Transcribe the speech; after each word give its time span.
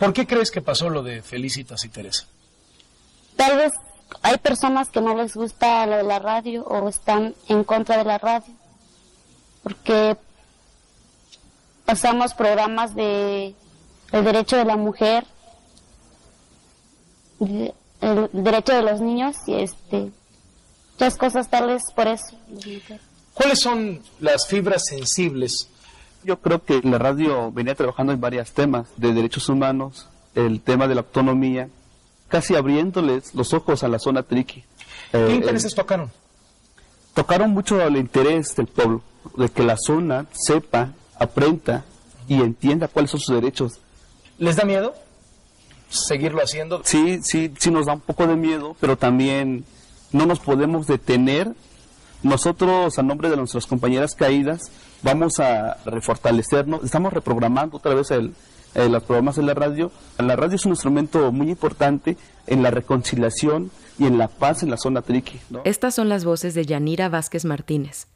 ¿Por 0.00 0.14
qué 0.14 0.26
crees 0.26 0.50
que 0.50 0.62
pasó 0.62 0.88
lo 0.88 1.02
de 1.02 1.20
Felicitas 1.20 1.84
y 1.84 1.90
Teresa? 1.90 2.26
Tal 3.36 3.58
vez 3.58 3.72
hay 4.22 4.38
personas 4.38 4.88
que 4.88 5.02
no 5.02 5.14
les 5.14 5.34
gusta 5.34 5.84
lo 5.84 5.98
de 5.98 6.02
la 6.04 6.18
radio 6.18 6.64
o 6.64 6.88
están 6.88 7.34
en 7.48 7.64
contra 7.64 7.98
de 7.98 8.04
la 8.04 8.16
radio, 8.16 8.54
porque 9.62 10.16
pasamos 11.84 12.32
programas 12.32 12.94
de 12.94 13.54
el 14.12 14.24
derecho 14.24 14.56
de 14.56 14.64
la 14.64 14.76
mujer, 14.76 15.26
el 17.40 18.30
derecho 18.32 18.72
de 18.72 18.82
los 18.82 19.02
niños 19.02 19.36
y 19.46 19.54
este 19.54 20.10
muchas 20.92 21.16
cosas 21.18 21.50
tal 21.50 21.66
vez 21.66 21.82
por 21.94 22.08
eso. 22.08 22.38
¿Cuáles 23.34 23.60
son 23.60 24.02
las 24.18 24.46
fibras 24.46 24.82
sensibles? 24.86 25.68
Yo 26.22 26.38
creo 26.40 26.62
que 26.62 26.80
la 26.82 26.98
radio 26.98 27.50
venía 27.50 27.74
trabajando 27.74 28.12
en 28.12 28.20
varios 28.20 28.52
temas 28.52 28.88
de 28.96 29.12
derechos 29.12 29.48
humanos, 29.48 30.08
el 30.34 30.60
tema 30.60 30.86
de 30.86 30.94
la 30.94 31.00
autonomía, 31.00 31.68
casi 32.28 32.54
abriéndoles 32.54 33.34
los 33.34 33.54
ojos 33.54 33.82
a 33.82 33.88
la 33.88 33.98
zona 33.98 34.22
triqui. 34.22 34.64
¿Qué 35.12 35.26
eh, 35.26 35.34
intereses 35.34 35.74
tocaron? 35.74 36.10
Tocaron 37.14 37.50
mucho 37.50 37.80
el 37.80 37.96
interés 37.96 38.54
del 38.54 38.66
pueblo, 38.66 39.02
de 39.36 39.48
que 39.48 39.62
la 39.62 39.76
zona 39.76 40.26
sepa, 40.32 40.92
aprenda 41.18 41.84
y 42.28 42.34
entienda 42.34 42.88
cuáles 42.88 43.10
son 43.10 43.20
sus 43.20 43.34
derechos. 43.34 43.80
¿Les 44.38 44.56
da 44.56 44.64
miedo 44.64 44.94
seguirlo 45.90 46.42
haciendo? 46.42 46.82
Sí, 46.84 47.18
sí, 47.22 47.52
sí 47.58 47.70
nos 47.70 47.86
da 47.86 47.94
un 47.94 48.00
poco 48.00 48.26
de 48.26 48.36
miedo, 48.36 48.76
pero 48.80 48.96
también 48.96 49.64
no 50.12 50.26
nos 50.26 50.38
podemos 50.38 50.86
detener. 50.86 51.52
Nosotros, 52.22 52.98
a 52.98 53.02
nombre 53.02 53.30
de 53.30 53.36
nuestras 53.36 53.66
compañeras 53.66 54.14
caídas, 54.14 54.70
vamos 55.02 55.38
a 55.40 55.78
refortalecernos. 55.84 56.84
Estamos 56.84 57.12
reprogramando 57.12 57.76
otra 57.76 57.94
vez 57.94 58.10
el, 58.10 58.34
eh, 58.74 58.88
los 58.88 59.02
programas 59.02 59.36
de 59.36 59.42
la 59.42 59.54
radio. 59.54 59.90
La 60.18 60.36
radio 60.36 60.56
es 60.56 60.64
un 60.64 60.72
instrumento 60.72 61.32
muy 61.32 61.50
importante 61.50 62.16
en 62.46 62.62
la 62.62 62.70
reconciliación 62.70 63.70
y 63.98 64.06
en 64.06 64.18
la 64.18 64.28
paz 64.28 64.62
en 64.62 64.70
la 64.70 64.76
zona 64.76 65.02
triqui. 65.02 65.40
Estas 65.64 65.94
son 65.94 66.08
las 66.08 66.24
voces 66.24 66.54
de 66.54 66.64
Yanira 66.64 67.08
Vázquez 67.08 67.44
Martínez, 67.44 68.06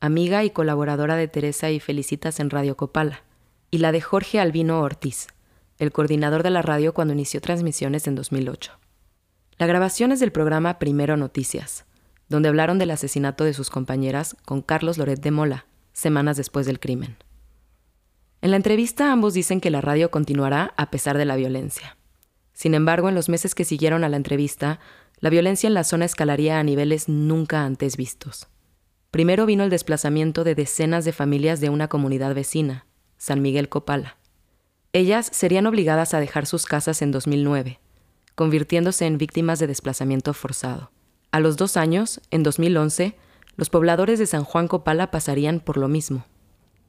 amiga 0.00 0.44
y 0.44 0.50
colaboradora 0.50 1.16
de 1.16 1.28
Teresa 1.28 1.70
y 1.70 1.80
Felicitas 1.80 2.40
en 2.40 2.50
Radio 2.50 2.76
Copala, 2.76 3.22
y 3.70 3.78
la 3.78 3.92
de 3.92 4.00
Jorge 4.00 4.40
Albino 4.40 4.80
Ortiz, 4.80 5.28
el 5.78 5.92
coordinador 5.92 6.42
de 6.42 6.50
la 6.50 6.62
radio 6.62 6.92
cuando 6.92 7.14
inició 7.14 7.40
transmisiones 7.40 8.06
en 8.06 8.14
2008. 8.14 8.72
La 9.58 9.66
grabación 9.66 10.12
es 10.12 10.20
del 10.20 10.32
programa 10.32 10.78
Primero 10.78 11.16
Noticias, 11.16 11.84
donde 12.28 12.48
hablaron 12.48 12.78
del 12.78 12.90
asesinato 12.90 13.44
de 13.44 13.54
sus 13.54 13.70
compañeras 13.70 14.36
con 14.44 14.62
Carlos 14.62 14.98
Loret 14.98 15.20
de 15.20 15.30
Mola, 15.30 15.66
semanas 16.00 16.36
después 16.36 16.66
del 16.66 16.80
crimen. 16.80 17.16
En 18.42 18.50
la 18.50 18.56
entrevista 18.56 19.12
ambos 19.12 19.34
dicen 19.34 19.60
que 19.60 19.70
la 19.70 19.80
radio 19.80 20.10
continuará 20.10 20.72
a 20.76 20.90
pesar 20.90 21.18
de 21.18 21.26
la 21.26 21.36
violencia. 21.36 21.96
Sin 22.52 22.74
embargo, 22.74 23.08
en 23.08 23.14
los 23.14 23.28
meses 23.28 23.54
que 23.54 23.64
siguieron 23.64 24.04
a 24.04 24.08
la 24.08 24.16
entrevista, 24.16 24.80
la 25.18 25.30
violencia 25.30 25.66
en 25.66 25.74
la 25.74 25.84
zona 25.84 26.06
escalaría 26.06 26.58
a 26.58 26.62
niveles 26.62 27.08
nunca 27.08 27.64
antes 27.64 27.96
vistos. 27.96 28.48
Primero 29.10 29.44
vino 29.44 29.64
el 29.64 29.70
desplazamiento 29.70 30.44
de 30.44 30.54
decenas 30.54 31.04
de 31.04 31.12
familias 31.12 31.60
de 31.60 31.68
una 31.68 31.88
comunidad 31.88 32.34
vecina, 32.34 32.86
San 33.18 33.42
Miguel 33.42 33.68
Copala. 33.68 34.16
Ellas 34.92 35.28
serían 35.32 35.66
obligadas 35.66 36.14
a 36.14 36.20
dejar 36.20 36.46
sus 36.46 36.64
casas 36.64 37.02
en 37.02 37.12
2009, 37.12 37.80
convirtiéndose 38.34 39.06
en 39.06 39.18
víctimas 39.18 39.58
de 39.58 39.66
desplazamiento 39.66 40.32
forzado. 40.32 40.90
A 41.32 41.40
los 41.40 41.56
dos 41.56 41.76
años, 41.76 42.20
en 42.30 42.42
2011, 42.42 43.16
los 43.56 43.70
pobladores 43.70 44.18
de 44.18 44.26
San 44.26 44.44
Juan 44.44 44.68
Copala 44.68 45.10
pasarían 45.10 45.60
por 45.60 45.76
lo 45.76 45.88
mismo. 45.88 46.24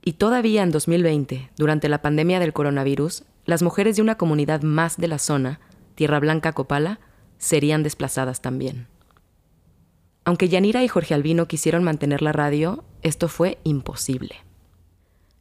Y 0.04 0.14
todavía 0.14 0.64
en 0.64 0.72
2020, 0.72 1.52
durante 1.58 1.90
la 1.90 2.02
pandemia 2.02 2.40
del 2.40 2.54
coronavirus, 2.54 3.24
las 3.46 3.62
mujeres 3.62 3.96
de 3.96 4.02
una 4.02 4.16
comunidad 4.18 4.62
más 4.62 4.98
de 4.98 5.08
la 5.08 5.20
zona, 5.20 5.60
Tierra 5.96 6.20
Blanca 6.20 6.54
Copala, 6.54 7.00
serían 7.38 7.84
desplazadas 7.84 8.42
también. 8.42 8.88
Aunque 10.24 10.50
Yanira 10.50 10.84
y 10.84 10.88
Jorge 10.88 11.14
Albino 11.14 11.48
quisieron 11.48 11.84
mantener 11.84 12.22
la 12.22 12.32
radio, 12.32 12.84
esto 13.02 13.28
fue 13.28 13.58
imposible. 13.64 14.36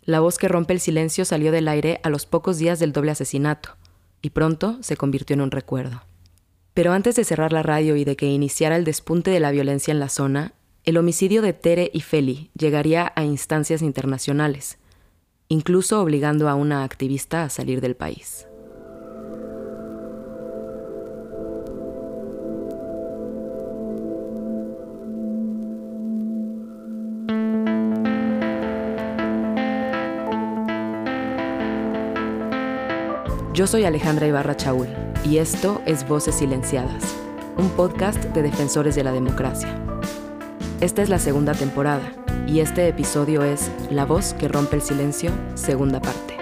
La 0.03 0.21
voz 0.21 0.39
que 0.39 0.49
rompe 0.49 0.73
el 0.73 0.81
silencio 0.81 1.25
salió 1.25 1.53
del 1.53 1.69
aire 1.69 2.01
a 2.03 2.09
los 2.09 2.25
pocos 2.27 2.59
días 2.59 2.79
del 2.79 2.93
doble 2.93 3.11
asesinato, 3.11 3.77
y 4.23 4.31
pronto 4.31 4.79
se 4.81 4.97
convirtió 4.97 5.35
en 5.35 5.43
un 5.43 5.51
recuerdo. 5.51 6.03
Pero 6.73 6.93
antes 6.93 7.17
de 7.17 7.25
cerrar 7.25 7.53
la 7.53 7.63
radio 7.63 7.97
y 7.97 8.05
de 8.05 8.17
que 8.17 8.27
iniciara 8.27 8.77
el 8.77 8.85
despunte 8.85 9.31
de 9.31 9.41
la 9.41 9.51
violencia 9.51 9.93
en 9.93 10.01
la 10.01 10.09
zona, 10.09 10.55
el 10.85 10.97
homicidio 10.97 11.43
de 11.43 11.53
Tere 11.53 11.91
y 11.93 12.01
Feli 12.01 12.51
llegaría 12.59 13.13
a 13.15 13.25
instancias 13.25 13.83
internacionales, 13.83 14.79
incluso 15.49 16.01
obligando 16.01 16.49
a 16.49 16.55
una 16.55 16.85
activista 16.85 17.45
a 17.45 17.51
salir 17.51 17.81
del 17.81 17.97
país. 17.97 18.47
Yo 33.53 33.67
soy 33.67 33.85
Alejandra 33.85 34.27
Ibarra 34.27 34.57
Chaul 34.57 34.89
y 35.23 35.37
esto 35.37 35.83
es 35.85 36.09
Voces 36.09 36.37
Silenciadas, 36.37 37.15
un 37.59 37.69
podcast 37.71 38.25
de 38.25 38.41
defensores 38.41 38.95
de 38.95 39.05
la 39.05 39.13
democracia. 39.13 39.90
Esta 40.81 41.03
es 41.03 41.11
la 41.11 41.19
segunda 41.19 41.53
temporada 41.53 42.11
y 42.47 42.61
este 42.61 42.89
episodio 42.89 43.45
es 43.45 43.71
La 43.91 44.07
voz 44.07 44.33
que 44.33 44.49
rompe 44.49 44.77
el 44.77 44.83
silencio, 44.83 45.31
segunda 45.55 46.01
parte. 46.01 46.39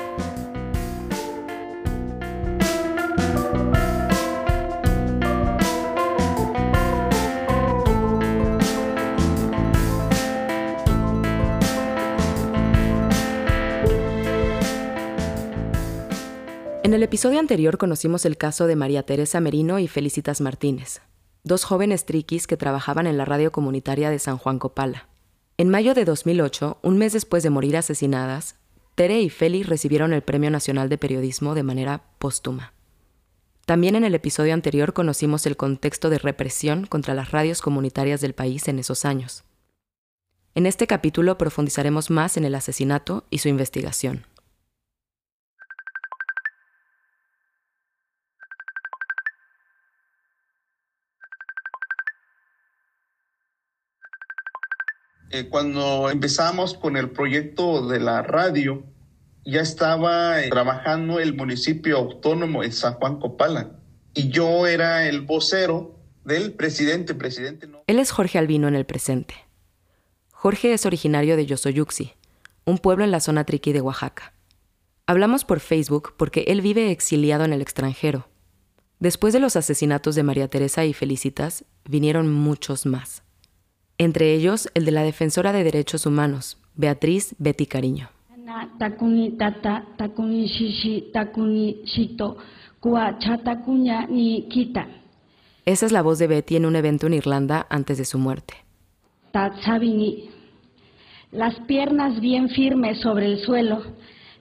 En 16.84 16.94
el 16.94 17.02
episodio 17.02 17.40
anterior 17.40 17.76
conocimos 17.76 18.24
el 18.24 18.36
caso 18.36 18.68
de 18.68 18.76
María 18.76 19.02
Teresa 19.02 19.40
Merino 19.40 19.80
y 19.80 19.88
Felicitas 19.88 20.40
Martínez, 20.40 21.00
dos 21.44 21.64
jóvenes 21.64 22.04
triquis 22.04 22.46
que 22.46 22.56
trabajaban 22.56 23.06
en 23.06 23.16
la 23.16 23.24
radio 23.24 23.52
comunitaria 23.52 24.10
de 24.10 24.18
San 24.18 24.38
Juan 24.38 24.58
Copala. 24.58 25.08
En 25.56 25.68
mayo 25.68 25.94
de 25.94 26.04
2008, 26.04 26.78
un 26.82 26.98
mes 26.98 27.12
después 27.12 27.42
de 27.42 27.50
morir 27.50 27.76
asesinadas, 27.76 28.56
Tere 28.94 29.20
y 29.20 29.30
Feli 29.30 29.62
recibieron 29.62 30.12
el 30.12 30.22
Premio 30.22 30.50
Nacional 30.50 30.88
de 30.88 30.98
Periodismo 30.98 31.54
de 31.54 31.62
manera 31.62 32.04
póstuma. 32.18 32.72
También 33.64 33.96
en 33.96 34.04
el 34.04 34.14
episodio 34.14 34.54
anterior 34.54 34.92
conocimos 34.92 35.46
el 35.46 35.56
contexto 35.56 36.10
de 36.10 36.18
represión 36.18 36.86
contra 36.86 37.14
las 37.14 37.32
radios 37.32 37.60
comunitarias 37.60 38.20
del 38.20 38.34
país 38.34 38.66
en 38.68 38.78
esos 38.78 39.04
años. 39.04 39.44
En 40.54 40.64
este 40.64 40.86
capítulo 40.86 41.38
profundizaremos 41.38 42.08
más 42.08 42.36
en 42.36 42.44
el 42.44 42.54
asesinato 42.54 43.24
y 43.30 43.38
su 43.38 43.48
investigación. 43.48 44.24
Eh, 55.30 55.48
cuando 55.48 56.08
empezamos 56.10 56.74
con 56.74 56.96
el 56.96 57.10
proyecto 57.10 57.86
de 57.86 58.00
la 58.00 58.22
radio, 58.22 58.82
ya 59.44 59.60
estaba 59.60 60.42
eh, 60.42 60.48
trabajando 60.48 61.20
el 61.20 61.34
municipio 61.34 61.98
autónomo 61.98 62.62
de 62.62 62.72
San 62.72 62.94
Juan 62.94 63.18
Copala 63.18 63.72
y 64.14 64.30
yo 64.30 64.66
era 64.66 65.06
el 65.06 65.20
vocero 65.20 65.98
del 66.24 66.52
presidente. 66.52 67.14
presidente. 67.14 67.68
Él 67.86 67.98
es 67.98 68.10
Jorge 68.10 68.38
Albino 68.38 68.68
en 68.68 68.74
el 68.74 68.86
presente. 68.86 69.34
Jorge 70.32 70.72
es 70.72 70.86
originario 70.86 71.36
de 71.36 71.44
Yosoyuxi, 71.44 72.14
un 72.64 72.78
pueblo 72.78 73.04
en 73.04 73.10
la 73.10 73.20
zona 73.20 73.44
triqui 73.44 73.72
de 73.72 73.82
Oaxaca. 73.82 74.32
Hablamos 75.06 75.44
por 75.44 75.60
Facebook 75.60 76.14
porque 76.16 76.44
él 76.48 76.62
vive 76.62 76.90
exiliado 76.90 77.44
en 77.44 77.52
el 77.52 77.60
extranjero. 77.60 78.28
Después 78.98 79.34
de 79.34 79.40
los 79.40 79.56
asesinatos 79.56 80.14
de 80.14 80.22
María 80.22 80.48
Teresa 80.48 80.84
y 80.84 80.92
Felicitas, 80.94 81.64
vinieron 81.84 82.32
muchos 82.32 82.86
más 82.86 83.22
entre 83.98 84.32
ellos 84.34 84.68
el 84.74 84.84
de 84.84 84.92
la 84.92 85.02
defensora 85.02 85.52
de 85.52 85.64
derechos 85.64 86.06
humanos, 86.06 86.56
Beatriz 86.76 87.34
Betty 87.38 87.66
Cariño. 87.66 88.08
Esa 95.64 95.86
es 95.86 95.92
la 95.92 96.02
voz 96.02 96.18
de 96.18 96.26
Betty 96.28 96.56
en 96.56 96.64
un 96.64 96.76
evento 96.76 97.06
en 97.08 97.14
Irlanda 97.14 97.66
antes 97.68 97.98
de 97.98 98.04
su 98.04 98.18
muerte. 98.18 98.54
Las 101.30 101.54
piernas 101.66 102.20
bien 102.20 102.48
firmes 102.48 103.00
sobre 103.00 103.26
el 103.26 103.40
suelo, 103.40 103.82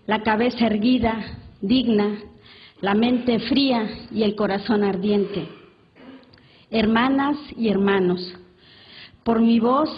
la 0.05 0.23
cabeza 0.23 0.67
erguida, 0.67 1.37
digna, 1.59 2.19
la 2.79 2.93
mente 2.93 3.39
fría 3.39 3.89
y 4.11 4.23
el 4.23 4.35
corazón 4.35 4.83
ardiente. 4.83 5.49
Hermanas 6.71 7.37
y 7.57 7.67
hermanos, 7.69 8.21
por 9.27 9.41
mi 9.41 9.59
voz 9.59 9.89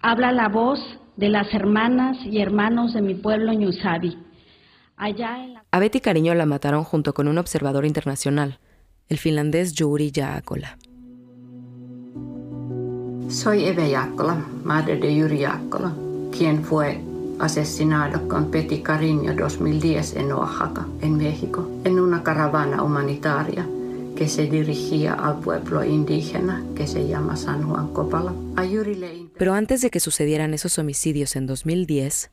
habla 0.00 0.32
la 0.32 0.48
voz 0.48 0.80
de 1.18 1.28
las 1.28 1.52
hermanas 1.52 2.16
y 2.24 2.40
hermanos 2.40 2.94
de 2.94 3.02
mi 3.02 3.14
pueblo 3.14 3.52
Ñusabi. 3.52 4.16
Allá 4.96 5.44
en 5.44 5.52
la... 5.52 5.64
A 5.70 5.78
Betty 5.78 6.00
Cariño 6.00 6.32
la 6.32 6.46
mataron 6.46 6.82
junto 6.82 7.12
con 7.12 7.28
un 7.28 7.36
observador 7.36 7.84
internacional, 7.84 8.60
el 9.10 9.18
finlandés 9.18 9.74
Juri 9.76 10.10
Jaakkola. 10.10 10.78
Soy 13.28 13.66
Eve 13.66 13.90
Jaakkola, 13.90 14.42
madre 14.64 14.96
de 14.96 15.16
Yuri 15.16 15.40
Jaakkola, 15.40 15.92
quien 16.34 16.64
fue 16.64 16.98
asesinado 17.40 18.26
con 18.26 18.50
Betty 18.50 18.80
Cariño 18.80 19.34
2010 19.34 20.16
en 20.16 20.32
Oaxaca, 20.32 20.86
en 21.02 21.18
México, 21.18 21.68
en 21.84 22.00
una 22.00 22.22
caravana 22.22 22.82
humanitaria 22.82 23.66
que 24.16 24.28
se 24.28 24.46
dirigía 24.46 25.14
al 25.14 25.40
pueblo 25.40 25.84
indígena 25.84 26.64
que 26.76 26.86
se 26.86 27.06
llama 27.06 27.36
San 27.36 27.68
Juan 27.68 27.92
Copala. 27.92 28.34
Pero 29.38 29.54
antes 29.54 29.80
de 29.80 29.90
que 29.90 30.00
sucedieran 30.00 30.54
esos 30.54 30.78
homicidios 30.78 31.36
en 31.36 31.46
2010, 31.46 32.30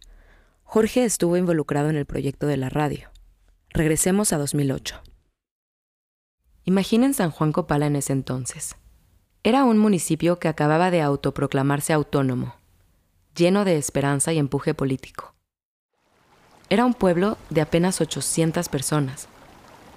Jorge 0.63 1.05
estuvo 1.05 1.37
involucrado 1.37 1.89
en 1.89 1.95
el 1.95 2.05
proyecto 2.05 2.47
de 2.47 2.57
la 2.57 2.69
radio. 2.69 3.09
Regresemos 3.69 4.33
a 4.33 4.37
2008. 4.37 5.01
Imaginen 6.65 7.13
San 7.13 7.31
Juan 7.31 7.51
Copala 7.51 7.87
en 7.87 7.95
ese 7.95 8.13
entonces. 8.13 8.75
Era 9.43 9.63
un 9.63 9.77
municipio 9.77 10.37
que 10.37 10.49
acababa 10.49 10.91
de 10.91 11.01
autoproclamarse 11.01 11.93
autónomo, 11.93 12.55
lleno 13.35 13.63
de 13.63 13.77
esperanza 13.77 14.33
y 14.33 14.37
empuje 14.37 14.73
político. 14.73 15.33
Era 16.69 16.85
un 16.85 16.93
pueblo 16.93 17.37
de 17.49 17.61
apenas 17.61 18.01
800 18.01 18.67
personas, 18.67 19.28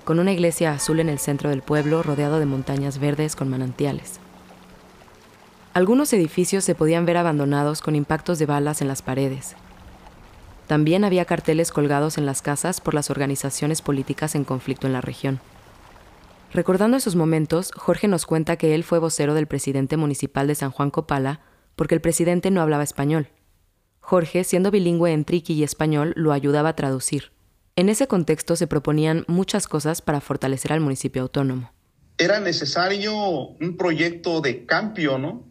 con 0.05 0.19
una 0.19 0.33
iglesia 0.33 0.73
azul 0.73 1.01
en 1.01 1.09
el 1.09 1.19
centro 1.19 1.51
del 1.51 1.63
pueblo 1.63 2.03
rodeado 2.03 2.39
de 2.39 2.47
montañas 2.47 2.99
verdes 2.99 3.37
con 3.37 3.49
manantiales. 3.49 4.21
Algunos 5.75 6.13
edificios 6.13 6.65
se 6.65 6.75
podían 6.75 7.07
ver 7.07 7.17
abandonados 7.17 7.81
con 7.81 7.97
impactos 7.97 8.39
de 8.39 8.47
balas 8.47 8.83
en 8.83 8.89
las 8.89 9.01
paredes. 9.01 9.57
También 10.67 11.05
había 11.05 11.25
carteles 11.25 11.73
colgados 11.73 12.19
en 12.19 12.27
las 12.27 12.43
casas 12.43 12.81
por 12.81 12.95
las 12.95 13.11
organizaciones 13.11 13.83
políticas 13.83 14.35
en 14.35 14.45
conflicto 14.45 14.87
en 14.87 14.93
la 14.93 15.01
región. 15.01 15.41
Recordando 16.53 16.99
esos 16.99 17.17
momentos, 17.17 17.73
Jorge 17.75 18.09
nos 18.09 18.27
cuenta 18.27 18.57
que 18.57 18.75
él 18.75 18.85
fue 18.85 18.99
vocero 18.99 19.33
del 19.33 19.47
presidente 19.47 19.97
municipal 19.97 20.47
de 20.47 20.55
San 20.55 20.71
Juan 20.71 20.91
Copala 20.91 21.41
porque 21.77 21.95
el 21.95 22.03
presidente 22.03 22.51
no 22.51 22.61
hablaba 22.61 22.83
español. 22.83 23.29
Jorge, 24.01 24.45
siendo 24.45 24.71
bilingüe 24.71 25.13
en 25.13 25.25
triqui 25.25 25.55
y 25.55 25.63
español, 25.63 26.13
lo 26.17 26.33
ayudaba 26.33 26.71
a 26.71 26.77
traducir. 26.77 27.32
En 27.75 27.89
ese 27.89 28.07
contexto 28.07 28.55
se 28.55 28.67
proponían 28.67 29.25
muchas 29.29 29.67
cosas 29.67 30.03
para 30.03 30.21
fortalecer 30.21 30.75
al 30.75 30.81
municipio 30.81 31.23
autónomo. 31.23 31.73
Era 32.19 32.39
necesario 32.39 33.15
un 33.15 33.77
proyecto 33.79 34.43
de 34.43 34.67
cambio, 34.67 35.17
¿no? 35.17 35.45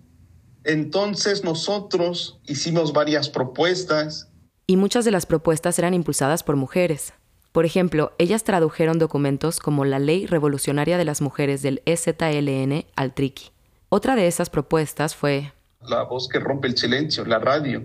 Entonces 0.63 1.43
nosotros 1.43 2.39
hicimos 2.45 2.93
varias 2.93 3.27
propuestas. 3.29 4.29
Y 4.67 4.77
muchas 4.77 5.03
de 5.03 5.09
las 5.09 5.25
propuestas 5.25 5.79
eran 5.79 5.95
impulsadas 5.95 6.43
por 6.43 6.55
mujeres. 6.55 7.13
Por 7.51 7.65
ejemplo, 7.65 8.13
ellas 8.19 8.43
tradujeron 8.43 8.99
documentos 8.99 9.59
como 9.59 9.83
la 9.83 9.97
Ley 9.97 10.27
Revolucionaria 10.27 10.99
de 10.99 11.05
las 11.05 11.21
Mujeres 11.21 11.63
del 11.63 11.81
EZLN 11.85 12.85
al 12.95 13.13
triqui. 13.15 13.49
Otra 13.89 14.15
de 14.15 14.27
esas 14.27 14.51
propuestas 14.51 15.15
fue... 15.15 15.51
La 15.81 16.03
voz 16.03 16.29
que 16.29 16.39
rompe 16.39 16.67
el 16.67 16.77
silencio, 16.77 17.25
la 17.25 17.39
radio. 17.39 17.83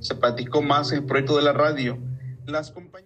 Se 0.00 0.14
platicó 0.14 0.60
más 0.60 0.92
el 0.92 1.04
proyecto 1.04 1.36
de 1.36 1.42
la 1.42 1.54
radio. 1.54 1.98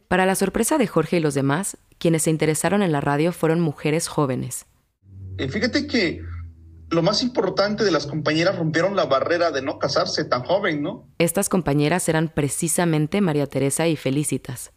Para 0.09 0.27
la 0.27 0.35
sorpresa 0.35 0.79
de 0.79 0.87
Jorge 0.87 1.17
y 1.17 1.21
los 1.21 1.35
demás, 1.35 1.77
quienes 1.99 2.23
se 2.23 2.31
interesaron 2.31 2.83
en 2.83 2.93
la 2.93 3.01
radio 3.01 3.33
fueron 3.33 3.61
mujeres 3.61 4.09
jóvenes. 4.09 4.67
Eh, 5.39 5.49
fíjate 5.49 5.87
que 5.87 6.23
lo 6.91 7.03
más 7.03 7.23
importante 7.23 7.85
de 7.85 7.91
las 7.91 8.07
compañeras 8.07 8.59
rompieron 8.59 8.95
la 8.95 9.07
barrera 9.07 9.51
de 9.51 9.63
no 9.63 9.79
casarse 9.79 10.25
tan 10.25 10.45
joven, 10.45 10.83
¿no? 10.83 11.09
Estas 11.19 11.49
compañeras 11.49 12.09
eran 12.09 12.29
precisamente 12.29 13.21
María 13.21 13.47
Teresa 13.47 13.89
y 13.89 13.97
Felicitas. 13.97 14.73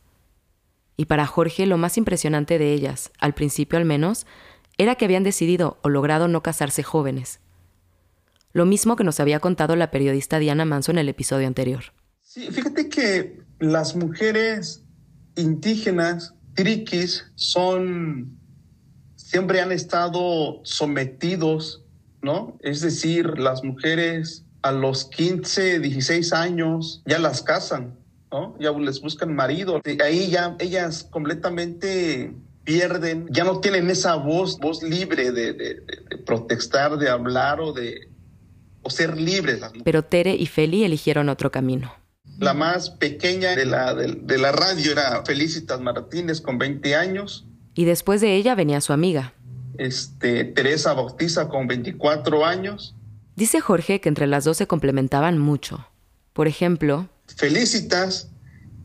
Y 0.97 1.05
para 1.05 1.27
Jorge 1.27 1.65
lo 1.65 1.77
más 1.77 1.97
impresionante 1.97 2.57
de 2.57 2.71
ellas, 2.71 3.11
al 3.19 3.33
principio 3.33 3.77
al 3.77 3.85
menos, 3.85 4.25
era 4.77 4.95
que 4.95 5.05
habían 5.05 5.23
decidido 5.23 5.77
o 5.81 5.89
logrado 5.89 6.27
no 6.27 6.41
casarse 6.41 6.83
jóvenes. 6.83 7.39
Lo 8.53 8.65
mismo 8.65 8.95
que 8.95 9.03
nos 9.03 9.19
había 9.19 9.41
contado 9.41 9.75
la 9.75 9.91
periodista 9.91 10.39
Diana 10.39 10.63
Manso 10.63 10.91
en 10.91 10.97
el 10.97 11.09
episodio 11.09 11.47
anterior. 11.47 11.83
Sí, 12.21 12.49
fíjate 12.49 12.87
que 12.87 13.44
las 13.59 13.95
mujeres 13.95 14.83
indígenas, 15.35 16.33
triquis, 16.53 17.25
son, 17.35 18.37
siempre 19.15 19.61
han 19.61 19.71
estado 19.71 20.61
sometidos, 20.63 21.83
¿no? 22.21 22.57
Es 22.61 22.81
decir, 22.81 23.37
las 23.37 23.63
mujeres 23.63 24.45
a 24.61 24.71
los 24.71 25.05
15, 25.05 25.79
16 25.79 26.33
años 26.33 27.03
ya 27.05 27.19
las 27.19 27.41
casan, 27.41 27.95
ya 28.59 28.71
les 28.71 29.01
buscan 29.01 29.33
marido. 29.35 29.81
Ahí 30.03 30.29
ya 30.29 30.55
ellas 30.59 31.07
completamente 31.09 32.33
pierden, 32.63 33.27
ya 33.29 33.43
no 33.43 33.59
tienen 33.59 33.89
esa 33.89 34.15
voz, 34.15 34.57
voz 34.57 34.81
libre 34.81 35.31
de, 35.31 35.83
protestar, 36.25 36.97
de 36.97 37.09
hablar 37.09 37.61
o 37.61 37.73
de 37.73 38.09
o 38.81 38.89
ser 38.89 39.19
libres. 39.19 39.61
Pero 39.83 40.03
Tere 40.03 40.35
y 40.35 40.45
Feli 40.45 40.83
eligieron 40.83 41.29
otro 41.29 41.51
camino. 41.51 41.93
La 42.37 42.53
más 42.53 42.89
pequeña 42.89 43.55
de 43.55 43.65
la, 43.65 43.93
de, 43.93 44.37
la 44.37 44.51
radio 44.51 44.91
era 44.91 45.23
Felicitas 45.25 45.79
Martínez 45.79 46.41
con 46.41 46.57
20 46.57 46.95
años. 46.95 47.45
Y 47.73 47.85
después 47.85 48.21
de 48.21 48.35
ella 48.35 48.55
venía 48.55 48.81
su 48.81 48.93
amiga. 48.93 49.33
Este, 49.77 50.43
Teresa 50.43 50.93
Bautiza 50.93 51.47
con 51.47 51.67
24 51.67 52.45
años. 52.45 52.95
Dice 53.35 53.59
Jorge 53.59 54.01
que 54.01 54.09
entre 54.09 54.27
las 54.27 54.43
dos 54.43 54.57
se 54.57 54.67
complementaban 54.67 55.37
mucho. 55.37 55.87
Por 56.33 56.47
ejemplo, 56.47 57.09
Felicitas 57.35 58.29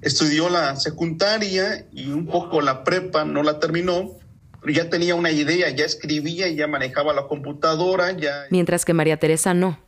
estudió 0.02 0.48
la 0.48 0.76
secundaria 0.76 1.86
y 1.92 2.10
un 2.10 2.26
poco 2.26 2.60
la 2.60 2.84
prepa, 2.84 3.24
no 3.24 3.42
la 3.42 3.58
terminó, 3.58 4.16
pero 4.60 4.72
ya 4.72 4.90
tenía 4.90 5.14
una 5.14 5.30
idea, 5.30 5.70
ya 5.70 5.84
escribía, 5.84 6.48
ya 6.48 6.66
manejaba 6.66 7.12
la 7.12 7.26
computadora, 7.26 8.12
ya... 8.12 8.46
Mientras 8.50 8.84
que 8.84 8.94
María 8.94 9.18
Teresa 9.18 9.54
no. 9.54 9.78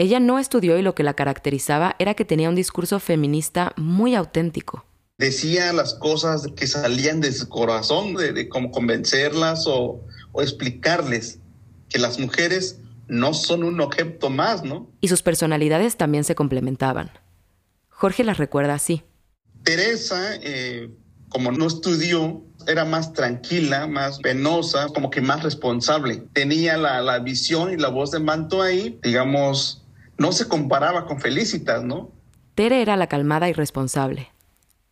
Ella 0.00 0.18
no 0.18 0.38
estudió 0.38 0.78
y 0.78 0.82
lo 0.82 0.94
que 0.94 1.02
la 1.02 1.12
caracterizaba 1.12 1.94
era 1.98 2.14
que 2.14 2.24
tenía 2.24 2.48
un 2.48 2.54
discurso 2.54 3.00
feminista 3.00 3.74
muy 3.76 4.14
auténtico. 4.14 4.86
Decía 5.18 5.74
las 5.74 5.92
cosas 5.92 6.46
que 6.56 6.66
salían 6.66 7.20
de 7.20 7.30
su 7.32 7.50
corazón, 7.50 8.14
de, 8.14 8.48
cómo 8.48 8.70
convencerlas 8.70 9.66
o, 9.66 10.00
o 10.32 10.40
explicarles 10.40 11.40
que 11.90 11.98
las 11.98 12.18
mujeres 12.18 12.78
no 13.08 13.34
son 13.34 13.62
un 13.62 13.78
objeto 13.82 14.30
más, 14.30 14.64
¿no? 14.64 14.90
Y 15.02 15.08
sus 15.08 15.20
personalidades 15.20 15.98
también 15.98 16.24
se 16.24 16.34
complementaban. 16.34 17.10
Jorge 17.90 18.24
las 18.24 18.38
recuerda 18.38 18.72
así. 18.72 19.02
Teresa, 19.64 20.34
eh, 20.36 20.88
como 21.28 21.52
no 21.52 21.66
estudió, 21.66 22.42
era 22.66 22.84
más 22.84 23.12
tranquila, 23.12 23.86
más 23.86 24.18
penosa, 24.18 24.88
como 24.88 25.10
que 25.10 25.20
más 25.20 25.42
responsable. 25.42 26.22
Tenía 26.32 26.76
la, 26.76 27.18
visión 27.18 27.72
y 27.72 27.76
la 27.76 27.88
voz 27.88 28.10
de 28.10 28.20
manto 28.20 28.62
ahí, 28.62 28.98
digamos, 29.02 29.79
no 30.20 30.32
se 30.32 30.48
comparaba 30.48 31.06
con 31.06 31.18
Felicitas, 31.18 31.82
¿no? 31.82 32.10
Tere 32.54 32.82
era 32.82 32.96
la 32.96 33.06
calmada 33.06 33.48
y 33.48 33.54
responsable, 33.54 34.30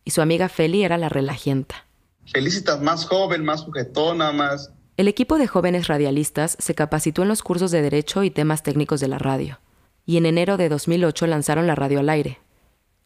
y 0.03 0.09
su 0.09 0.23
amiga 0.23 0.49
Feli 0.49 0.83
era 0.83 0.97
la 0.97 1.07
relajienta. 1.07 1.85
Felicitas 2.25 2.81
más 2.81 3.05
joven, 3.05 3.45
más 3.45 3.61
sujetona, 3.61 4.31
más... 4.31 4.73
El 4.97 5.07
equipo 5.07 5.37
de 5.37 5.45
jóvenes 5.45 5.87
radialistas 5.87 6.57
se 6.59 6.73
capacitó 6.73 7.21
en 7.21 7.27
los 7.27 7.43
cursos 7.43 7.69
de 7.69 7.83
Derecho 7.83 8.23
y 8.23 8.31
temas 8.31 8.63
técnicos 8.63 9.01
de 9.01 9.07
la 9.07 9.19
radio, 9.19 9.59
y 10.03 10.17
en 10.17 10.25
enero 10.25 10.57
de 10.57 10.67
2008 10.67 11.27
lanzaron 11.27 11.67
la 11.67 11.75
radio 11.75 11.99
al 11.99 12.09
aire, 12.09 12.39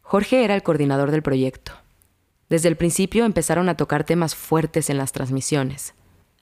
Jorge 0.00 0.44
era 0.44 0.54
el 0.54 0.62
coordinador 0.62 1.10
del 1.10 1.22
proyecto. 1.22 1.72
Desde 2.48 2.68
el 2.68 2.76
principio 2.76 3.26
empezaron 3.26 3.68
a 3.68 3.76
tocar 3.76 4.04
temas 4.04 4.34
fuertes 4.34 4.88
en 4.88 4.96
las 4.96 5.12
transmisiones. 5.12 5.92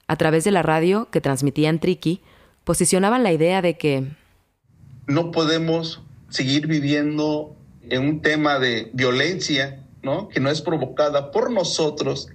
A 0.07 0.15
través 0.15 0.45
de 0.45 0.51
la 0.51 0.63
radio, 0.63 1.09
que 1.11 1.19
transmitía 1.19 1.69
en 1.69 1.79
Triqui, 1.79 2.21
posicionaban 2.63 3.23
la 3.23 3.33
idea 3.33 3.61
de 3.61 3.77
que 3.77 4.15
no 5.07 5.31
podemos 5.31 6.01
seguir 6.29 6.67
viviendo 6.67 7.55
en 7.89 8.07
un 8.07 8.21
tema 8.21 8.59
de 8.59 8.89
violencia, 8.93 9.83
¿no? 10.01 10.29
Que 10.29 10.39
no 10.39 10.49
es 10.49 10.61
provocada 10.61 11.31
por 11.31 11.51
nosotros, 11.51 12.29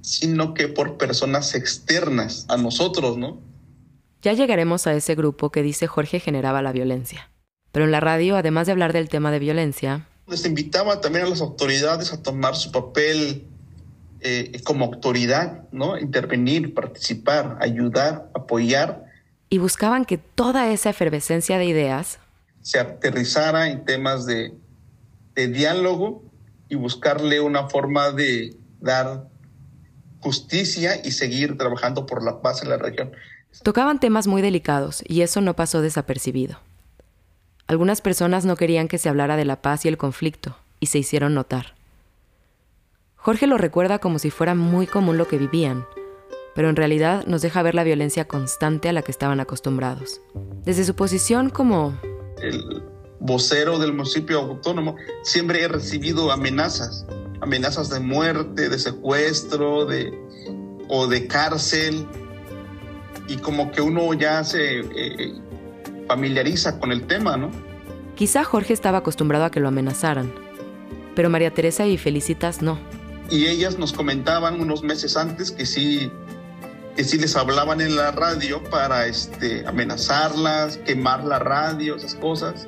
sino 0.00 0.54
que 0.54 0.68
por 0.68 0.96
personas 0.96 1.54
externas 1.54 2.46
a 2.48 2.56
nosotros, 2.56 3.16
¿no? 3.16 3.40
Ya 4.22 4.32
llegaremos 4.32 4.86
a 4.86 4.94
ese 4.94 5.14
grupo 5.14 5.50
que 5.50 5.62
dice 5.62 5.86
Jorge 5.86 6.20
generaba 6.20 6.62
la 6.62 6.72
violencia. 6.72 7.30
Pero 7.72 7.84
en 7.84 7.92
la 7.92 8.00
radio, 8.00 8.36
además 8.36 8.66
de 8.66 8.72
hablar 8.72 8.92
del 8.92 9.08
tema 9.08 9.30
de 9.30 9.38
violencia, 9.38 10.08
les 10.26 10.44
invitaba 10.44 11.00
también 11.00 11.26
a 11.26 11.28
las 11.28 11.40
autoridades 11.40 12.12
a 12.12 12.22
tomar 12.22 12.54
su 12.56 12.70
papel 12.70 13.46
eh, 14.20 14.60
como 14.64 14.84
autoridad, 14.84 15.64
¿no? 15.70 15.98
Intervenir, 15.98 16.74
participar, 16.74 17.56
ayudar, 17.60 18.28
apoyar. 18.34 19.07
Y 19.50 19.58
buscaban 19.58 20.04
que 20.04 20.18
toda 20.18 20.70
esa 20.70 20.90
efervescencia 20.90 21.58
de 21.58 21.64
ideas 21.64 22.18
se 22.60 22.78
aterrizara 22.78 23.70
en 23.70 23.84
temas 23.84 24.26
de, 24.26 24.54
de 25.34 25.48
diálogo 25.48 26.22
y 26.68 26.74
buscarle 26.74 27.40
una 27.40 27.68
forma 27.68 28.10
de 28.10 28.56
dar 28.80 29.28
justicia 30.20 31.00
y 31.04 31.12
seguir 31.12 31.56
trabajando 31.56 32.06
por 32.06 32.22
la 32.22 32.42
paz 32.42 32.62
en 32.62 32.68
la 32.68 32.76
región. 32.76 33.12
Tocaban 33.62 34.00
temas 34.00 34.26
muy 34.26 34.42
delicados 34.42 35.02
y 35.06 35.22
eso 35.22 35.40
no 35.40 35.54
pasó 35.54 35.80
desapercibido. 35.80 36.58
Algunas 37.66 38.00
personas 38.00 38.44
no 38.44 38.56
querían 38.56 38.88
que 38.88 38.98
se 38.98 39.08
hablara 39.08 39.36
de 39.36 39.44
la 39.44 39.60
paz 39.60 39.84
y 39.84 39.88
el 39.88 39.98
conflicto, 39.98 40.56
y 40.80 40.86
se 40.86 40.98
hicieron 40.98 41.34
notar. 41.34 41.74
Jorge 43.16 43.46
lo 43.46 43.58
recuerda 43.58 43.98
como 43.98 44.18
si 44.18 44.30
fuera 44.30 44.54
muy 44.54 44.86
común 44.86 45.18
lo 45.18 45.28
que 45.28 45.36
vivían, 45.36 45.84
pero 46.54 46.68
en 46.68 46.76
realidad 46.76 47.24
nos 47.26 47.42
deja 47.42 47.62
ver 47.62 47.74
la 47.74 47.84
violencia 47.84 48.26
constante 48.26 48.88
a 48.88 48.92
la 48.92 49.02
que 49.02 49.12
estaban 49.12 49.40
acostumbrados. 49.40 50.20
Desde 50.64 50.84
su 50.84 50.94
posición 50.94 51.50
como... 51.50 51.98
El 52.42 52.82
vocero 53.20 53.78
del 53.78 53.92
municipio 53.92 54.38
autónomo, 54.38 54.96
siempre 55.22 55.62
he 55.62 55.68
recibido 55.68 56.30
amenazas, 56.30 57.06
amenazas 57.40 57.90
de 57.90 58.00
muerte, 58.00 58.68
de 58.68 58.78
secuestro, 58.78 59.86
de, 59.86 60.12
o 60.88 61.06
de 61.06 61.26
cárcel, 61.26 62.06
y 63.28 63.36
como 63.36 63.70
que 63.70 63.80
uno 63.80 64.14
ya 64.14 64.42
se 64.42 64.80
eh, 64.80 65.34
familiariza 66.06 66.80
con 66.80 66.92
el 66.92 67.06
tema, 67.06 67.36
¿no? 67.36 67.50
Quizá 68.16 68.42
Jorge 68.42 68.72
estaba 68.72 68.98
acostumbrado 68.98 69.44
a 69.44 69.50
que 69.50 69.60
lo 69.60 69.68
amenazaran, 69.68 70.32
pero 71.14 71.30
María 71.30 71.52
Teresa 71.52 71.86
y 71.86 71.98
Felicitas 71.98 72.62
no. 72.62 72.78
Y 73.30 73.46
ellas 73.46 73.78
nos 73.78 73.92
comentaban 73.92 74.60
unos 74.60 74.82
meses 74.82 75.16
antes 75.16 75.50
que 75.50 75.66
sí, 75.66 76.10
que 76.98 77.04
sí 77.04 77.16
les 77.16 77.36
hablaban 77.36 77.80
en 77.80 77.94
la 77.94 78.10
radio 78.10 78.60
para 78.60 79.06
este, 79.06 79.64
amenazarlas, 79.68 80.78
quemar 80.78 81.22
la 81.22 81.38
radio, 81.38 81.94
esas 81.94 82.16
cosas. 82.16 82.66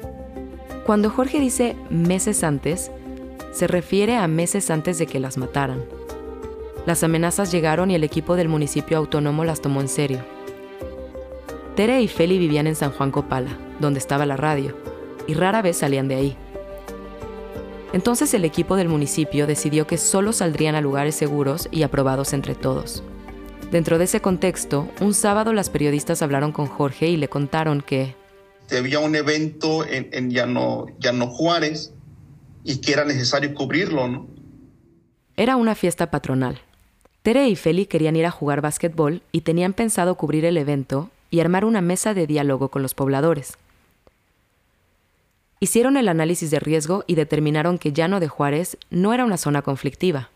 Cuando 0.87 1.11
Jorge 1.11 1.41
dice 1.41 1.75
meses 1.91 2.45
antes, 2.45 2.93
se 3.53 3.67
refiere 3.67 4.17
a 4.17 4.29
meses 4.29 4.71
antes 4.71 4.99
de 4.99 5.09
que 5.09 5.19
las 5.19 5.37
mataran. 5.37 5.85
Las 6.87 7.03
amenazas 7.03 7.51
llegaron 7.51 7.91
y 7.91 7.97
el 7.97 8.05
equipo 8.05 8.37
del 8.37 8.49
municipio 8.49 8.99
autónomo 8.99 9.45
las 9.45 9.63
tomó 9.63 9.81
en 9.81 9.89
serio. 9.89 10.21
Tere 11.75 12.01
y 12.01 12.07
Feli 12.07 12.39
vivían 12.39 12.69
en 12.69 12.77
San 12.77 12.93
Juan 12.93 13.11
Copala, 13.11 13.59
donde 13.81 13.99
estaba 13.99 14.27
la 14.27 14.37
radio, 14.37 14.77
y 15.27 15.35
rara 15.35 15.61
vez 15.61 15.79
salían 15.79 16.07
de 16.07 16.15
ahí. 16.15 16.37
Entonces 17.93 18.33
el 18.33 18.45
equipo 18.45 18.77
del 18.77 18.89
municipio 18.89 19.49
decidió 19.49 19.89
que 19.89 19.99
solo 19.99 20.33
saldrían 20.33 20.77
a 20.77 20.81
lugares 20.81 21.17
seguros 21.17 21.67
y 21.73 21.83
aprobados 21.83 22.33
entre 22.33 22.55
todos. 22.55 23.03
Dentro 23.71 23.99
de 23.99 24.05
ese 24.05 24.21
contexto, 24.21 24.89
un 25.01 25.15
sábado 25.15 25.53
las 25.53 25.71
periodistas 25.71 26.23
hablaron 26.23 26.51
con 26.51 26.67
Jorge 26.67 27.09
y 27.09 27.17
le 27.17 27.29
contaron 27.29 27.83
que 27.83 28.17
había 28.77 28.99
un 28.99 29.15
evento 29.15 29.87
en, 29.87 30.09
en 30.13 30.31
Llano, 30.31 30.87
Llano 30.99 31.29
Juárez 31.29 31.93
y 32.65 32.81
que 32.81 32.93
era 32.93 33.05
necesario 33.05 33.55
cubrirlo, 33.55 34.09
¿no? 34.09 34.27
Era 35.37 35.57
una 35.57 35.75
fiesta 35.75 36.11
patronal. 36.11 36.61
Tere 37.23 37.49
y 37.49 37.55
Feli 37.55 37.87
querían 37.87 38.17
ir 38.17 38.27
a 38.27 38.31
jugar 38.31 38.61
básquetbol 38.61 39.23
y 39.31 39.43
tenían 39.43 39.73
pensado 39.73 40.17
cubrir 40.17 40.45
el 40.45 40.57
evento 40.57 41.11
y 41.31 41.39
armar 41.41 41.65
una 41.65 41.81
mesa 41.81 42.13
de 42.13 42.27
diálogo 42.27 42.71
con 42.71 42.83
los 42.83 42.95
pobladores. 42.95 43.57
Hicieron 45.61 45.97
el 45.97 46.09
análisis 46.09 46.51
de 46.51 46.59
riesgo 46.59 47.05
y 47.07 47.15
determinaron 47.15 47.79
que 47.79 47.93
Llano 47.93 48.19
de 48.19 48.29
Juárez 48.29 48.79
no 48.91 49.15
era 49.15 49.25
una 49.25 49.37
zona 49.37 49.63
conflictiva. 49.63 50.31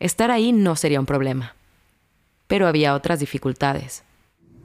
Estar 0.00 0.30
ahí 0.30 0.52
no 0.52 0.74
sería 0.74 1.00
un 1.00 1.06
problema. 1.06 1.54
Pero 2.48 2.66
había 2.66 2.94
otras 2.94 3.20
dificultades. 3.20 4.02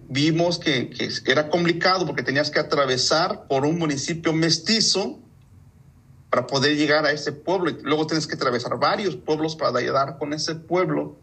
Vimos 0.10 0.58
que, 0.58 0.90
que 0.90 1.32
era 1.32 1.50
complicado 1.50 2.06
porque 2.08 2.24
tenías 2.24 2.50
que 2.50 2.60
atravesar 2.60 3.48
por 3.48 3.66
un 3.66 3.78
municipio 3.78 4.34
mestizo 4.34 5.20
para 6.34 6.48
poder 6.48 6.75
llegar 6.75 7.06
a 7.06 7.12
ese 7.12 7.32
pueblo 7.32 7.70
y 7.70 7.78
luego 7.84 8.08
tienes 8.08 8.25
que 8.25 8.34
atravesar 8.34 8.80
varios 8.80 9.16
pueblos 9.16 9.56
para 9.56 9.80
llegar 9.80 10.18
con 10.18 10.34
ese 10.34 10.56
pueblo. 10.56 11.20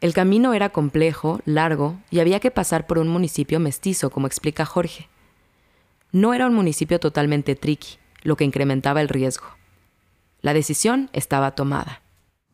El 0.00 0.14
camino 0.14 0.52
era 0.52 0.70
complejo, 0.70 1.40
largo 1.44 2.00
y 2.10 2.18
había 2.18 2.40
que 2.40 2.50
pasar 2.50 2.88
por 2.88 2.98
un 2.98 3.06
municipio 3.06 3.60
mestizo, 3.60 4.10
como 4.10 4.26
explica 4.26 4.64
Jorge. 4.64 5.08
No 6.10 6.34
era 6.34 6.46
un 6.46 6.54
municipio 6.54 6.98
totalmente 6.98 7.54
tricky, 7.54 7.98
lo 8.22 8.36
que 8.36 8.42
incrementaba 8.44 9.00
el 9.00 9.08
riesgo. 9.08 9.46
La 10.42 10.54
decisión 10.54 11.08
estaba 11.12 11.54
tomada. 11.54 12.02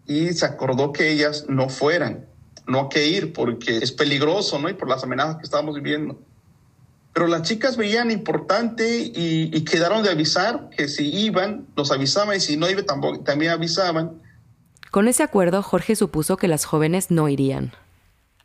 Y 0.06 0.32
se 0.34 0.44
acordó 0.44 0.92
que 0.92 1.10
ellas 1.10 1.46
no 1.48 1.68
fueran, 1.70 2.26
no 2.72 2.88
que 2.88 3.06
ir, 3.06 3.32
porque 3.32 3.76
es 3.78 3.92
peligroso, 3.92 4.58
¿no? 4.58 4.68
Y 4.68 4.74
por 4.74 4.88
las 4.88 5.04
amenazas 5.04 5.36
que 5.36 5.44
estábamos 5.44 5.76
viviendo. 5.76 6.18
Pero 7.12 7.26
las 7.26 7.42
chicas 7.42 7.76
veían 7.76 8.10
importante 8.10 8.98
y, 8.98 9.50
y 9.52 9.64
quedaron 9.64 10.02
de 10.02 10.10
avisar 10.10 10.70
que 10.70 10.88
si 10.88 11.08
iban, 11.14 11.66
los 11.76 11.92
avisaban 11.92 12.36
y 12.36 12.40
si 12.40 12.56
no 12.56 12.68
iban 12.68 12.86
también 13.24 13.52
avisaban. 13.52 14.20
Con 14.90 15.08
ese 15.08 15.22
acuerdo, 15.22 15.62
Jorge 15.62 15.94
supuso 15.94 16.36
que 16.36 16.48
las 16.48 16.64
jóvenes 16.64 17.10
no 17.10 17.28
irían. 17.28 17.72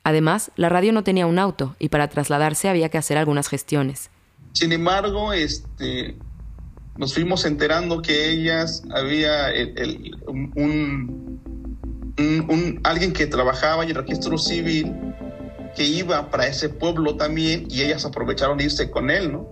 Además, 0.03 0.51
la 0.55 0.69
radio 0.69 0.93
no 0.93 1.03
tenía 1.03 1.25
un 1.25 1.39
auto 1.39 1.75
y 1.79 1.89
para 1.89 2.09
trasladarse 2.09 2.69
había 2.69 2.89
que 2.89 2.97
hacer 2.97 3.17
algunas 3.17 3.47
gestiones. 3.47 4.09
Sin 4.53 4.71
embargo, 4.71 5.33
este, 5.33 6.17
nos 6.97 7.13
fuimos 7.13 7.45
enterando 7.45 8.01
que 8.01 8.29
ellas 8.31 8.83
había 8.91 9.49
el, 9.51 10.15
un, 10.27 11.41
un, 12.19 12.79
alguien 12.83 13.13
que 13.13 13.27
trabajaba 13.27 13.83
en 13.83 13.89
el 13.89 13.95
registro 13.95 14.37
civil 14.37 14.93
que 15.75 15.83
iba 15.85 16.29
para 16.31 16.47
ese 16.47 16.69
pueblo 16.69 17.15
también 17.15 17.67
y 17.69 17.83
ellas 17.83 18.05
aprovecharon 18.05 18.57
de 18.57 18.65
irse 18.65 18.89
con 18.89 19.11
él, 19.11 19.31
¿no? 19.31 19.47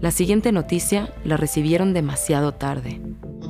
La 0.00 0.10
siguiente 0.10 0.50
noticia 0.50 1.14
la 1.24 1.36
recibieron 1.36 1.94
demasiado 1.94 2.52
tarde. 2.52 3.00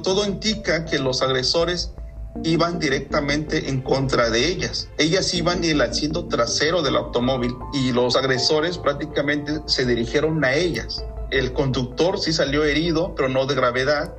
Todo 0.03 0.27
indica 0.27 0.85
que 0.85 0.99
los 0.99 1.23
agresores 1.23 1.95
iban 2.43 2.79
directamente 2.79 3.71
en 3.71 3.81
contra 3.81 4.29
de 4.29 4.49
ellas. 4.49 4.91
Ellas 4.99 5.33
iban 5.35 5.65
en 5.65 5.71
el 5.71 5.81
asiento 5.81 6.27
trasero 6.27 6.83
del 6.83 6.97
automóvil 6.97 7.55
y 7.73 7.93
los 7.93 8.17
agresores 8.17 8.77
prácticamente 8.77 9.61
se 9.67 9.87
dirigieron 9.87 10.45
a 10.45 10.55
ellas. 10.55 11.05
El 11.31 11.53
conductor 11.53 12.19
sí 12.19 12.33
salió 12.33 12.65
herido, 12.65 13.15
pero 13.15 13.29
no 13.29 13.47
de 13.47 13.55
gravedad. 13.55 14.15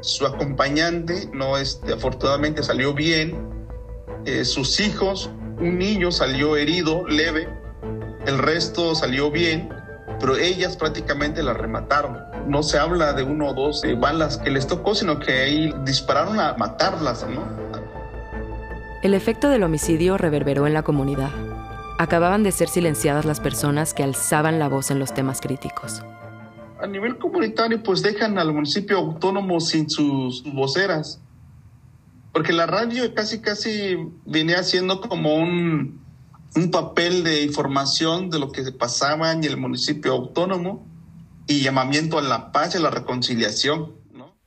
Su 0.00 0.26
acompañante 0.26 1.28
no 1.32 1.56
este, 1.58 1.94
afortunadamente 1.94 2.62
salió 2.62 2.94
bien. 2.94 3.55
Eh, 4.26 4.44
sus 4.44 4.80
hijos, 4.80 5.30
un 5.58 5.78
niño 5.78 6.10
salió 6.10 6.56
herido, 6.56 7.06
leve. 7.06 7.48
El 8.26 8.38
resto 8.38 8.94
salió 8.94 9.30
bien, 9.30 9.70
pero 10.20 10.36
ellas 10.36 10.76
prácticamente 10.76 11.42
la 11.42 11.54
remataron 11.54 12.26
no 12.46 12.62
se 12.62 12.78
habla 12.78 13.12
de 13.12 13.22
uno 13.22 13.48
o 13.48 13.54
dos 13.54 13.82
balas 13.98 14.38
que 14.38 14.50
les 14.50 14.66
tocó, 14.66 14.94
sino 14.94 15.18
que 15.18 15.32
ahí 15.32 15.74
dispararon 15.84 16.38
a 16.38 16.54
matarlas, 16.54 17.26
¿no? 17.28 17.44
El 19.02 19.14
efecto 19.14 19.48
del 19.48 19.62
homicidio 19.62 20.16
reverberó 20.16 20.66
en 20.66 20.74
la 20.74 20.82
comunidad. 20.82 21.30
Acababan 21.98 22.42
de 22.42 22.52
ser 22.52 22.68
silenciadas 22.68 23.24
las 23.24 23.40
personas 23.40 23.94
que 23.94 24.02
alzaban 24.02 24.58
la 24.58 24.68
voz 24.68 24.90
en 24.90 24.98
los 24.98 25.14
temas 25.14 25.40
críticos. 25.40 26.02
A 26.80 26.86
nivel 26.86 27.16
comunitario, 27.18 27.82
pues 27.82 28.02
dejan 28.02 28.38
al 28.38 28.52
municipio 28.52 28.98
autónomo 28.98 29.60
sin 29.60 29.88
sus 29.88 30.42
voceras. 30.52 31.20
Porque 32.36 32.52
la 32.52 32.66
radio 32.66 33.14
casi, 33.14 33.40
casi 33.40 33.96
venía 34.26 34.62
siendo 34.62 35.00
como 35.00 35.36
un, 35.36 36.04
un 36.54 36.70
papel 36.70 37.24
de 37.24 37.42
información 37.42 38.28
de 38.28 38.38
lo 38.38 38.52
que 38.52 38.70
pasaba 38.72 39.32
en 39.32 39.42
el 39.42 39.56
municipio 39.56 40.12
autónomo 40.12 40.86
y 41.46 41.62
llamamiento 41.62 42.18
a 42.18 42.20
la 42.20 42.52
paz 42.52 42.74
y 42.74 42.76
a 42.76 42.82
la 42.82 42.90
reconciliación. 42.90 43.94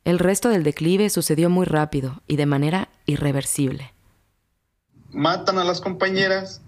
El 0.03 0.19
resto 0.19 0.49
del 0.49 0.61
declive 0.61 1.09
sucedió 1.09 1.49
muy 1.49 1.65
rápido 1.65 2.21
y 2.27 2.35
de 2.35 2.45
manera 2.45 2.89
irreversible. 3.07 3.91
Matan 5.11 5.57
a 5.57 5.63
las 5.63 5.81
compañeras, 5.81 6.61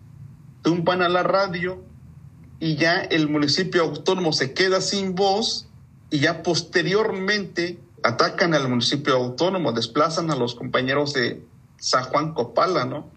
tumban 0.64 1.04
a 1.04 1.08
la 1.08 1.22
radio 1.22 1.86
y 2.60 2.78
ya 2.78 3.00
el 3.00 3.30
municipio 3.30 3.84
autónomo 3.84 4.34
se 4.34 4.56
queda 4.56 4.82
sin 4.82 5.14
voz 5.14 5.68
y 6.10 6.18
ya 6.18 6.42
posteriormente 6.42 7.78
atacan 8.04 8.54
al 8.54 8.68
municipio 8.68 9.16
autónomo, 9.16 9.72
desplazan 9.72 10.32
a 10.32 10.36
los 10.36 10.56
compañeros 10.56 11.14
de 11.14 11.44
San 11.78 12.04
Juan 12.06 12.34
Copala, 12.34 12.86
¿no? 12.86 13.10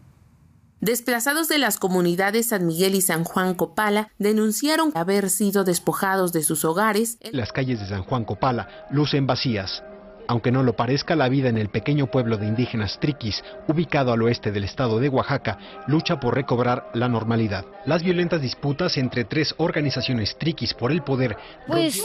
Desplazados 0.80 1.48
de 1.48 1.56
las 1.56 1.78
comunidades 1.78 2.48
San 2.48 2.66
Miguel 2.66 2.94
y 2.94 3.00
San 3.00 3.24
Juan 3.24 3.54
Copala 3.54 4.10
denunciaron 4.18 4.92
haber 4.94 5.30
sido 5.30 5.64
despojados 5.64 6.32
de 6.32 6.42
sus 6.42 6.64
hogares. 6.64 7.16
Las 7.32 7.52
calles 7.52 7.80
de 7.80 7.86
San 7.86 8.02
Juan 8.02 8.24
Copala 8.24 8.86
lucen 8.90 9.26
vacías. 9.26 9.82
Aunque 10.26 10.52
no 10.52 10.62
lo 10.62 10.74
parezca, 10.74 11.16
la 11.16 11.28
vida 11.28 11.48
en 11.48 11.58
el 11.58 11.68
pequeño 11.68 12.10
pueblo 12.10 12.36
de 12.36 12.46
indígenas 12.46 12.98
Triquis, 13.00 13.42
ubicado 13.68 14.12
al 14.12 14.22
oeste 14.22 14.52
del 14.52 14.64
estado 14.64 14.98
de 14.98 15.08
Oaxaca, 15.08 15.58
lucha 15.86 16.20
por 16.20 16.34
recobrar 16.34 16.90
la 16.94 17.08
normalidad. 17.08 17.64
Las 17.86 18.02
violentas 18.02 18.40
disputas 18.40 18.96
entre 18.96 19.24
tres 19.24 19.54
organizaciones 19.58 20.36
Triquis 20.38 20.74
por 20.74 20.92
el 20.92 21.02
poder. 21.02 21.36
Pues 21.66 22.02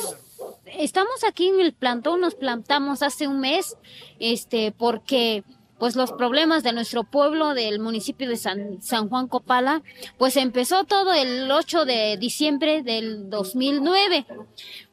estamos 0.77 1.23
aquí 1.27 1.47
en 1.47 1.59
el 1.59 1.73
plantón, 1.73 2.21
nos 2.21 2.35
plantamos 2.35 3.01
hace 3.01 3.27
un 3.27 3.39
mes, 3.39 3.77
este, 4.19 4.71
porque 4.71 5.43
pues 5.79 5.95
los 5.95 6.11
problemas 6.11 6.61
de 6.61 6.73
nuestro 6.73 7.03
pueblo, 7.05 7.53
del 7.53 7.79
municipio 7.79 8.27
de 8.27 8.35
San, 8.35 8.81
San, 8.81 9.07
Juan 9.07 9.27
Copala, 9.27 9.81
pues 10.17 10.35
empezó 10.35 10.83
todo 10.83 11.13
el 11.13 11.49
8 11.49 11.85
de 11.85 12.17
diciembre 12.17 12.83
del 12.83 13.29
2009, 13.29 14.25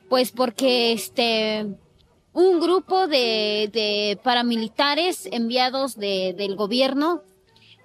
pues 0.09 0.31
porque 0.31 0.93
este 0.93 1.67
un 2.33 2.61
grupo 2.61 3.09
de, 3.09 3.71
de 3.73 4.21
paramilitares 4.23 5.27
enviados 5.33 5.97
de, 5.97 6.35
del 6.37 6.55
gobierno 6.55 7.23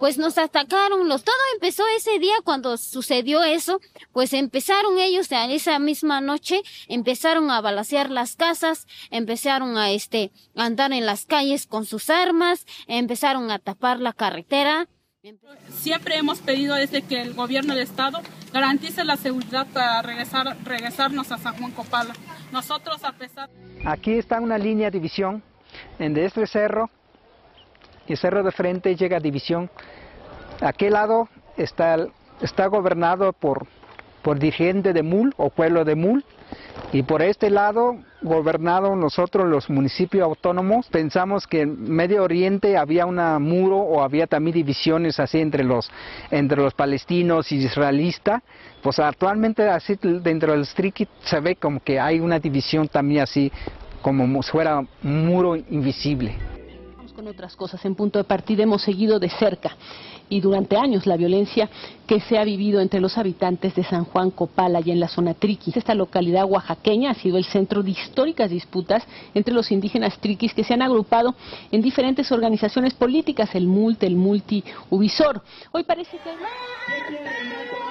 pues 0.02 0.18
nos 0.18 0.40
atacaron, 0.40 1.08
los, 1.08 1.24
todo 1.24 1.36
empezó 1.54 1.84
ese 1.96 2.18
día 2.18 2.34
cuando 2.44 2.76
sucedió 2.78 3.44
eso, 3.44 3.80
pues 4.12 4.34
empezaron 4.34 4.98
ellos 4.98 5.32
a 5.32 5.46
esa 5.46 5.78
misma 5.78 6.22
noche, 6.22 6.64
empezaron 6.88 7.52
a 7.52 7.62
balasear 7.62 8.10
las 8.10 8.36
casas, 8.36 8.88
empezaron 9.12 9.78
a 9.78 9.92
este, 9.92 10.32
andar 10.56 10.92
en 10.92 11.06
las 11.06 11.28
calles 11.28 11.68
con 11.68 11.86
sus 11.86 12.10
armas, 12.10 12.66
empezaron 12.88 13.52
a 13.52 13.60
tapar 13.60 14.00
la 14.00 14.12
carretera, 14.12 14.88
Siempre 15.70 16.18
hemos 16.18 16.40
pedido 16.40 16.74
desde 16.74 17.04
que 17.04 17.22
el 17.22 17.36
gobierno 17.36 17.76
del 17.76 17.84
estado 17.84 18.22
garantice 18.52 19.06
la 19.06 19.18
seguridad 19.18 19.68
para 19.72 20.02
regresar, 20.02 20.58
regresarnos 20.64 21.32
a 21.32 21.38
San 21.38 21.56
Juan 21.58 21.70
Copala. 21.74 22.16
Nosotros 22.52 23.04
a 23.04 23.12
pesar... 23.12 23.48
Aquí 23.86 24.14
está 24.14 24.40
una 24.40 24.58
línea 24.58 24.90
de 24.90 24.98
división, 24.98 25.44
en 26.00 26.16
de 26.16 26.26
este 26.26 26.48
cerro, 26.48 26.90
y 28.08 28.16
cerro 28.16 28.44
de 28.44 28.52
frente 28.52 28.96
llega 28.96 29.18
a 29.18 29.20
división. 29.22 29.70
Aquel 30.62 30.94
lado 30.94 31.28
está, 31.58 31.98
está 32.42 32.68
gobernado 32.68 33.34
por, 33.34 33.68
por 34.22 34.40
dirigente 34.40 34.94
de 34.94 35.04
Mul 35.04 35.34
o 35.38 35.50
pueblo 35.50 35.86
de 35.86 35.96
Mul, 35.96 36.24
y 36.94 37.04
por 37.04 37.22
este 37.22 37.50
lado, 37.50 37.98
gobernado 38.22 38.96
nosotros 38.98 39.48
los 39.48 39.70
municipios 39.70 40.24
autónomos, 40.24 40.88
pensamos 40.90 41.48
que 41.48 41.62
en 41.62 41.90
Medio 41.90 42.24
Oriente 42.24 42.78
había 42.78 43.06
un 43.06 43.16
muro 43.42 43.78
o 43.78 44.04
había 44.04 44.28
también 44.28 44.56
divisiones 44.56 45.18
así 45.20 45.40
entre 45.40 45.64
los, 45.64 45.90
entre 46.32 46.62
los 46.62 46.74
palestinos 46.74 47.50
y 47.54 47.58
israelistas. 47.58 48.42
Pues 48.84 49.00
actualmente 49.00 49.70
así 49.70 49.98
dentro 50.02 50.52
del 50.52 50.66
Strikit 50.66 51.10
se 51.24 51.40
ve 51.40 51.56
como 51.56 51.82
que 51.82 52.00
hay 52.00 52.20
una 52.20 52.40
división 52.40 52.90
también 52.90 53.22
así, 53.22 53.52
como 54.02 54.42
fuera 54.44 54.84
un 55.04 55.26
muro 55.26 55.56
invisible 55.56 56.36
con 57.22 57.28
otras 57.28 57.56
cosas. 57.56 57.86
En 57.86 57.94
punto 57.94 58.18
de 58.18 58.24
partida 58.24 58.64
hemos 58.64 58.82
seguido 58.82 59.20
de 59.20 59.30
cerca 59.30 59.78
y 60.28 60.42
durante 60.42 60.76
años 60.76 61.06
la 61.06 61.18
violencia 61.18 61.70
que 62.08 62.20
se 62.20 62.40
ha 62.40 62.44
vivido 62.44 62.82
entre 62.82 63.00
los 63.00 63.16
habitantes 63.16 63.76
de 63.76 63.84
San 63.84 64.06
Juan 64.06 64.32
Copala 64.32 64.82
y 64.84 64.90
en 64.90 65.00
la 65.00 65.08
zona 65.08 65.36
triquis. 65.36 65.78
Esta 65.78 65.94
localidad 65.94 66.46
oaxaqueña 66.46 67.12
ha 67.12 67.14
sido 67.14 67.38
el 67.38 67.46
centro 67.46 67.84
de 67.84 67.92
históricas 67.92 68.50
disputas 68.50 69.04
entre 69.36 69.54
los 69.54 69.72
indígenas 69.72 70.18
triquis 70.18 70.56
que 70.56 70.64
se 70.64 70.74
han 70.74 70.82
agrupado 70.82 71.36
en 71.72 71.84
diferentes 71.84 72.32
organizaciones 72.32 72.96
políticas, 72.96 73.54
el 73.54 73.68
MULT, 73.68 74.02
el 74.02 74.16
Multi, 74.16 74.64
Ubisor. 74.90 75.44
Hoy 75.72 75.84
parece 75.84 76.18
que... 76.18 77.91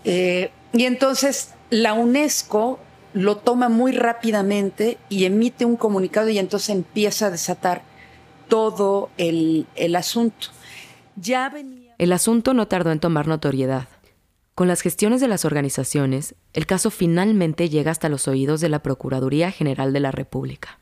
Eh, 0.03 0.51
y 0.73 0.85
entonces 0.85 1.51
la 1.69 1.93
UNESCO 1.93 2.79
lo 3.13 3.37
toma 3.37 3.69
muy 3.69 3.91
rápidamente 3.91 4.97
y 5.09 5.25
emite 5.25 5.65
un 5.65 5.75
comunicado 5.75 6.29
y 6.29 6.39
entonces 6.39 6.69
empieza 6.69 7.27
a 7.27 7.31
desatar 7.31 7.83
todo 8.47 9.09
el, 9.17 9.65
asunto. 9.95 10.47
Ya 11.15 11.53
El 11.97 12.13
asunto 12.13 12.53
no 12.53 12.67
tardó 12.67 12.91
en 12.91 12.99
tomar 12.99 13.27
notoriedad. 13.27 13.87
Con 14.55 14.67
las 14.67 14.81
gestiones 14.81 15.21
de 15.21 15.27
las 15.27 15.45
organizaciones, 15.45 16.35
el 16.53 16.65
caso 16.65 16.91
finalmente 16.91 17.69
llega 17.69 17.91
hasta 17.91 18.09
los 18.09 18.27
oídos 18.27 18.59
de 18.59 18.69
la 18.69 18.79
Procuraduría 18.79 19.51
General 19.51 19.93
de 19.93 20.01
la 20.01 20.11
República. 20.11 20.79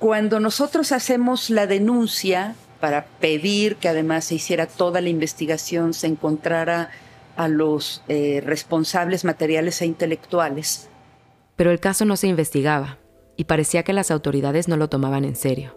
Cuando 0.00 0.40
nosotros 0.40 0.92
hacemos 0.92 1.50
la 1.50 1.66
denuncia 1.66 2.54
para 2.80 3.06
pedir 3.06 3.76
que 3.76 3.88
además 3.88 4.26
se 4.26 4.36
hiciera 4.36 4.66
toda 4.66 5.00
la 5.00 5.08
investigación, 5.08 5.94
se 5.94 6.08
encontrara 6.08 6.90
a 7.36 7.46
los 7.46 8.02
eh, 8.08 8.42
responsables 8.44 9.24
materiales 9.24 9.80
e 9.82 9.86
intelectuales, 9.86 10.88
pero 11.58 11.72
el 11.72 11.80
caso 11.80 12.04
no 12.04 12.16
se 12.16 12.28
investigaba 12.28 12.98
y 13.36 13.44
parecía 13.44 13.82
que 13.82 13.92
las 13.92 14.12
autoridades 14.12 14.68
no 14.68 14.76
lo 14.76 14.88
tomaban 14.88 15.24
en 15.24 15.34
serio. 15.34 15.76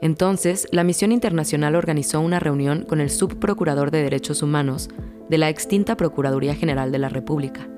Entonces, 0.00 0.66
la 0.72 0.84
misión 0.84 1.12
internacional 1.12 1.76
organizó 1.76 2.20
una 2.20 2.40
reunión 2.40 2.84
con 2.86 3.00
el 3.02 3.10
subprocurador 3.10 3.90
de 3.90 4.02
Derechos 4.02 4.42
Humanos 4.42 4.88
de 5.28 5.36
la 5.36 5.50
extinta 5.50 5.98
Procuraduría 5.98 6.54
General 6.54 6.90
de 6.90 6.98
la 6.98 7.10
República. 7.10 7.68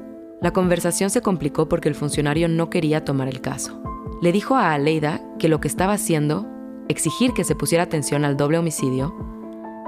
La 0.41 0.53
conversación 0.53 1.11
se 1.11 1.23
complicó 1.23 1.69
porque 1.69 1.89
el 1.89 1.97
funcionario 1.97 2.49
no 2.49 2.71
quería 2.71 3.05
tomar 3.05 3.27
el 3.27 3.41
caso. 3.41 3.83
Le 4.23 4.31
dijo 4.31 4.55
a 4.55 4.73
Aleida 4.73 5.21
que 5.41 5.49
lo 5.49 5.61
que 5.61 5.69
estaba 5.69 5.95
haciendo, 5.95 6.47
exigir 6.89 7.33
que 7.33 7.45
se 7.45 7.57
pusiera 7.57 7.83
atención 7.83 8.25
al 8.25 8.37
doble 8.37 8.59
homicidio, 8.59 9.13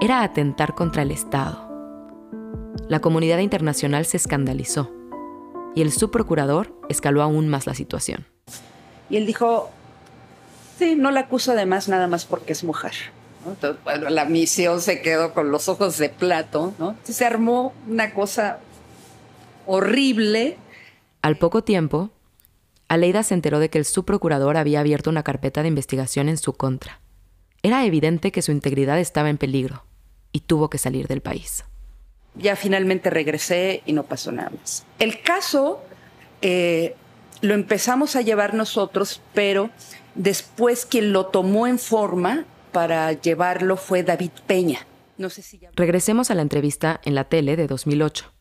era 0.00 0.22
atentar 0.22 0.74
contra 0.74 1.02
el 1.02 1.12
Estado. 1.12 1.64
La 2.88 2.98
comunidad 2.98 3.38
internacional 3.38 4.04
se 4.04 4.16
escandalizó 4.16 4.97
y 5.74 5.82
el 5.82 5.92
subprocurador 5.92 6.74
escaló 6.88 7.22
aún 7.22 7.48
más 7.48 7.66
la 7.66 7.74
situación. 7.74 8.26
Y 9.10 9.16
él 9.16 9.26
dijo, 9.26 9.70
sí, 10.78 10.94
no 10.94 11.10
la 11.10 11.20
acuso 11.20 11.52
además 11.52 11.88
nada 11.88 12.06
más 12.06 12.24
porque 12.24 12.52
es 12.52 12.64
mujer. 12.64 12.92
bueno, 13.84 14.10
la 14.10 14.24
misión 14.24 14.80
se 14.80 15.00
quedó 15.02 15.32
con 15.32 15.50
los 15.50 15.68
ojos 15.68 15.98
de 15.98 16.08
plato, 16.08 16.74
¿no? 16.78 16.96
se 17.04 17.24
armó 17.24 17.72
una 17.86 18.12
cosa 18.12 18.58
horrible. 19.66 20.56
Al 21.22 21.36
poco 21.36 21.62
tiempo, 21.62 22.10
Aleida 22.88 23.22
se 23.22 23.34
enteró 23.34 23.58
de 23.58 23.70
que 23.70 23.78
el 23.78 23.84
subprocurador 23.84 24.56
había 24.56 24.80
abierto 24.80 25.10
una 25.10 25.22
carpeta 25.22 25.62
de 25.62 25.68
investigación 25.68 26.28
en 26.28 26.38
su 26.38 26.54
contra. 26.54 27.00
Era 27.62 27.84
evidente 27.84 28.32
que 28.32 28.42
su 28.42 28.52
integridad 28.52 28.98
estaba 28.98 29.30
en 29.30 29.38
peligro 29.38 29.84
y 30.32 30.40
tuvo 30.40 30.70
que 30.70 30.78
salir 30.78 31.08
del 31.08 31.22
país 31.22 31.64
ya 32.38 32.56
finalmente 32.56 33.10
regresé 33.10 33.82
y 33.84 33.92
no 33.92 34.04
pasó 34.04 34.32
nada 34.32 34.50
más. 34.50 34.84
El 34.98 35.20
caso 35.22 35.82
eh, 36.42 36.94
lo 37.40 37.54
empezamos 37.54 38.16
a 38.16 38.22
llevar 38.22 38.54
nosotros, 38.54 39.20
pero 39.34 39.70
después 40.14 40.86
quien 40.86 41.12
lo 41.12 41.26
tomó 41.26 41.66
en 41.66 41.78
forma 41.78 42.44
para 42.72 43.12
llevarlo 43.12 43.76
fue 43.76 44.02
David 44.02 44.30
Peña. 44.46 44.86
No 45.16 45.30
sé 45.30 45.42
si 45.42 45.60
Regresemos 45.74 46.30
a 46.30 46.34
la 46.34 46.42
entrevista 46.42 47.00
en 47.04 47.14
la 47.14 47.24
tele 47.24 47.56
de 47.56 47.66
2008. 47.66 48.32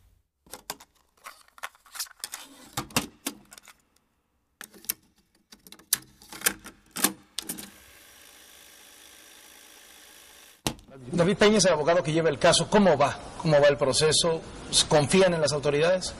David 11.17 11.37
Peña 11.37 11.57
es 11.57 11.65
el 11.65 11.73
abogado 11.73 12.03
que 12.03 12.13
lleva 12.13 12.29
el 12.29 12.37
caso. 12.37 12.69
¿Cómo 12.69 12.95
va? 12.95 13.17
¿Cómo 13.41 13.59
va 13.59 13.67
el 13.69 13.77
proceso? 13.77 14.39
¿Confían 14.87 15.33
en 15.33 15.41
las 15.41 15.51
autoridades? 15.51 16.13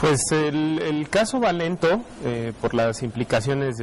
Pues 0.00 0.30
el, 0.30 1.08
caso 1.10 1.40
va 1.40 1.52
lento 1.52 2.02
eh, 2.24 2.52
por 2.60 2.72
las 2.72 3.02
implicaciones 3.02 3.78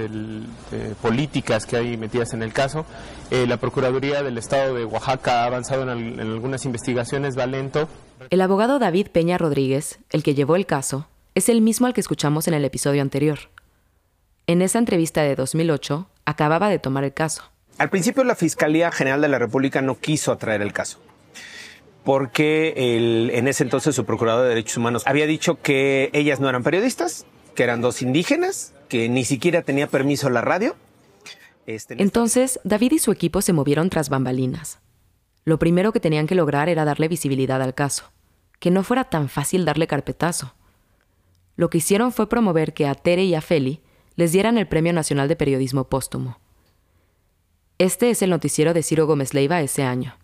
políticas 1.02 1.66
que 1.66 1.76
hay 1.76 1.98
metidas 1.98 2.34
en 2.34 2.42
el 2.42 2.54
caso. 2.54 2.86
Eh, 3.32 3.46
la 3.46 3.58
Procuraduría 3.58 4.24
del 4.24 4.38
Estado 4.38 4.76
de 4.76 4.86
Oaxaca 4.86 5.44
ha 5.44 5.46
avanzado 5.46 5.84
en, 5.84 5.90
en 5.90 6.20
algunas 6.22 6.64
investigaciones, 6.64 7.38
va 7.38 7.48
lento. 7.48 7.90
El 8.30 8.40
abogado 8.40 8.80
David 8.80 9.08
Peña 9.10 9.38
Rodríguez, 9.38 10.00
el 10.10 10.24
que 10.24 10.36
llevó 10.36 10.56
el 10.56 10.66
caso, 10.66 11.10
es 11.34 11.50
el 11.50 11.60
mismo 11.60 11.86
al 11.86 11.94
que 11.94 12.00
escuchamos 12.00 12.48
en 12.48 12.54
el 12.54 12.64
episodio 12.64 13.02
anterior. 13.02 13.40
En 14.48 14.62
esa 14.62 14.80
entrevista 14.80 15.22
de 15.22 15.36
2008, 15.36 16.08
acababa 16.24 16.70
de 16.70 16.80
tomar 16.80 17.04
el 17.04 17.14
caso. 17.14 17.44
Al 17.78 17.90
principio 17.90 18.24
la 18.24 18.36
Fiscalía 18.36 18.92
General 18.92 19.22
de 19.22 19.28
la 19.28 19.40
República 19.40 19.82
no 19.82 20.00
quiso 20.00 20.32
atraer 20.32 20.62
el 20.62 20.74
caso 20.74 21.00
porque 22.06 22.74
en 23.34 23.48
ese 23.48 23.64
entonces 23.64 23.96
su 23.96 24.06
procurador 24.06 24.44
de 24.44 24.50
derechos 24.50 24.78
humanos 24.78 25.02
había 25.08 25.26
dicho 25.26 25.60
que 25.60 26.12
ellas 26.14 26.40
no 26.40 26.48
eran 26.48 26.62
periodistas, 26.62 27.26
que 27.56 27.64
eran 27.64 27.82
dos 27.82 28.04
indígenas, 28.04 28.76
que 28.88 29.10
ni 29.10 29.26
siquiera 29.26 29.64
tenía 29.64 29.88
permiso 29.88 30.30
la 30.30 30.42
radio. 30.42 30.76
Este, 31.66 31.96
entonces, 31.98 32.60
David 32.64 32.92
y 32.94 33.00
su 33.00 33.12
equipo 33.12 33.42
se 33.42 33.54
movieron 33.54 33.90
tras 33.90 34.10
bambalinas. 34.10 34.80
Lo 35.46 35.58
primero 35.58 35.92
que 35.92 36.00
tenían 36.00 36.28
que 36.28 36.36
lograr 36.36 36.70
era 36.70 36.86
darle 36.86 37.08
visibilidad 37.08 37.60
al 37.60 37.74
caso, 37.74 38.12
que 38.60 38.70
no 38.70 38.84
fuera 38.84 39.06
tan 39.06 39.28
fácil 39.28 39.66
darle 39.66 39.88
carpetazo. 39.88 40.54
Lo 41.56 41.72
que 41.72 41.80
hicieron 41.80 42.12
fue 42.12 42.30
promover 42.30 42.74
que 42.76 42.86
a 42.86 42.94
Tere 42.94 43.24
y 43.24 43.34
a 43.34 43.42
Feli 43.42 43.82
les 44.16 44.32
dieran 44.32 44.60
el 44.60 44.68
Premio 44.68 44.94
Nacional 44.94 45.28
de 45.28 45.36
Periodismo 45.36 45.86
Póstumo. 45.86 46.38
Este 47.78 48.10
es 48.10 48.22
el 48.22 48.30
noticiero 48.30 48.74
de 48.74 48.84
Ciro 48.84 49.06
Gómez 49.06 49.34
Leiva 49.34 49.62
ese 49.62 49.84
año 49.84 50.18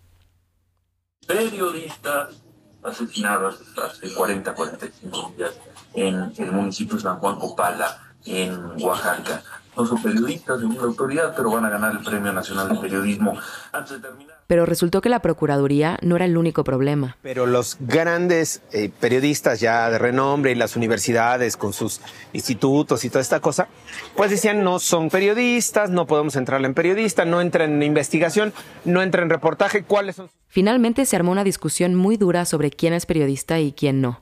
periodistas 1.26 2.42
asesinados 2.82 3.60
hace 3.82 4.12
40, 4.12 4.54
45 4.54 5.34
días 5.36 5.54
en 5.94 6.32
el 6.36 6.52
municipio 6.52 6.96
de 6.96 7.02
San 7.02 7.18
Juan 7.18 7.38
Copala, 7.38 8.14
en 8.24 8.82
Oaxaca. 8.82 9.42
No 9.76 9.86
son 9.86 10.02
periodistas 10.02 10.60
según 10.60 10.76
la 10.76 10.82
autoridad, 10.82 11.34
pero 11.34 11.50
van 11.50 11.64
a 11.64 11.70
ganar 11.70 11.92
el 11.92 12.04
Premio 12.04 12.32
Nacional 12.32 12.68
de 12.68 12.74
Periodismo. 12.76 13.38
Antes 13.72 14.02
de 14.02 14.08
terminar... 14.08 14.36
Pero 14.46 14.66
resultó 14.66 15.00
que 15.00 15.08
la 15.08 15.20
Procuraduría 15.20 15.98
no 16.02 16.16
era 16.16 16.26
el 16.26 16.36
único 16.36 16.62
problema. 16.62 17.16
Pero 17.22 17.46
los 17.46 17.78
grandes 17.80 18.60
eh, 18.72 18.90
periodistas 19.00 19.60
ya 19.60 19.88
de 19.88 19.98
renombre 19.98 20.52
y 20.52 20.54
las 20.56 20.76
universidades 20.76 21.56
con 21.56 21.72
sus 21.72 22.02
institutos 22.34 23.04
y 23.04 23.08
toda 23.08 23.22
esta 23.22 23.40
cosa, 23.40 23.68
pues 24.14 24.30
decían 24.30 24.62
no 24.62 24.78
son 24.78 25.08
periodistas, 25.08 25.88
no 25.88 26.06
podemos 26.06 26.36
entrar 26.36 26.62
en 26.64 26.74
periodista, 26.74 27.24
no 27.24 27.40
entran 27.40 27.72
en 27.72 27.82
investigación, 27.82 28.52
no 28.84 29.00
entran 29.00 29.24
en 29.24 29.30
reportaje, 29.30 29.84
¿cuáles 29.84 30.16
son? 30.16 30.28
Finalmente 30.48 31.06
se 31.06 31.16
armó 31.16 31.32
una 31.32 31.44
discusión 31.44 31.94
muy 31.94 32.18
dura 32.18 32.44
sobre 32.44 32.70
quién 32.70 32.92
es 32.92 33.06
periodista 33.06 33.58
y 33.58 33.72
quién 33.72 34.02
no. 34.02 34.20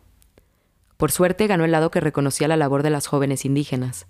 Por 0.97 1.11
suerte 1.11 1.49
ganó 1.49 1.65
el 1.65 1.73
lado 1.73 1.91
que 1.91 1.99
reconocía 1.99 2.47
la 2.47 2.57
labor 2.57 2.85
de 2.85 2.91
las 2.91 3.09
jóvenes 3.09 3.45
indígenas. 3.45 4.07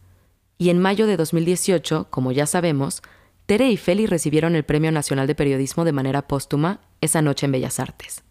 Y 0.61 0.69
en 0.69 0.79
mayo 0.79 1.07
de 1.07 1.17
2018, 1.17 2.09
como 2.11 2.33
ya 2.33 2.45
sabemos, 2.45 3.01
Tere 3.47 3.71
y 3.71 3.79
Feli 3.79 4.05
recibieron 4.05 4.55
el 4.55 4.63
Premio 4.63 4.93
Nacional 4.93 5.27
de 5.27 5.35
Periodismo 5.35 5.87
de 5.87 5.93
manera 5.93 6.29
póstuma 6.29 6.81
esa 7.01 7.23
noche 7.23 7.47
en 7.47 7.53
Bellas 7.53 7.81
Artes. 7.81 8.23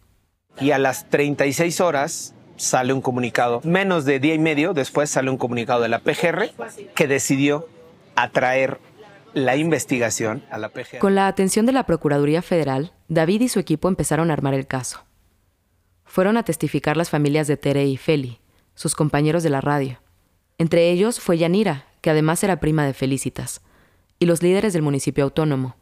Y 0.60 0.70
a 0.70 0.78
las 0.78 1.10
36 1.10 1.80
horas 1.80 2.32
sale 2.54 2.92
un 2.92 3.00
comunicado, 3.00 3.60
menos 3.64 4.04
de 4.04 4.20
día 4.20 4.34
y 4.34 4.38
medio 4.38 4.74
después 4.74 5.10
sale 5.10 5.28
un 5.28 5.38
comunicado 5.38 5.82
de 5.82 5.88
la 5.88 5.98
PGR 5.98 6.52
que 6.94 7.08
decidió 7.08 7.66
atraer 8.14 8.78
la 9.34 9.56
investigación 9.56 10.44
a 10.52 10.58
la 10.58 10.68
PGR. 10.68 11.00
Con 11.00 11.16
la 11.16 11.26
atención 11.26 11.66
de 11.66 11.72
la 11.72 11.84
Procuraduría 11.84 12.42
Federal, 12.42 12.92
David 13.08 13.40
y 13.40 13.48
su 13.48 13.58
equipo 13.58 13.88
empezaron 13.88 14.30
a 14.30 14.34
armar 14.34 14.54
el 14.54 14.68
caso. 14.68 15.02
Fueron 16.04 16.36
a 16.36 16.44
testificar 16.44 16.96
las 16.96 17.10
familias 17.10 17.48
de 17.48 17.56
Tere 17.56 17.86
y 17.86 17.96
Feli, 17.96 18.38
sus 18.76 18.94
compañeros 18.94 19.42
de 19.42 19.50
la 19.50 19.60
radio. 19.60 19.98
Entre 20.58 20.90
ellos 20.90 21.18
fue 21.18 21.36
Yanira, 21.36 21.89
que 22.00 22.10
además 22.10 22.42
era 22.44 22.60
prima 22.60 22.84
de 22.84 22.94
Felicitas 22.94 23.60
y 24.18 24.26
los 24.26 24.42
líderes 24.42 24.72
del 24.72 24.82
municipio 24.82 25.24
autónomo. 25.24 25.76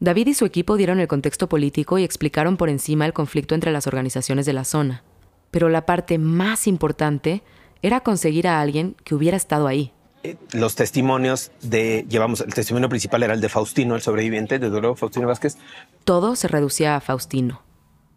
David 0.00 0.28
y 0.28 0.34
su 0.34 0.44
equipo 0.44 0.76
dieron 0.76 0.98
el 0.98 1.06
contexto 1.06 1.48
político 1.48 1.98
y 1.98 2.04
explicaron 2.04 2.56
por 2.56 2.68
encima 2.68 3.06
el 3.06 3.12
conflicto 3.12 3.54
entre 3.54 3.70
las 3.70 3.86
organizaciones 3.86 4.46
de 4.46 4.52
la 4.52 4.64
zona. 4.64 5.04
Pero 5.50 5.68
la 5.68 5.86
parte 5.86 6.18
más 6.18 6.66
importante 6.66 7.42
era 7.82 8.00
conseguir 8.00 8.48
a 8.48 8.60
alguien 8.60 8.96
que 9.04 9.14
hubiera 9.14 9.36
estado 9.36 9.68
ahí. 9.68 9.92
Eh, 10.24 10.36
los 10.52 10.74
testimonios 10.74 11.52
de, 11.62 12.06
llevamos, 12.08 12.40
el 12.40 12.54
testimonio 12.54 12.88
principal 12.88 13.22
era 13.22 13.34
el 13.34 13.40
de 13.40 13.48
Faustino, 13.48 13.94
el 13.94 14.02
sobreviviente 14.02 14.58
de 14.58 14.70
Duro, 14.70 14.96
Faustino 14.96 15.28
Vázquez. 15.28 15.58
Todo 16.04 16.34
se 16.34 16.48
reducía 16.48 16.96
a 16.96 17.00
Faustino. 17.00 17.62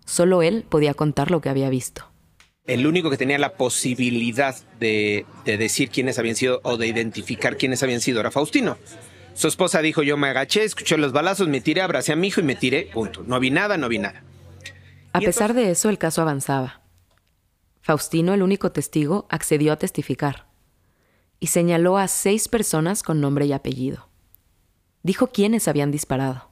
Solo 0.06 0.42
él 0.42 0.66
podía 0.68 0.94
contar 0.94 1.30
lo 1.30 1.42
que 1.42 1.50
había 1.50 1.70
visto 1.70 2.15
el 2.68 2.88
único 2.88 3.10
que 3.10 3.18
tenía 3.18 3.38
la 3.38 3.54
posibilidad 3.54 4.56
de, 4.80 5.26
decir 5.46 5.90
quiénes 5.90 6.18
habían 6.18 6.36
sido 6.36 6.62
o 6.64 6.78
de 6.78 6.88
identificar 6.88 7.58
quiénes 7.58 7.84
habían 7.84 8.02
sido 8.02 8.20
era 8.20 8.32
Faustino. 8.32 8.78
Su 9.34 9.48
esposa 9.48 9.82
dijo, 9.82 10.02
yo 10.02 10.18
me 10.18 10.30
agaché, 10.30 10.64
escuché 10.64 10.98
los 10.98 11.12
balazos, 11.12 11.48
me 11.48 11.62
tiré, 11.62 11.82
abracé 11.82 12.14
a 12.14 12.16
mi 12.16 12.28
hijo 12.28 12.40
y 12.40 12.44
me 12.44 12.56
tiré, 12.56 12.90
punto. 12.94 13.24
No 13.28 13.40
vi 13.40 13.52
nada, 13.52 13.78
no 13.78 13.90
vi 13.90 14.00
nada. 14.00 14.24
A 15.12 15.20
pesar 15.20 15.54
de 15.54 15.72
eso, 15.72 15.90
el 15.90 15.98
caso 15.98 16.22
avanzaba. 16.22 16.82
Faustino, 17.82 18.34
el 18.34 18.42
único 18.42 18.72
testigo, 18.72 19.28
accedió 19.30 19.74
a 19.74 19.78
testificar 19.78 20.48
y 21.40 21.48
señaló 21.48 21.98
a 21.98 22.08
seis 22.08 22.48
personas 22.48 23.04
con 23.04 23.22
nombre 23.22 23.46
y 23.46 23.54
apellido. 23.54 24.10
Dijo 25.04 25.28
quiénes 25.28 25.68
habían 25.68 25.92
disparado. 25.92 26.50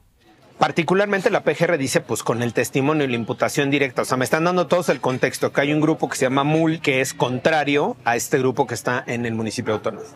Particularmente 0.58 1.30
la 1.30 1.42
PGR 1.42 1.76
dice, 1.78 2.00
pues 2.00 2.22
con 2.22 2.42
el 2.42 2.52
testimonio 2.52 3.04
y 3.04 3.08
la 3.08 3.16
imputación 3.16 3.70
directa, 3.70 4.02
o 4.02 4.04
sea, 4.04 4.16
me 4.16 4.24
están 4.24 4.44
dando 4.44 4.66
todos 4.66 4.88
el 4.88 5.00
contexto, 5.00 5.52
que 5.52 5.60
hay 5.60 5.72
un 5.72 5.80
grupo 5.80 6.08
que 6.08 6.16
se 6.16 6.26
llama 6.26 6.44
MUL, 6.44 6.80
que 6.80 7.00
es 7.00 7.12
contrario 7.12 7.96
a 8.04 8.16
este 8.16 8.38
grupo 8.38 8.66
que 8.66 8.74
está 8.74 9.02
en 9.06 9.26
el 9.26 9.34
municipio 9.34 9.74
autónomo. 9.74 10.06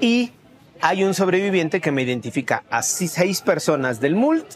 Y 0.00 0.32
hay 0.80 1.04
un 1.04 1.12
sobreviviente 1.12 1.80
que 1.80 1.92
me 1.92 2.02
identifica 2.02 2.64
a 2.70 2.82
seis 2.82 3.42
personas 3.42 4.00
del 4.00 4.14
MULT 4.14 4.46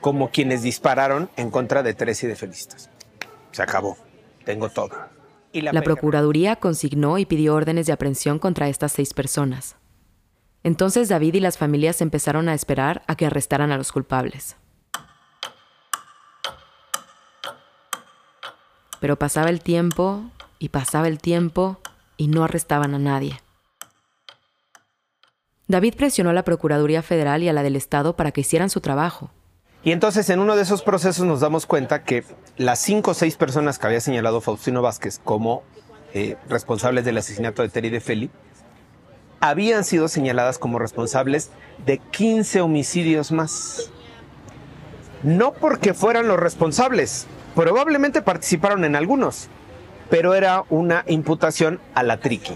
como 0.00 0.30
quienes 0.30 0.62
dispararon 0.62 1.30
en 1.36 1.50
contra 1.50 1.82
de 1.82 1.94
tres 1.94 2.22
y 2.24 2.26
de 2.26 2.36
Felistas. 2.36 2.90
Se 3.52 3.62
acabó. 3.62 3.96
Tengo 4.44 4.68
todo. 4.68 4.90
Y 5.52 5.62
la, 5.62 5.72
la 5.72 5.80
Procuraduría 5.80 6.56
consignó 6.56 7.16
y 7.16 7.24
pidió 7.24 7.54
órdenes 7.54 7.86
de 7.86 7.92
aprehensión 7.92 8.38
contra 8.38 8.68
estas 8.68 8.92
seis 8.92 9.14
personas. 9.14 9.76
Entonces 10.64 11.10
David 11.10 11.34
y 11.34 11.40
las 11.40 11.58
familias 11.58 12.00
empezaron 12.00 12.48
a 12.48 12.54
esperar 12.54 13.02
a 13.06 13.16
que 13.16 13.26
arrestaran 13.26 13.70
a 13.70 13.76
los 13.76 13.92
culpables. 13.92 14.56
Pero 18.98 19.16
pasaba 19.16 19.50
el 19.50 19.60
tiempo 19.60 20.22
y 20.58 20.70
pasaba 20.70 21.06
el 21.08 21.18
tiempo 21.18 21.78
y 22.16 22.28
no 22.28 22.42
arrestaban 22.42 22.94
a 22.94 22.98
nadie. 22.98 23.38
David 25.68 25.94
presionó 25.96 26.30
a 26.30 26.34
la 26.34 26.44
Procuraduría 26.44 27.02
Federal 27.02 27.42
y 27.42 27.48
a 27.50 27.52
la 27.52 27.62
del 27.62 27.76
Estado 27.76 28.16
para 28.16 28.32
que 28.32 28.40
hicieran 28.40 28.70
su 28.70 28.80
trabajo. 28.80 29.30
Y 29.82 29.92
entonces 29.92 30.30
en 30.30 30.40
uno 30.40 30.56
de 30.56 30.62
esos 30.62 30.80
procesos 30.80 31.26
nos 31.26 31.40
damos 31.40 31.66
cuenta 31.66 32.04
que 32.04 32.24
las 32.56 32.78
cinco 32.78 33.10
o 33.10 33.14
seis 33.14 33.36
personas 33.36 33.78
que 33.78 33.86
había 33.86 34.00
señalado 34.00 34.40
Faustino 34.40 34.80
Vázquez 34.80 35.20
como 35.22 35.62
eh, 36.14 36.38
responsables 36.48 37.04
del 37.04 37.18
asesinato 37.18 37.60
de 37.60 37.68
Terry 37.68 37.90
de 37.90 38.00
Feli 38.00 38.30
habían 39.50 39.84
sido 39.84 40.08
señaladas 40.08 40.58
como 40.58 40.78
responsables 40.78 41.50
de 41.84 41.98
15 41.98 42.62
homicidios 42.62 43.30
más. 43.30 43.90
No 45.22 45.52
porque 45.52 45.92
fueran 45.92 46.28
los 46.28 46.40
responsables, 46.40 47.26
probablemente 47.54 48.22
participaron 48.22 48.86
en 48.86 48.96
algunos, 48.96 49.48
pero 50.08 50.34
era 50.34 50.64
una 50.70 51.04
imputación 51.06 51.78
a 51.94 52.02
la 52.02 52.20
triqui. 52.20 52.54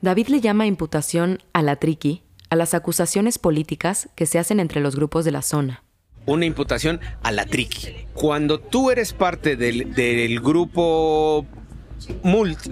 David 0.00 0.28
le 0.28 0.40
llama 0.40 0.66
imputación 0.66 1.38
a 1.52 1.62
la 1.62 1.76
triqui 1.76 2.24
a 2.50 2.56
las 2.56 2.74
acusaciones 2.74 3.38
políticas 3.38 4.08
que 4.16 4.26
se 4.26 4.38
hacen 4.38 4.58
entre 4.60 4.80
los 4.80 4.96
grupos 4.96 5.24
de 5.24 5.30
la 5.30 5.42
zona. 5.42 5.84
Una 6.26 6.44
imputación 6.44 7.00
a 7.22 7.30
la 7.30 7.46
triqui. 7.46 8.06
Cuando 8.14 8.58
tú 8.58 8.90
eres 8.90 9.12
parte 9.12 9.56
del, 9.56 9.94
del 9.94 10.40
grupo 10.40 11.46
MULT 12.22 12.66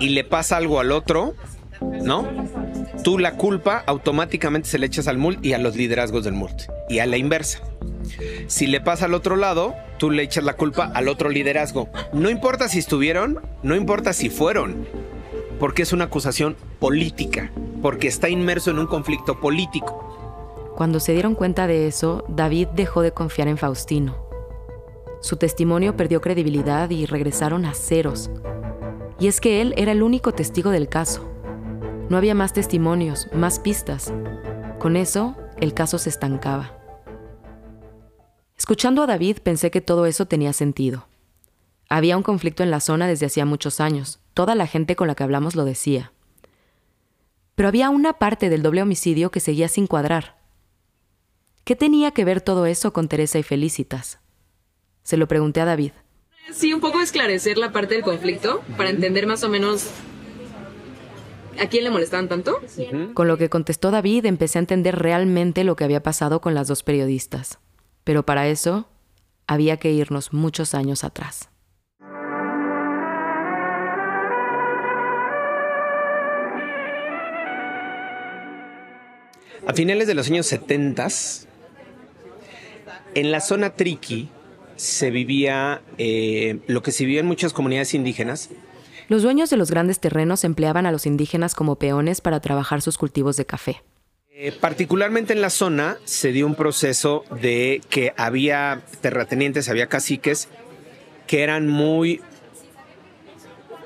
y 0.00 0.08
le 0.10 0.24
pasa 0.24 0.56
algo 0.56 0.80
al 0.80 0.92
otro, 0.92 1.34
¿no? 1.80 2.28
Tú 3.02 3.18
la 3.18 3.36
culpa 3.36 3.82
automáticamente 3.86 4.68
se 4.68 4.78
le 4.78 4.86
echas 4.86 5.08
al 5.08 5.18
MULT 5.18 5.44
y 5.44 5.52
a 5.52 5.58
los 5.58 5.76
liderazgos 5.76 6.24
del 6.24 6.34
MULT. 6.34 6.62
Y 6.88 6.98
a 6.98 7.06
la 7.06 7.16
inversa. 7.16 7.60
Si 8.46 8.66
le 8.66 8.80
pasa 8.80 9.06
al 9.06 9.14
otro 9.14 9.36
lado, 9.36 9.74
tú 9.98 10.10
le 10.10 10.22
echas 10.22 10.44
la 10.44 10.54
culpa 10.54 10.90
al 10.94 11.08
otro 11.08 11.28
liderazgo. 11.28 11.88
No 12.12 12.30
importa 12.30 12.68
si 12.68 12.78
estuvieron, 12.78 13.40
no 13.62 13.76
importa 13.76 14.12
si 14.12 14.30
fueron, 14.30 14.86
porque 15.58 15.82
es 15.82 15.92
una 15.92 16.04
acusación 16.04 16.56
política, 16.78 17.50
porque 17.82 18.08
está 18.08 18.28
inmerso 18.28 18.70
en 18.70 18.78
un 18.78 18.86
conflicto 18.86 19.40
político. 19.40 20.72
Cuando 20.76 21.00
se 21.00 21.12
dieron 21.12 21.34
cuenta 21.34 21.66
de 21.66 21.86
eso, 21.86 22.24
David 22.28 22.68
dejó 22.68 23.02
de 23.02 23.12
confiar 23.12 23.48
en 23.48 23.58
Faustino. 23.58 24.16
Su 25.20 25.36
testimonio 25.36 25.96
perdió 25.96 26.22
credibilidad 26.22 26.88
y 26.88 27.04
regresaron 27.04 27.66
a 27.66 27.74
ceros. 27.74 28.30
Y 29.18 29.28
es 29.28 29.40
que 29.40 29.60
él 29.60 29.74
era 29.76 29.92
el 29.92 30.02
único 30.02 30.32
testigo 30.32 30.70
del 30.70 30.88
caso. 30.88 31.28
No 32.10 32.16
había 32.16 32.34
más 32.34 32.52
testimonios, 32.52 33.28
más 33.32 33.60
pistas. 33.60 34.12
Con 34.80 34.96
eso, 34.96 35.36
el 35.60 35.74
caso 35.74 35.96
se 35.96 36.08
estancaba. 36.08 36.76
Escuchando 38.58 39.04
a 39.04 39.06
David 39.06 39.38
pensé 39.44 39.70
que 39.70 39.80
todo 39.80 40.06
eso 40.06 40.26
tenía 40.26 40.52
sentido. 40.52 41.06
Había 41.88 42.16
un 42.16 42.24
conflicto 42.24 42.64
en 42.64 42.72
la 42.72 42.80
zona 42.80 43.06
desde 43.06 43.26
hacía 43.26 43.44
muchos 43.44 43.78
años. 43.78 44.18
Toda 44.34 44.56
la 44.56 44.66
gente 44.66 44.96
con 44.96 45.06
la 45.06 45.14
que 45.14 45.22
hablamos 45.22 45.54
lo 45.54 45.64
decía. 45.64 46.12
Pero 47.54 47.68
había 47.68 47.90
una 47.90 48.14
parte 48.14 48.50
del 48.50 48.64
doble 48.64 48.82
homicidio 48.82 49.30
que 49.30 49.38
seguía 49.38 49.68
sin 49.68 49.86
cuadrar. 49.86 50.36
¿Qué 51.62 51.76
tenía 51.76 52.10
que 52.10 52.24
ver 52.24 52.40
todo 52.40 52.66
eso 52.66 52.92
con 52.92 53.06
Teresa 53.06 53.38
y 53.38 53.44
Felicitas? 53.44 54.18
Se 55.04 55.16
lo 55.16 55.28
pregunté 55.28 55.60
a 55.60 55.64
David. 55.64 55.92
Sí, 56.50 56.72
un 56.72 56.80
poco 56.80 57.00
esclarecer 57.00 57.56
la 57.56 57.70
parte 57.70 57.94
del 57.94 58.02
conflicto 58.02 58.64
para 58.76 58.90
entender 58.90 59.28
más 59.28 59.44
o 59.44 59.48
menos 59.48 59.88
a 61.60 61.68
quién 61.68 61.84
le 61.84 61.90
molestaban 61.90 62.28
tanto. 62.28 62.58
Con 63.14 63.28
lo 63.28 63.36
que 63.36 63.50
contestó 63.50 63.90
David 63.90 64.24
empecé 64.26 64.58
a 64.58 64.60
entender 64.60 64.98
realmente 64.98 65.62
lo 65.62 65.76
que 65.76 65.84
había 65.84 66.02
pasado 66.02 66.40
con 66.40 66.54
las 66.54 66.68
dos 66.68 66.82
periodistas. 66.82 67.58
Pero 68.02 68.24
para 68.24 68.48
eso 68.48 68.88
había 69.46 69.76
que 69.76 69.92
irnos 69.92 70.32
muchos 70.32 70.74
años 70.74 71.04
atrás. 71.04 71.50
A 79.66 79.74
finales 79.74 80.06
de 80.06 80.14
los 80.14 80.28
años 80.28 80.46
70, 80.46 81.08
en 83.14 83.30
la 83.30 83.40
zona 83.40 83.74
Triqui 83.74 84.30
se 84.76 85.10
vivía 85.10 85.82
eh, 85.98 86.60
lo 86.66 86.82
que 86.82 86.90
se 86.90 87.04
vivía 87.04 87.20
en 87.20 87.26
muchas 87.26 87.52
comunidades 87.52 87.92
indígenas. 87.92 88.48
Los 89.10 89.24
dueños 89.24 89.50
de 89.50 89.56
los 89.56 89.72
grandes 89.72 89.98
terrenos 89.98 90.44
empleaban 90.44 90.86
a 90.86 90.92
los 90.92 91.04
indígenas 91.04 91.56
como 91.56 91.80
peones 91.80 92.20
para 92.20 92.38
trabajar 92.38 92.80
sus 92.80 92.96
cultivos 92.96 93.36
de 93.36 93.44
café. 93.44 93.82
Eh, 94.30 94.52
particularmente 94.52 95.32
en 95.32 95.40
la 95.40 95.50
zona 95.50 95.98
se 96.04 96.30
dio 96.30 96.46
un 96.46 96.54
proceso 96.54 97.24
de 97.42 97.80
que 97.90 98.14
había 98.16 98.82
terratenientes, 99.00 99.68
había 99.68 99.88
caciques 99.88 100.46
que 101.26 101.42
eran 101.42 101.66
muy 101.66 102.20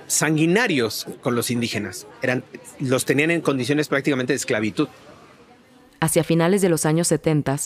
sanguinarios 0.08 1.06
con 1.22 1.34
los 1.34 1.50
indígenas. 1.50 2.06
Eran, 2.20 2.44
los 2.78 3.06
tenían 3.06 3.30
en 3.30 3.40
condiciones 3.40 3.88
prácticamente 3.88 4.34
de 4.34 4.36
esclavitud. 4.36 4.88
Hacia 6.00 6.22
finales 6.22 6.60
de 6.60 6.68
los 6.68 6.84
años 6.84 7.08
70, 7.08 7.56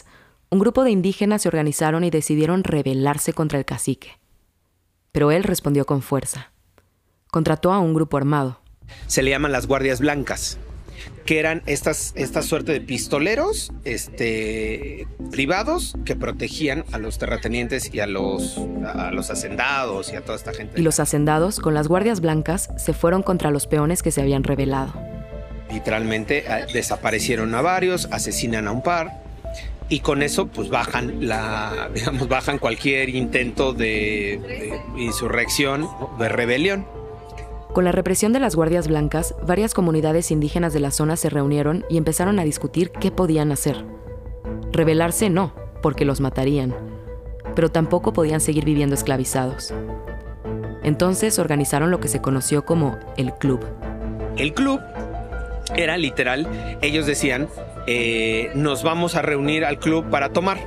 un 0.50 0.60
grupo 0.60 0.84
de 0.84 0.92
indígenas 0.92 1.42
se 1.42 1.48
organizaron 1.48 2.04
y 2.04 2.10
decidieron 2.10 2.62
rebelarse 2.62 3.32
contra 3.32 3.58
el 3.58 3.64
cacique. 3.64 4.20
Pero 5.10 5.32
él 5.32 5.42
respondió 5.42 5.86
con 5.86 6.02
fuerza. 6.02 6.52
Contrató 7.30 7.72
a 7.72 7.78
un 7.78 7.94
grupo 7.94 8.16
armado. 8.16 8.60
Se 9.06 9.22
le 9.22 9.30
llaman 9.30 9.52
las 9.52 9.66
Guardias 9.66 10.00
Blancas, 10.00 10.58
que 11.26 11.38
eran 11.38 11.62
estas, 11.66 12.12
esta 12.16 12.42
suerte 12.42 12.72
de 12.72 12.80
pistoleros 12.80 13.70
este, 13.84 15.06
privados 15.30 15.94
que 16.04 16.16
protegían 16.16 16.84
a 16.92 16.98
los 16.98 17.18
terratenientes 17.18 17.92
y 17.92 18.00
a 18.00 18.06
los, 18.06 18.58
a 18.86 19.10
los 19.10 19.30
hacendados 19.30 20.10
y 20.12 20.16
a 20.16 20.22
toda 20.22 20.36
esta 20.36 20.54
gente. 20.54 20.80
Y 20.80 20.82
los 20.82 21.00
hacendados, 21.00 21.60
con 21.60 21.74
las 21.74 21.86
Guardias 21.88 22.20
Blancas, 22.20 22.70
se 22.78 22.94
fueron 22.94 23.22
contra 23.22 23.50
los 23.50 23.66
peones 23.66 24.02
que 24.02 24.10
se 24.10 24.22
habían 24.22 24.42
rebelado. 24.42 24.94
Literalmente 25.70 26.44
eh, 26.46 26.66
desaparecieron 26.72 27.54
a 27.54 27.60
varios, 27.60 28.08
asesinan 28.10 28.66
a 28.66 28.72
un 28.72 28.82
par 28.82 29.22
y 29.90 30.00
con 30.00 30.22
eso 30.22 30.48
pues 30.48 30.68
bajan 30.68 31.28
la 31.28 31.90
digamos 31.94 32.28
bajan 32.28 32.58
cualquier 32.58 33.08
intento 33.08 33.72
de, 33.72 34.38
de 34.94 35.02
insurrección 35.02 35.88
de 36.18 36.28
rebelión 36.28 36.86
con 37.72 37.84
la 37.84 37.92
represión 37.92 38.32
de 38.32 38.40
las 38.40 38.56
guardias 38.56 38.88
blancas 38.88 39.34
varias 39.46 39.74
comunidades 39.74 40.30
indígenas 40.30 40.72
de 40.72 40.80
la 40.80 40.90
zona 40.90 41.16
se 41.16 41.30
reunieron 41.30 41.84
y 41.88 41.96
empezaron 41.96 42.38
a 42.38 42.44
discutir 42.44 42.90
qué 42.90 43.10
podían 43.10 43.52
hacer. 43.52 43.84
Rebelarse 44.72 45.30
no 45.30 45.52
porque 45.82 46.04
los 46.04 46.20
matarían 46.20 46.74
pero 47.58 47.72
tampoco 47.72 48.12
podían 48.12 48.40
seguir 48.40 48.64
viviendo 48.64 48.94
esclavizados. 48.94 49.74
Entonces 50.84 51.40
organizaron 51.40 51.90
lo 51.90 51.98
que 51.98 52.06
se 52.06 52.20
conoció 52.20 52.64
como 52.64 52.96
el 53.16 53.34
club. 53.34 53.58
El 54.36 54.54
club 54.54 54.80
era 55.74 55.96
literal 55.96 56.78
ellos 56.82 57.04
decían 57.04 57.48
eh, 57.88 58.52
nos 58.54 58.84
vamos 58.84 59.16
a 59.16 59.22
reunir 59.22 59.64
al 59.64 59.80
club 59.80 60.08
para 60.08 60.32
tomar. 60.32 60.58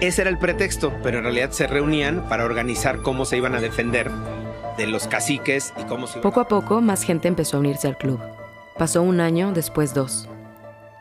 Ese 0.00 0.20
era 0.20 0.28
el 0.28 0.36
pretexto, 0.36 0.92
pero 1.02 1.16
en 1.16 1.24
realidad 1.24 1.50
se 1.50 1.66
reunían 1.66 2.28
para 2.28 2.44
organizar 2.44 2.98
cómo 2.98 3.24
se 3.24 3.38
iban 3.38 3.54
a 3.54 3.60
defender 3.62 4.10
de 4.76 4.86
los 4.86 5.06
caciques 5.06 5.72
y 5.80 5.84
cómo 5.84 6.06
se... 6.06 6.20
Poco 6.20 6.40
a 6.40 6.48
poco 6.48 6.80
más 6.80 7.02
gente 7.02 7.28
empezó 7.28 7.56
a 7.56 7.60
unirse 7.60 7.86
al 7.86 7.96
club. 7.96 8.20
Pasó 8.78 9.02
un 9.02 9.20
año, 9.20 9.52
después 9.52 9.94
dos. 9.94 10.28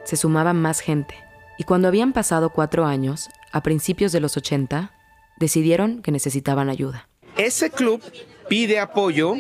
Se 0.03 0.15
sumaba 0.15 0.53
más 0.53 0.79
gente. 0.79 1.15
Y 1.57 1.63
cuando 1.63 1.88
habían 1.88 2.13
pasado 2.13 2.49
cuatro 2.51 2.86
años, 2.86 3.29
a 3.51 3.63
principios 3.63 4.12
de 4.12 4.19
los 4.19 4.38
80, 4.38 4.91
decidieron 5.38 6.01
que 6.01 6.12
necesitaban 6.12 6.69
ayuda. 6.69 7.07
Ese 7.38 7.71
club 7.71 8.01
pide 8.47 8.79
apoyo 8.79 9.36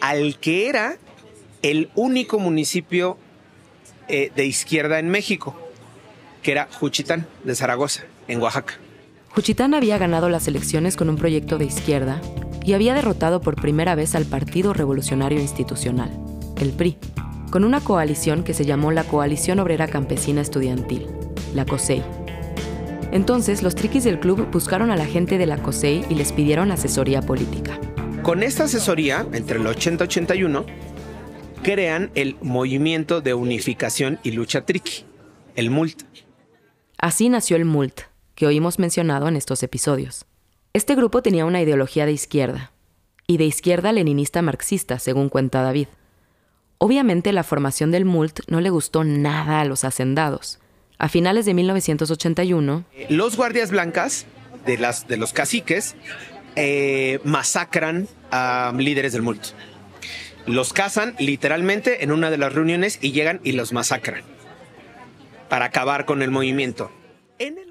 al 0.00 0.38
que 0.38 0.68
era 0.68 0.96
el 1.62 1.90
único 1.94 2.38
municipio 2.38 3.16
eh, 4.08 4.30
de 4.34 4.44
izquierda 4.44 4.98
en 4.98 5.08
México, 5.08 5.58
que 6.42 6.52
era 6.52 6.68
Juchitán 6.78 7.26
de 7.44 7.54
Zaragoza, 7.54 8.04
en 8.28 8.40
Oaxaca. 8.40 8.74
Juchitán 9.30 9.74
había 9.74 9.98
ganado 9.98 10.28
las 10.28 10.48
elecciones 10.48 10.96
con 10.96 11.10
un 11.10 11.16
proyecto 11.16 11.58
de 11.58 11.66
izquierda 11.66 12.20
y 12.66 12.74
había 12.74 12.94
derrotado 12.94 13.40
por 13.40 13.54
primera 13.54 13.94
vez 13.94 14.16
al 14.16 14.24
Partido 14.24 14.74
Revolucionario 14.74 15.40
Institucional, 15.40 16.10
el 16.60 16.72
PRI, 16.72 16.98
con 17.50 17.62
una 17.62 17.80
coalición 17.80 18.42
que 18.42 18.54
se 18.54 18.64
llamó 18.64 18.90
la 18.90 19.04
Coalición 19.04 19.60
Obrera 19.60 19.86
Campesina 19.86 20.40
Estudiantil, 20.40 21.06
la 21.54 21.64
COSEI. 21.64 22.02
Entonces, 23.12 23.62
los 23.62 23.76
triquis 23.76 24.02
del 24.02 24.18
club 24.18 24.50
buscaron 24.50 24.90
a 24.90 24.96
la 24.96 25.06
gente 25.06 25.38
de 25.38 25.46
la 25.46 25.58
COSEI 25.58 26.06
y 26.10 26.16
les 26.16 26.32
pidieron 26.32 26.72
asesoría 26.72 27.22
política. 27.22 27.78
Con 28.24 28.42
esta 28.42 28.64
asesoría, 28.64 29.24
entre 29.32 29.60
el 29.60 29.66
80 29.66 30.02
y 30.02 30.08
81, 30.08 30.66
crean 31.62 32.10
el 32.16 32.36
Movimiento 32.42 33.20
de 33.20 33.34
Unificación 33.34 34.18
y 34.24 34.32
Lucha 34.32 34.66
Triqui, 34.66 35.04
el 35.54 35.70
MULT. 35.70 36.02
Así 36.98 37.28
nació 37.28 37.56
el 37.56 37.64
MULT, 37.64 38.00
que 38.34 38.48
oímos 38.48 38.80
mencionado 38.80 39.28
en 39.28 39.36
estos 39.36 39.62
episodios. 39.62 40.26
Este 40.76 40.94
grupo 40.94 41.22
tenía 41.22 41.46
una 41.46 41.62
ideología 41.62 42.04
de 42.04 42.12
izquierda, 42.12 42.70
y 43.26 43.38
de 43.38 43.46
izquierda 43.46 43.92
leninista 43.92 44.42
marxista, 44.42 44.98
según 44.98 45.30
cuenta 45.30 45.62
David. 45.62 45.86
Obviamente 46.76 47.32
la 47.32 47.44
formación 47.44 47.90
del 47.92 48.04
MULT 48.04 48.40
no 48.48 48.60
le 48.60 48.68
gustó 48.68 49.02
nada 49.02 49.62
a 49.62 49.64
los 49.64 49.84
hacendados. 49.84 50.58
A 50.98 51.08
finales 51.08 51.46
de 51.46 51.54
1981, 51.54 52.84
los 53.08 53.38
guardias 53.38 53.70
blancas 53.70 54.26
de, 54.66 54.76
las, 54.76 55.08
de 55.08 55.16
los 55.16 55.32
caciques 55.32 55.96
eh, 56.56 57.20
masacran 57.24 58.06
a 58.30 58.70
líderes 58.76 59.14
del 59.14 59.22
MULT 59.22 59.54
los 60.44 60.74
cazan 60.74 61.14
literalmente 61.18 62.04
en 62.04 62.12
una 62.12 62.30
de 62.30 62.36
las 62.36 62.52
reuniones 62.52 62.98
y 63.00 63.12
llegan 63.12 63.40
y 63.42 63.52
los 63.52 63.72
masacran 63.72 64.24
para 65.48 65.64
acabar 65.64 66.04
con 66.04 66.20
el 66.20 66.30
movimiento. 66.30 66.92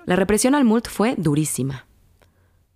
La 0.06 0.16
represión 0.16 0.56
al 0.56 0.66
MULT 0.66 0.88
fue 0.90 1.14
durísima. 1.18 1.85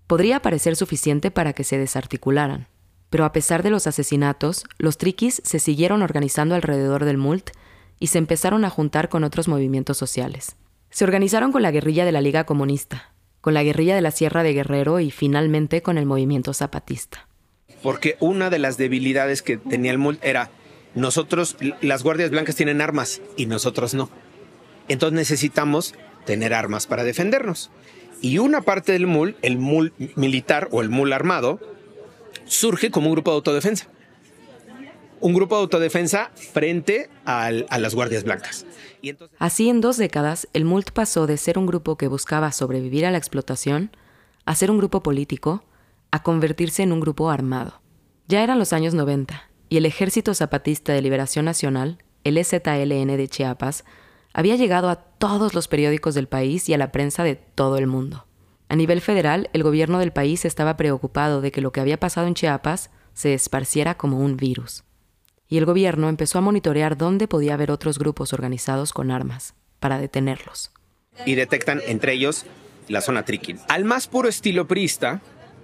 Podría 0.10 0.42
parecer 0.42 0.76
suficiente 0.76 1.32
para 1.32 1.54
que 1.54 1.64
se 1.64 1.78
desarticularan, 1.78 2.68
pero 3.10 3.24
a 3.24 3.32
pesar 3.32 3.64
de 3.64 3.70
los 3.70 3.88
asesinatos, 3.88 4.66
los 4.78 4.98
triquis 4.98 5.42
se 5.46 5.60
siguieron 5.60 6.02
organizando 6.02 6.56
alrededor 6.56 7.06
del 7.06 7.18
MULT 7.18 7.52
y 8.00 8.08
se 8.08 8.18
empezaron 8.18 8.66
a 8.66 8.70
juntar 8.70 9.08
con 9.08 9.24
otros 9.24 9.48
movimientos 9.48 9.98
sociales. 9.98 10.58
Se 10.90 11.06
organizaron 11.06 11.52
con 11.52 11.62
la 11.62 11.72
guerrilla 11.72 12.04
de 12.04 12.12
la 12.12 12.20
Liga 12.20 12.44
Comunista, 12.44 13.14
con 13.40 13.54
la 13.54 13.64
guerrilla 13.64 13.96
de 13.96 14.02
la 14.02 14.12
Sierra 14.12 14.44
de 14.44 14.54
Guerrero 14.54 15.00
y 15.00 15.12
finalmente 15.12 15.82
con 15.82 15.98
el 15.98 16.06
movimiento 16.06 16.54
zapatista 16.54 17.30
porque 17.82 18.18
una 18.20 18.50
de 18.50 18.60
las 18.60 18.78
debilidades 18.78 19.42
que 19.42 19.58
tenía 19.58 19.92
el 19.92 19.98
MULT 19.98 20.24
era 20.24 20.52
nosotros, 20.96 21.56
las 21.82 22.04
guardias 22.04 22.32
blancas 22.32 22.56
tienen 22.56 22.82
armas 22.82 23.22
y 23.38 23.46
nosotros 23.46 23.94
no. 23.94 24.10
Entonces 24.88 25.16
necesitamos 25.16 25.94
tener 26.26 26.54
armas 26.54 26.88
para 26.88 27.04
defendernos. 27.04 27.70
Y 28.22 28.38
una 28.38 28.62
parte 28.62 28.92
del 28.92 29.08
MUL, 29.08 29.38
el 29.42 29.58
MUL 29.58 29.94
militar 30.16 30.68
o 30.72 30.82
el 30.82 30.90
MUL 30.90 31.14
armado, 31.14 31.60
surge 32.46 32.92
como 32.92 33.08
un 33.08 33.14
grupo 33.14 33.32
de 33.32 33.36
autodefensa. 33.36 33.88
Un 35.22 35.34
grupo 35.34 35.56
de 35.56 35.62
autodefensa 35.64 36.32
frente 36.36 37.10
a 37.26 37.52
las 37.52 37.96
guardias 37.96 38.24
blancas. 38.24 38.66
Así 39.38 39.70
en 39.70 39.82
dos 39.82 39.98
décadas, 39.98 40.48
el 40.54 40.66
MULT 40.66 40.92
pasó 40.92 41.28
de 41.28 41.38
ser 41.38 41.58
un 41.58 41.66
grupo 41.66 41.98
que 41.98 42.08
buscaba 42.08 42.52
sobrevivir 42.52 43.06
a 43.06 43.12
la 43.12 43.18
explotación 43.18 43.92
a 44.46 44.56
ser 44.56 44.72
un 44.72 44.78
grupo 44.78 45.04
político 45.04 45.64
a 46.12 46.24
convertirse 46.24 46.84
en 46.84 46.92
un 46.92 47.00
grupo 47.00 47.30
armado. 47.30 47.82
Ya 48.28 48.44
eran 48.44 48.60
los 48.60 48.74
años 48.74 48.94
90 48.94 49.50
y 49.70 49.78
el 49.78 49.86
Ejército 49.86 50.34
Zapatista 50.34 50.94
de 50.94 51.02
Liberación 51.02 51.46
Nacional, 51.46 52.04
el 52.24 52.38
EZLN 52.38 53.18
de 53.18 53.28
Chiapas, 53.28 53.86
había 54.34 54.56
llegado 54.56 54.90
a 54.90 55.09
todos 55.20 55.54
los 55.54 55.68
periódicos 55.68 56.16
del 56.16 56.28
país 56.28 56.68
y 56.70 56.74
a 56.74 56.78
la 56.78 56.92
prensa 56.92 57.24
de 57.24 57.36
todo 57.36 57.78
el 57.78 57.88
mundo. 57.88 58.26
A 58.70 58.76
nivel 58.76 59.02
federal, 59.02 59.50
el 59.54 59.64
gobierno 59.64 60.00
del 60.00 60.14
país 60.14 60.46
estaba 60.46 60.78
preocupado 60.78 61.42
de 61.42 61.52
que 61.52 61.62
lo 61.62 61.72
que 61.72 61.82
había 61.82 62.00
pasado 62.00 62.28
en 62.28 62.34
Chiapas 62.34 62.90
se 63.14 63.34
esparciera 63.34 63.96
como 63.96 64.20
un 64.20 64.38
virus. 64.38 64.84
Y 65.48 65.58
el 65.58 65.66
gobierno 65.66 66.08
empezó 66.08 66.38
a 66.38 66.42
monitorear 66.42 66.98
dónde 66.98 67.28
podía 67.28 67.56
haber 67.56 67.70
otros 67.70 68.00
grupos 68.00 68.34
organizados 68.34 68.94
con 68.94 69.12
armas, 69.12 69.56
para 69.80 70.00
detenerlos. 70.00 70.72
Y 71.26 71.36
detectan 71.36 71.82
entre 71.86 72.14
ellos 72.14 72.46
la 72.88 73.02
zona 73.02 73.26
triqui. 73.26 73.56
Al 73.68 73.84
más 73.84 74.08
puro 74.08 74.30
estilo 74.30 74.68
priista, 74.68 75.22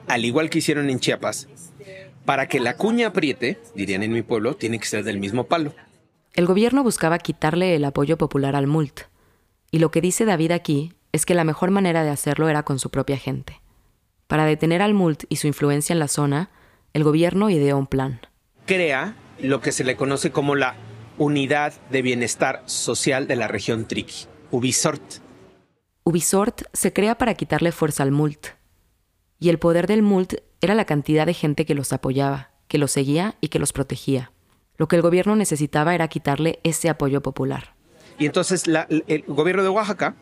al 0.07 0.25
igual 0.25 0.49
que 0.49 0.57
hicieron 0.57 0.89
en 0.89 0.99
Chiapas, 0.99 1.47
para 2.25 2.47
que 2.47 2.59
la 2.59 2.75
cuña 2.75 3.07
apriete, 3.07 3.59
dirían 3.75 4.03
en 4.03 4.11
mi 4.11 4.23
pueblo, 4.23 4.55
tiene 4.55 4.79
que 4.79 4.85
ser 4.85 5.03
del 5.03 5.19
mismo 5.19 5.45
palo. 5.45 5.73
El 6.33 6.47
gobierno 6.47 6.83
buscaba 6.83 7.19
quitarle 7.19 7.75
el 7.75 7.85
apoyo 7.85 8.17
popular 8.17 8.55
al 8.55 8.67
MULT. 8.67 9.14
Y 9.75 9.79
lo 9.79 9.91
que 9.91 9.99
dice 9.99 10.23
David 10.23 10.51
aquí 10.51 10.93
es 11.11 11.25
que 11.25 11.33
la 11.33 11.43
mejor 11.43 11.69
manera 11.69 12.05
de 12.05 12.09
hacerlo 12.09 12.47
era 12.47 12.63
con 12.63 12.79
su 12.79 12.91
propia 12.91 13.17
gente. 13.17 13.61
Para 14.25 14.45
detener 14.45 14.81
al 14.81 14.93
MULT 14.93 15.25
y 15.27 15.35
su 15.35 15.47
influencia 15.47 15.91
en 15.91 15.99
la 15.99 16.07
zona, 16.07 16.49
el 16.93 17.03
gobierno 17.03 17.49
ideó 17.49 17.77
un 17.77 17.85
plan. 17.85 18.21
Crea 18.65 19.17
lo 19.37 19.59
que 19.59 19.73
se 19.73 19.83
le 19.83 19.97
conoce 19.97 20.31
como 20.31 20.55
la 20.55 20.77
Unidad 21.17 21.73
de 21.89 22.01
Bienestar 22.01 22.63
Social 22.67 23.27
de 23.27 23.35
la 23.35 23.49
región 23.49 23.85
Triqui, 23.85 24.27
Ubisort. 24.49 25.15
Ubisort 26.05 26.61
se 26.71 26.93
crea 26.93 27.17
para 27.17 27.33
quitarle 27.33 27.73
fuerza 27.73 28.03
al 28.03 28.11
MULT. 28.11 28.55
Y 29.41 29.49
el 29.49 29.59
poder 29.59 29.87
del 29.87 30.03
MULT 30.03 30.35
era 30.61 30.73
la 30.73 30.85
cantidad 30.85 31.25
de 31.25 31.33
gente 31.33 31.65
que 31.65 31.75
los 31.75 31.91
apoyaba, 31.91 32.51
que 32.69 32.77
los 32.77 32.91
seguía 32.91 33.35
y 33.41 33.49
que 33.49 33.59
los 33.59 33.73
protegía. 33.73 34.31
Lo 34.77 34.87
que 34.87 34.95
el 34.95 35.01
gobierno 35.01 35.35
necesitaba 35.35 35.93
era 35.93 36.07
quitarle 36.07 36.61
ese 36.63 36.87
apoyo 36.87 37.21
popular. 37.21 37.74
Y 38.17 38.25
entonces 38.25 38.67
la- 38.67 38.87
el 38.89 39.23
gobierno 39.27 39.63
de 39.63 39.69
Oaxaca 39.69 40.15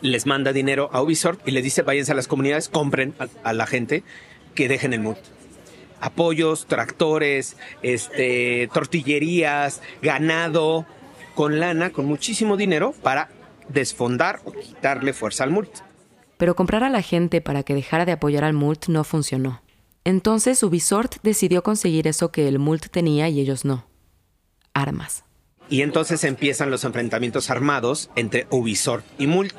les 0.00 0.26
manda 0.26 0.52
dinero 0.52 0.90
a 0.92 1.02
Ubisoft 1.02 1.40
y 1.46 1.50
les 1.50 1.64
dice 1.64 1.82
váyanse 1.82 2.12
a 2.12 2.14
las 2.14 2.28
comunidades, 2.28 2.68
compren 2.68 3.14
a, 3.42 3.52
la 3.52 3.66
gente 3.66 4.04
que 4.54 4.68
dejen 4.68 4.92
el 4.92 5.00
MULT. 5.00 5.18
Apoyos, 6.00 6.66
tractores, 6.66 7.56
este, 7.82 8.68
tortillerías, 8.72 9.82
ganado, 10.00 10.86
con 11.34 11.58
lana, 11.60 11.90
con 11.90 12.06
muchísimo 12.06 12.56
dinero 12.56 12.94
para 13.02 13.28
desfondar 13.68 14.40
o 14.44 14.52
quitarle 14.52 15.12
fuerza 15.12 15.44
al 15.44 15.50
MULT. 15.50 15.70
Pero 16.36 16.54
comprar 16.54 16.84
a 16.84 16.88
la 16.90 17.02
gente 17.02 17.40
para 17.40 17.64
que 17.64 17.74
dejara 17.74 18.04
de 18.04 18.12
apoyar 18.12 18.44
al 18.44 18.52
MULT 18.54 18.88
no 18.88 19.02
funcionó. 19.02 19.62
Entonces 20.04 20.62
Ubisoft 20.62 21.16
decidió 21.22 21.62
conseguir 21.64 22.06
eso 22.06 22.30
que 22.30 22.46
el 22.46 22.60
MULT 22.60 22.86
tenía 22.90 23.28
y 23.28 23.40
ellos 23.40 23.64
no. 23.64 23.86
Armas. 24.72 25.24
Y 25.70 25.82
entonces 25.82 26.24
empiezan 26.24 26.70
los 26.70 26.84
enfrentamientos 26.84 27.50
armados 27.50 28.10
entre 28.16 28.46
Ubisoft 28.50 29.04
y 29.18 29.26
MULT. 29.26 29.52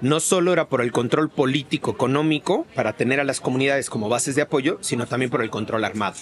No 0.00 0.20
solo 0.20 0.52
era 0.52 0.68
por 0.68 0.82
el 0.82 0.92
control 0.92 1.30
político 1.30 1.92
económico 1.92 2.66
para 2.74 2.92
tener 2.92 3.20
a 3.20 3.24
las 3.24 3.40
comunidades 3.40 3.88
como 3.88 4.08
bases 4.08 4.34
de 4.34 4.42
apoyo, 4.42 4.78
sino 4.82 5.06
también 5.06 5.30
por 5.30 5.42
el 5.42 5.50
control 5.50 5.84
armado. 5.84 6.16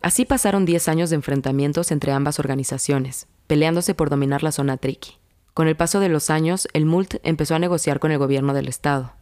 Así 0.00 0.24
pasaron 0.24 0.64
10 0.64 0.88
años 0.88 1.10
de 1.10 1.16
enfrentamientos 1.16 1.90
entre 1.90 2.12
ambas 2.12 2.38
organizaciones, 2.38 3.26
peleándose 3.46 3.94
por 3.94 4.08
dominar 4.08 4.42
la 4.42 4.52
zona 4.52 4.76
triqui. 4.76 5.18
Con 5.52 5.68
el 5.68 5.76
paso 5.76 6.00
de 6.00 6.08
los 6.08 6.30
años, 6.30 6.68
el 6.72 6.86
MULT 6.86 7.16
empezó 7.24 7.54
a 7.54 7.58
negociar 7.58 7.98
con 7.98 8.10
el 8.10 8.18
gobierno 8.18 8.54
del 8.54 8.68
estado. 8.68 9.14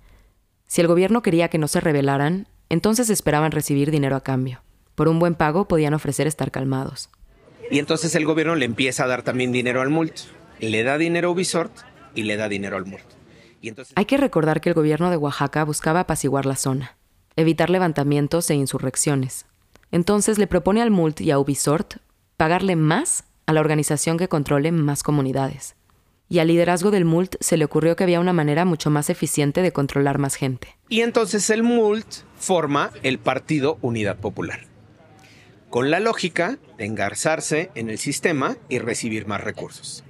Si 0.66 0.80
el 0.80 0.86
gobierno 0.86 1.22
quería 1.22 1.48
que 1.48 1.58
no 1.58 1.68
se 1.68 1.80
rebelaran, 1.80 2.48
entonces 2.68 3.10
esperaban 3.10 3.52
recibir 3.52 3.90
dinero 3.90 4.16
a 4.16 4.22
cambio. 4.22 4.62
Por 4.94 5.08
un 5.08 5.18
buen 5.18 5.34
pago 5.34 5.66
podían 5.66 5.94
ofrecer 5.94 6.26
estar 6.26 6.50
calmados. 6.50 7.08
Y 7.70 7.78
entonces 7.78 8.14
el 8.14 8.24
gobierno 8.24 8.54
le 8.54 8.64
empieza 8.64 9.04
a 9.04 9.06
dar 9.06 9.22
también 9.22 9.52
dinero 9.52 9.80
al 9.80 9.90
MULT. 9.90 10.20
Le 10.60 10.82
da 10.82 10.98
dinero 10.98 11.28
a 11.28 11.30
Ubisoft 11.32 11.82
y 12.14 12.22
le 12.22 12.36
da 12.36 12.48
dinero 12.48 12.76
al 12.76 12.86
MULT. 12.86 13.04
Y 13.60 13.68
entonces 13.68 13.94
Hay 13.96 14.04
que 14.04 14.16
recordar 14.16 14.60
que 14.60 14.68
el 14.68 14.74
gobierno 14.74 15.10
de 15.10 15.16
Oaxaca 15.16 15.64
buscaba 15.64 16.00
apaciguar 16.00 16.46
la 16.46 16.56
zona, 16.56 16.96
evitar 17.36 17.70
levantamientos 17.70 18.48
e 18.50 18.54
insurrecciones. 18.54 19.46
Entonces 19.90 20.38
le 20.38 20.46
propone 20.46 20.82
al 20.82 20.90
MULT 20.90 21.20
y 21.22 21.30
a 21.30 21.38
Ubisoft 21.38 21.96
pagarle 22.36 22.76
más 22.76 23.24
a 23.46 23.52
la 23.52 23.60
organización 23.60 24.18
que 24.18 24.28
controle 24.28 24.72
más 24.72 25.02
comunidades. 25.02 25.76
Y 26.28 26.38
al 26.38 26.48
liderazgo 26.48 26.90
del 26.90 27.04
MULT 27.04 27.36
se 27.40 27.56
le 27.56 27.64
ocurrió 27.64 27.96
que 27.96 28.04
había 28.04 28.20
una 28.20 28.32
manera 28.32 28.64
mucho 28.64 28.90
más 28.90 29.10
eficiente 29.10 29.62
de 29.62 29.72
controlar 29.72 30.18
más 30.18 30.34
gente. 30.34 30.76
Y 30.88 31.02
entonces 31.02 31.48
el 31.50 31.62
MULT 31.62 32.06
forma 32.38 32.90
el 33.02 33.18
Partido 33.18 33.78
Unidad 33.82 34.16
Popular, 34.16 34.66
con 35.74 35.90
la 35.90 35.98
lógica 35.98 36.56
de 36.78 36.84
engarzarse 36.84 37.72
en 37.74 37.90
el 37.90 37.98
sistema 37.98 38.56
y 38.68 38.78
recibir 38.78 39.26
más 39.26 39.40
recursos. 39.40 40.04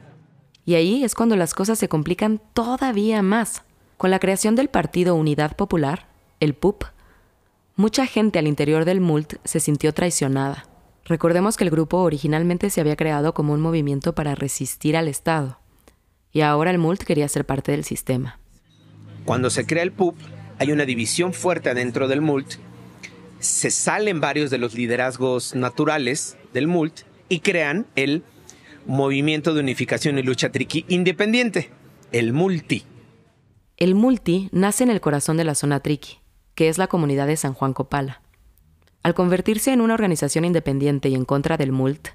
Y 0.66 0.74
ahí 0.74 1.02
es 1.04 1.14
cuando 1.14 1.36
las 1.36 1.54
cosas 1.54 1.78
se 1.78 1.88
complican 1.88 2.38
todavía 2.52 3.22
más. 3.22 3.62
Con 3.96 4.10
la 4.10 4.18
creación 4.18 4.56
del 4.56 4.68
Partido 4.68 5.14
Unidad 5.14 5.56
Popular, 5.56 6.06
el 6.38 6.52
PUP, 6.52 6.84
mucha 7.76 8.04
gente 8.04 8.38
al 8.38 8.46
interior 8.46 8.84
del 8.84 9.00
MULT 9.00 9.36
se 9.42 9.58
sintió 9.58 9.94
traicionada. 9.94 10.68
Recordemos 11.06 11.56
que 11.56 11.64
el 11.64 11.70
grupo 11.70 11.96
originalmente 11.96 12.68
se 12.68 12.82
había 12.82 12.96
creado 12.96 13.32
como 13.32 13.54
un 13.54 13.62
movimiento 13.62 14.14
para 14.14 14.34
resistir 14.34 14.98
al 14.98 15.08
Estado, 15.08 15.60
y 16.30 16.42
ahora 16.42 16.72
el 16.72 16.78
MULT 16.78 17.04
quería 17.04 17.26
ser 17.26 17.46
parte 17.46 17.72
del 17.72 17.84
sistema. 17.84 18.38
Cuando 19.24 19.48
se 19.48 19.64
crea 19.64 19.82
el 19.82 19.92
PUP, 19.92 20.14
hay 20.58 20.72
una 20.72 20.84
división 20.84 21.32
fuerte 21.32 21.70
adentro 21.70 22.06
del 22.06 22.20
MULT, 22.20 22.56
se 23.44 23.70
salen 23.70 24.20
varios 24.20 24.50
de 24.50 24.58
los 24.58 24.74
liderazgos 24.74 25.54
naturales 25.54 26.36
del 26.52 26.66
MULT 26.66 27.00
y 27.28 27.40
crean 27.40 27.86
el 27.94 28.22
Movimiento 28.86 29.54
de 29.54 29.60
Unificación 29.60 30.18
y 30.18 30.22
Lucha 30.22 30.50
Triqui 30.50 30.84
Independiente, 30.88 31.70
el 32.12 32.32
MULTI. 32.32 32.84
El 33.76 33.94
Multi 33.94 34.48
nace 34.52 34.84
en 34.84 34.90
el 34.90 35.00
corazón 35.00 35.36
de 35.36 35.44
la 35.44 35.54
zona 35.54 35.80
Triqui, 35.80 36.20
que 36.54 36.68
es 36.68 36.78
la 36.78 36.86
comunidad 36.86 37.26
de 37.26 37.36
San 37.36 37.54
Juan 37.54 37.72
Copala. 37.72 38.22
Al 39.02 39.14
convertirse 39.14 39.72
en 39.72 39.80
una 39.80 39.94
organización 39.94 40.44
independiente 40.44 41.08
y 41.08 41.14
en 41.14 41.24
contra 41.24 41.56
del 41.56 41.72
MULT, 41.72 42.08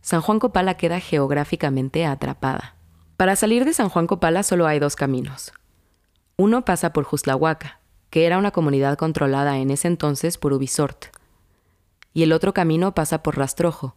San 0.00 0.20
Juan 0.20 0.38
Copala 0.38 0.76
queda 0.76 1.00
geográficamente 1.00 2.06
atrapada. 2.06 2.76
Para 3.16 3.36
salir 3.36 3.64
de 3.64 3.74
San 3.74 3.88
Juan 3.88 4.06
Copala 4.06 4.42
solo 4.42 4.66
hay 4.66 4.78
dos 4.78 4.96
caminos. 4.96 5.52
Uno 6.36 6.64
pasa 6.64 6.92
por 6.92 7.04
Juslahuaca, 7.04 7.81
que 8.12 8.26
era 8.26 8.36
una 8.36 8.50
comunidad 8.50 8.98
controlada 8.98 9.56
en 9.56 9.70
ese 9.70 9.88
entonces 9.88 10.36
por 10.36 10.52
Ubisoft, 10.52 11.06
y 12.12 12.22
el 12.24 12.32
otro 12.32 12.52
camino 12.52 12.94
pasa 12.94 13.22
por 13.22 13.38
Rastrojo, 13.38 13.96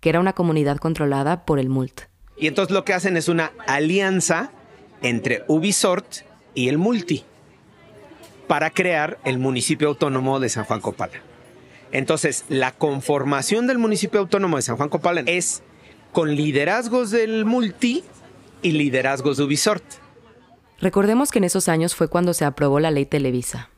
que 0.00 0.10
era 0.10 0.20
una 0.20 0.34
comunidad 0.34 0.76
controlada 0.76 1.46
por 1.46 1.58
el 1.58 1.70
MULT. 1.70 2.02
Y 2.36 2.46
entonces 2.46 2.74
lo 2.74 2.84
que 2.84 2.92
hacen 2.92 3.16
es 3.16 3.30
una 3.30 3.52
alianza 3.66 4.52
entre 5.00 5.44
Ubisoft 5.48 6.24
y 6.54 6.68
el 6.68 6.76
Multi 6.76 7.24
para 8.48 8.68
crear 8.68 9.18
el 9.24 9.38
municipio 9.38 9.88
autónomo 9.88 10.40
de 10.40 10.50
San 10.50 10.64
Juan 10.64 10.82
Copala. 10.82 11.22
Entonces, 11.90 12.44
la 12.50 12.70
conformación 12.72 13.66
del 13.66 13.78
municipio 13.78 14.20
autónomo 14.20 14.56
de 14.58 14.62
San 14.62 14.76
Juan 14.76 14.90
Copala 14.90 15.22
es 15.24 15.62
con 16.12 16.36
liderazgos 16.36 17.10
del 17.10 17.46
Multi 17.46 18.04
y 18.60 18.72
liderazgos 18.72 19.38
de 19.38 19.44
Ubisoft. 19.44 20.03
Recordemos 20.80 21.30
que 21.30 21.38
en 21.38 21.44
esos 21.44 21.68
años 21.68 21.94
fue 21.94 22.08
cuando 22.08 22.34
se 22.34 22.44
aprobó 22.44 22.80
la 22.80 22.90
ley 22.90 23.06
Televisa. 23.06 23.70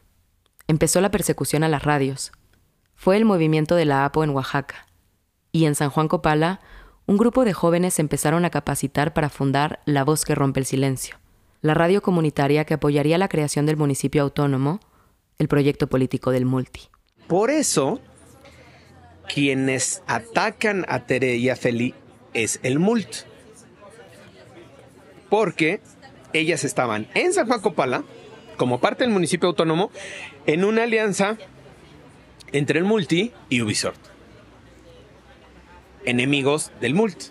Empezó 0.68 1.00
la 1.00 1.10
persecución 1.10 1.62
a 1.62 1.68
las 1.68 1.82
radios. 1.82 2.32
Fue 2.94 3.16
el 3.16 3.24
movimiento 3.24 3.74
de 3.74 3.84
la 3.84 4.04
APO 4.04 4.24
en 4.24 4.30
Oaxaca. 4.30 4.86
Y 5.52 5.66
en 5.66 5.74
San 5.74 5.90
Juan 5.90 6.08
Copala, 6.08 6.60
un 7.06 7.16
grupo 7.16 7.44
de 7.44 7.52
jóvenes 7.52 7.98
empezaron 7.98 8.44
a 8.44 8.50
capacitar 8.50 9.14
para 9.14 9.28
fundar 9.28 9.80
La 9.84 10.02
Voz 10.02 10.24
que 10.24 10.34
Rompe 10.34 10.60
el 10.60 10.66
Silencio, 10.66 11.18
la 11.60 11.74
radio 11.74 12.02
comunitaria 12.02 12.64
que 12.64 12.74
apoyaría 12.74 13.16
la 13.16 13.28
creación 13.28 13.64
del 13.64 13.76
municipio 13.76 14.22
autónomo, 14.22 14.80
el 15.38 15.46
proyecto 15.46 15.86
político 15.86 16.32
del 16.32 16.46
Multi. 16.46 16.88
Por 17.28 17.50
eso, 17.50 18.00
quienes 19.28 20.02
atacan 20.06 20.84
a 20.88 21.06
Tere 21.06 21.36
y 21.36 21.48
a 21.48 21.56
Feli 21.56 21.94
es 22.34 22.60
el 22.62 22.78
MULT. 22.78 23.24
Porque 25.28 25.80
ellas 26.32 26.64
estaban 26.64 27.08
en 27.14 27.32
San 27.32 27.46
Juan 27.46 27.60
Copala, 27.60 28.04
como 28.56 28.80
parte 28.80 29.04
del 29.04 29.12
municipio 29.12 29.48
autónomo, 29.48 29.90
en 30.46 30.64
una 30.64 30.84
alianza 30.84 31.36
entre 32.52 32.78
el 32.78 32.84
Multi 32.84 33.32
y 33.48 33.62
Ubisoft. 33.62 33.98
Enemigos 36.04 36.70
del 36.80 36.94
Mult. 36.94 37.24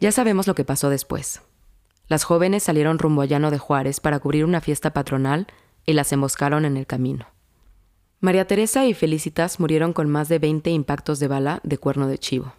Ya 0.00 0.12
sabemos 0.12 0.46
lo 0.46 0.54
que 0.54 0.64
pasó 0.64 0.90
después. 0.90 1.42
Las 2.08 2.24
jóvenes 2.24 2.62
salieron 2.62 2.98
rumbo 2.98 3.22
a 3.22 3.26
Llano 3.26 3.50
de 3.50 3.58
Juárez 3.58 4.00
para 4.00 4.18
cubrir 4.18 4.44
una 4.44 4.60
fiesta 4.60 4.92
patronal 4.92 5.46
y 5.86 5.94
las 5.94 6.12
emboscaron 6.12 6.64
en 6.64 6.76
el 6.76 6.86
camino. 6.86 7.26
María 8.20 8.46
Teresa 8.46 8.86
y 8.86 8.94
Felicitas 8.94 9.60
murieron 9.60 9.92
con 9.92 10.08
más 10.08 10.28
de 10.28 10.38
20 10.38 10.70
impactos 10.70 11.18
de 11.20 11.28
bala 11.28 11.60
de 11.62 11.78
cuerno 11.78 12.08
de 12.08 12.18
chivo. 12.18 12.54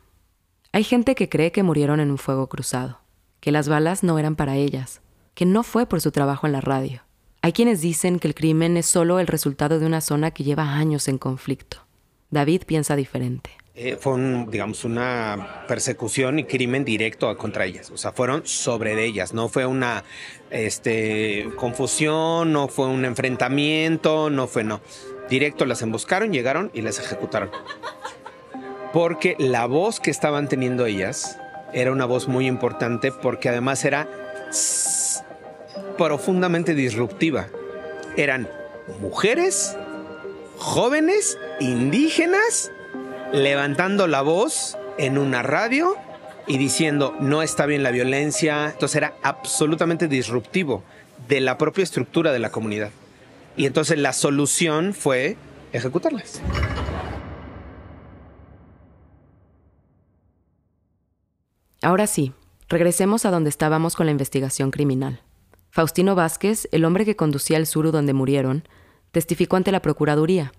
Hay 0.72 0.84
gente 0.84 1.16
que 1.16 1.30
cree 1.30 1.52
que 1.52 1.64
murieron 1.64 2.00
en 2.00 2.12
un 2.12 2.18
fuego 2.18 2.48
cruzado, 2.48 3.00
que 3.40 3.52
las 3.52 3.68
balas 3.68 4.04
no 4.04 4.20
eran 4.20 4.36
para 4.36 4.56
ellas, 4.56 5.02
que 5.36 5.46
no 5.46 5.62
fue 5.64 5.86
por 5.86 6.02
su 6.02 6.12
trabajo 6.12 6.48
en 6.48 6.54
la 6.54 6.62
radio. 6.62 7.04
Hay 7.42 7.54
quienes 7.54 7.82
dicen 7.82 8.18
que 8.18 8.28
el 8.28 8.34
crimen 8.34 8.76
es 8.78 8.88
solo 8.88 9.20
el 9.20 9.28
resultado 9.28 9.78
de 9.78 9.86
una 9.86 10.02
zona 10.02 10.32
que 10.32 10.44
lleva 10.44 10.74
años 10.74 11.08
en 11.08 11.20
conflicto. 11.20 11.86
David 12.32 12.64
piensa 12.66 12.96
diferente. 12.96 13.52
Eh, 13.76 13.98
fue, 14.00 14.18
digamos, 14.48 14.86
una 14.86 15.66
persecución 15.68 16.40
y 16.40 16.46
crimen 16.46 16.86
directo 16.86 17.36
contra 17.38 17.66
ellas. 17.66 17.92
O 17.92 17.98
sea, 17.98 18.14
fueron 18.14 18.46
sobre 18.46 19.04
ellas. 19.04 19.34
No 19.34 19.50
fue 19.50 19.66
una 19.66 20.06
este, 20.50 21.50
confusión, 21.58 22.54
no 22.54 22.70
fue 22.70 22.88
un 22.88 23.04
enfrentamiento, 23.04 24.30
no 24.30 24.48
fue 24.48 24.64
no. 24.64 24.80
Directo 25.30 25.66
las 25.66 25.82
emboscaron, 25.82 26.32
llegaron 26.32 26.72
y 26.74 26.82
las 26.82 27.00
ejecutaron. 27.00 27.52
Porque 28.94 29.36
la 29.38 29.66
voz 29.66 30.00
que 30.00 30.10
estaban 30.10 30.48
teniendo 30.48 30.86
ellas 30.86 31.38
era 31.74 31.92
una 31.92 32.06
voz 32.06 32.30
muy 32.30 32.48
importante 32.48 33.12
porque 33.12 33.50
además 33.50 33.84
era 33.84 34.08
profundamente 35.98 36.74
disruptiva. 36.74 37.48
eran 38.18 38.50
mujeres, 39.02 39.76
jóvenes, 40.58 41.38
indígenas, 41.60 42.72
levantando 43.34 44.08
la 44.08 44.22
voz 44.22 44.78
en 44.98 45.18
una 45.18 45.42
radio 45.42 45.96
y 46.48 46.58
diciendo 46.58 47.16
no 47.20 47.42
está 47.42 47.66
bien 47.66 47.84
la 47.84 47.92
violencia. 47.92 48.68
Entonces 48.72 48.96
era 48.96 49.16
absolutamente 49.24 50.08
disruptivo 50.08 50.84
de 51.28 51.42
la 51.42 51.58
propia 51.58 51.84
estructura 51.84 52.32
de 52.32 52.40
la 52.40 52.52
comunidad. 52.52 52.92
Y 53.58 53.66
entonces 53.66 53.98
la 53.98 54.14
solución 54.14 54.94
fue 54.94 55.38
ejecutarlas. 55.74 56.42
Ahora 61.82 62.08
sí, 62.08 62.34
regresemos 62.68 63.26
a 63.26 63.32
donde 63.32 63.50
estábamos 63.50 63.96
con 63.96 64.08
la 64.08 64.12
investigación 64.12 64.72
criminal. 64.72 65.22
Faustino 65.76 66.16
Vázquez, 66.16 66.70
el 66.72 66.86
hombre 66.86 67.04
que 67.04 67.18
conducía 67.18 67.58
el 67.58 67.68
suru 67.68 67.92
donde 67.92 68.14
murieron, 68.14 68.66
testificó 69.12 69.58
ante 69.58 69.74
la 69.74 69.82
Procuraduría. 69.82 70.54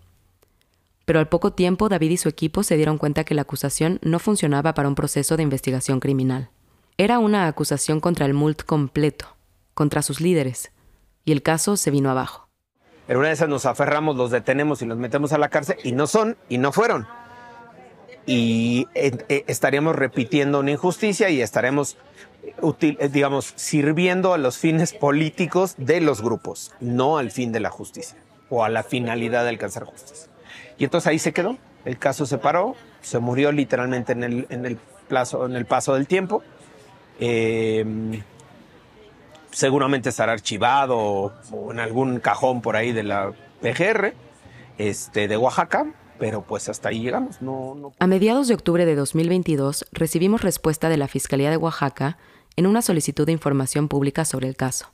Pero 1.06 1.20
al 1.20 1.28
poco 1.30 1.54
tiempo 1.54 1.88
David 1.88 2.10
y 2.10 2.16
su 2.18 2.28
equipo 2.28 2.62
se 2.62 2.76
dieron 2.76 2.98
cuenta 2.98 3.24
que 3.24 3.34
la 3.34 3.40
acusación 3.40 3.98
no 4.02 4.18
funcionaba 4.18 4.74
para 4.74 4.88
un 4.88 4.94
proceso 4.94 5.38
de 5.38 5.42
investigación 5.42 6.00
criminal. 6.00 6.50
Era 6.98 7.18
una 7.18 7.46
acusación 7.46 7.98
contra 7.98 8.26
el 8.26 8.34
MULT 8.34 8.64
completo, 8.64 9.38
contra 9.72 10.02
sus 10.02 10.20
líderes, 10.20 10.70
y 11.24 11.32
el 11.32 11.42
caso 11.42 11.78
se 11.78 11.90
vino 11.90 12.10
abajo. 12.10 12.50
En 13.08 13.16
una 13.16 13.28
de 13.28 13.32
esas 13.32 13.48
nos 13.48 13.64
aferramos, 13.64 14.16
los 14.16 14.30
detenemos 14.30 14.82
y 14.82 14.84
los 14.84 14.98
metemos 14.98 15.32
a 15.32 15.38
la 15.38 15.48
cárcel, 15.48 15.78
y 15.82 15.92
no 15.92 16.06
son, 16.06 16.36
y 16.50 16.58
no 16.58 16.72
fueron 16.72 17.06
y 18.26 18.88
eh, 18.94 19.16
eh, 19.28 19.44
estaríamos 19.46 19.94
repitiendo 19.94 20.58
una 20.58 20.72
injusticia 20.72 21.30
y 21.30 21.40
estaremos, 21.40 21.96
eh, 22.80 23.08
digamos, 23.08 23.52
sirviendo 23.56 24.32
a 24.34 24.38
los 24.38 24.58
fines 24.58 24.92
políticos 24.92 25.74
de 25.78 26.00
los 26.00 26.22
grupos, 26.22 26.72
no 26.80 27.18
al 27.18 27.30
fin 27.30 27.52
de 27.52 27.60
la 27.60 27.70
justicia 27.70 28.18
o 28.48 28.64
a 28.64 28.68
la 28.68 28.82
finalidad 28.82 29.42
de 29.42 29.50
alcanzar 29.50 29.84
justicia. 29.84 30.28
Y 30.78 30.84
entonces 30.84 31.08
ahí 31.08 31.18
se 31.18 31.32
quedó, 31.32 31.56
el 31.84 31.98
caso 31.98 32.26
se 32.26 32.38
paró, 32.38 32.76
se 33.00 33.18
murió 33.18 33.52
literalmente 33.52 34.12
en 34.12 34.24
el, 34.24 34.46
en 34.50 34.66
el, 34.66 34.78
plazo, 35.08 35.46
en 35.46 35.56
el 35.56 35.66
paso 35.66 35.94
del 35.94 36.06
tiempo. 36.06 36.42
Em, 37.18 38.22
seguramente 39.50 40.10
estará 40.10 40.32
archivado 40.32 40.98
o, 40.98 41.72
en 41.72 41.80
algún 41.80 42.20
cajón 42.20 42.60
por 42.60 42.76
ahí 42.76 42.92
de 42.92 43.02
la 43.02 43.32
PGR 43.62 44.12
este, 44.78 45.28
de 45.28 45.36
Oaxaca, 45.36 45.86
pero 46.18 46.42
pues 46.42 46.68
hasta 46.68 46.90
ahí 46.90 47.00
llegamos. 47.00 47.40
No, 47.40 47.92
A 47.98 48.06
mediados 48.06 48.48
de 48.48 48.54
octubre 48.54 48.84
de 48.84 48.94
2022 48.94 49.86
recibimos 49.92 50.42
respuesta 50.42 50.88
de 50.88 50.98
la 50.98 51.08
Fiscalía 51.08 51.50
de 51.50 51.56
Oaxaca 51.56 52.18
en 52.56 52.66
una 52.66 52.82
solicitud 52.82 53.26
de 53.26 53.32
información 53.32 53.88
pública 53.88 54.24
sobre 54.24 54.48
el 54.48 54.56
caso. 54.56 54.90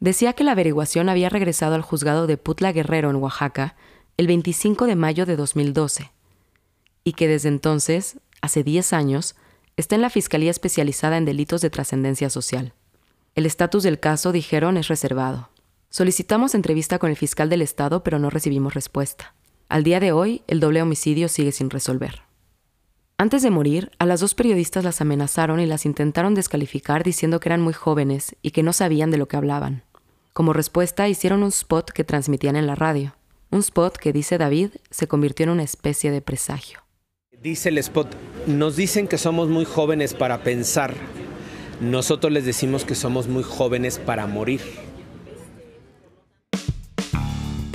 Decía 0.00 0.32
que 0.32 0.44
la 0.44 0.52
averiguación 0.52 1.08
había 1.08 1.28
regresado 1.28 1.74
al 1.74 1.82
juzgado 1.82 2.26
de 2.26 2.36
Putla 2.36 2.72
Guerrero 2.72 3.10
en 3.10 3.16
Oaxaca 3.16 3.76
el 4.16 4.26
25 4.26 4.86
de 4.86 4.96
mayo 4.96 5.26
de 5.26 5.36
2012 5.36 6.12
y 7.04 7.12
que 7.12 7.28
desde 7.28 7.48
entonces, 7.48 8.18
hace 8.40 8.64
10 8.64 8.92
años, 8.92 9.36
está 9.76 9.94
en 9.94 10.02
la 10.02 10.10
Fiscalía 10.10 10.50
especializada 10.50 11.16
en 11.16 11.24
delitos 11.24 11.60
de 11.60 11.70
trascendencia 11.70 12.30
social. 12.30 12.72
El 13.34 13.46
estatus 13.46 13.82
del 13.82 14.00
caso, 14.00 14.32
dijeron, 14.32 14.76
es 14.76 14.88
reservado. 14.88 15.50
Solicitamos 15.90 16.54
entrevista 16.54 16.98
con 16.98 17.10
el 17.10 17.16
fiscal 17.16 17.48
del 17.48 17.62
Estado, 17.62 18.02
pero 18.02 18.18
no 18.18 18.30
recibimos 18.30 18.74
respuesta. 18.74 19.34
Al 19.68 19.84
día 19.84 20.00
de 20.00 20.12
hoy, 20.12 20.42
el 20.46 20.60
doble 20.60 20.82
homicidio 20.82 21.28
sigue 21.28 21.52
sin 21.52 21.70
resolver. 21.70 22.23
Antes 23.16 23.42
de 23.42 23.50
morir, 23.50 23.92
a 24.00 24.06
las 24.06 24.18
dos 24.18 24.34
periodistas 24.34 24.82
las 24.82 25.00
amenazaron 25.00 25.60
y 25.60 25.66
las 25.66 25.86
intentaron 25.86 26.34
descalificar 26.34 27.04
diciendo 27.04 27.38
que 27.38 27.48
eran 27.48 27.60
muy 27.60 27.72
jóvenes 27.72 28.34
y 28.42 28.50
que 28.50 28.64
no 28.64 28.72
sabían 28.72 29.12
de 29.12 29.18
lo 29.18 29.28
que 29.28 29.36
hablaban. 29.36 29.84
Como 30.32 30.52
respuesta, 30.52 31.08
hicieron 31.08 31.44
un 31.44 31.50
spot 31.50 31.92
que 31.92 32.02
transmitían 32.02 32.56
en 32.56 32.66
la 32.66 32.74
radio. 32.74 33.14
Un 33.52 33.60
spot 33.60 33.98
que, 33.98 34.12
dice 34.12 34.36
David, 34.36 34.70
se 34.90 35.06
convirtió 35.06 35.44
en 35.44 35.50
una 35.50 35.62
especie 35.62 36.10
de 36.10 36.22
presagio. 36.22 36.80
Dice 37.40 37.68
el 37.68 37.78
spot, 37.78 38.08
nos 38.48 38.74
dicen 38.74 39.06
que 39.06 39.16
somos 39.16 39.48
muy 39.48 39.64
jóvenes 39.64 40.12
para 40.12 40.42
pensar. 40.42 40.94
Nosotros 41.80 42.32
les 42.32 42.44
decimos 42.44 42.84
que 42.84 42.96
somos 42.96 43.28
muy 43.28 43.44
jóvenes 43.44 44.00
para 44.00 44.26
morir. 44.26 44.60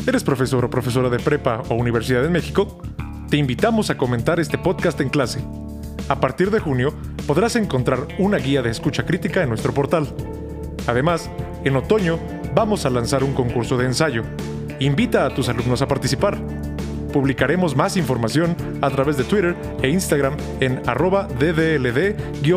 ¿Eres 0.06 0.24
profesor 0.26 0.66
o 0.66 0.70
profesora 0.70 1.10
de 1.10 1.20
prepa 1.20 1.64
o 1.70 1.76
universidad 1.76 2.26
en 2.26 2.34
México? 2.34 2.82
Te 3.30 3.38
invitamos 3.38 3.90
a 3.92 3.98
comentar 3.98 4.40
este 4.40 4.58
podcast 4.58 5.00
en 5.02 5.10
clase. 5.10 5.40
A 6.08 6.20
partir 6.20 6.50
de 6.50 6.60
junio 6.60 6.96
podrás 7.28 7.56
encontrar 7.56 8.08
una 8.18 8.38
guía 8.38 8.64
de 8.64 8.72
escucha 8.72 9.06
crítica 9.06 9.44
en 9.44 9.50
nuestro 9.50 9.72
portal. 9.72 10.08
Además, 10.88 11.30
en 11.64 11.76
otoño 11.76 12.18
vamos 12.56 12.88
a 12.88 12.90
lanzar 12.90 13.24
un 13.24 13.36
concurso 13.36 13.78
de 13.78 13.86
ensayo. 13.86 14.24
Invita 14.80 15.28
a 15.28 15.30
tus 15.30 15.48
alumnos 15.48 15.84
a 15.84 15.88
participar. 15.88 16.40
Publicaremos 17.14 17.76
más 17.76 17.98
información 17.98 18.56
a 18.82 18.90
través 18.90 19.16
de 19.18 19.26
Twitter 19.26 19.56
e 19.84 19.90
Instagram 19.90 20.36
en 20.60 20.82
arroba 20.88 21.28
ddld-mx. 21.40 22.48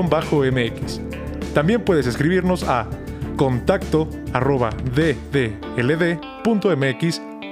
También 1.52 1.84
puedes 1.84 2.06
escribirnos 2.06 2.62
a 2.64 2.88
contacto 3.36 4.08
arroba 4.32 4.70
ddld.mx 4.94 5.82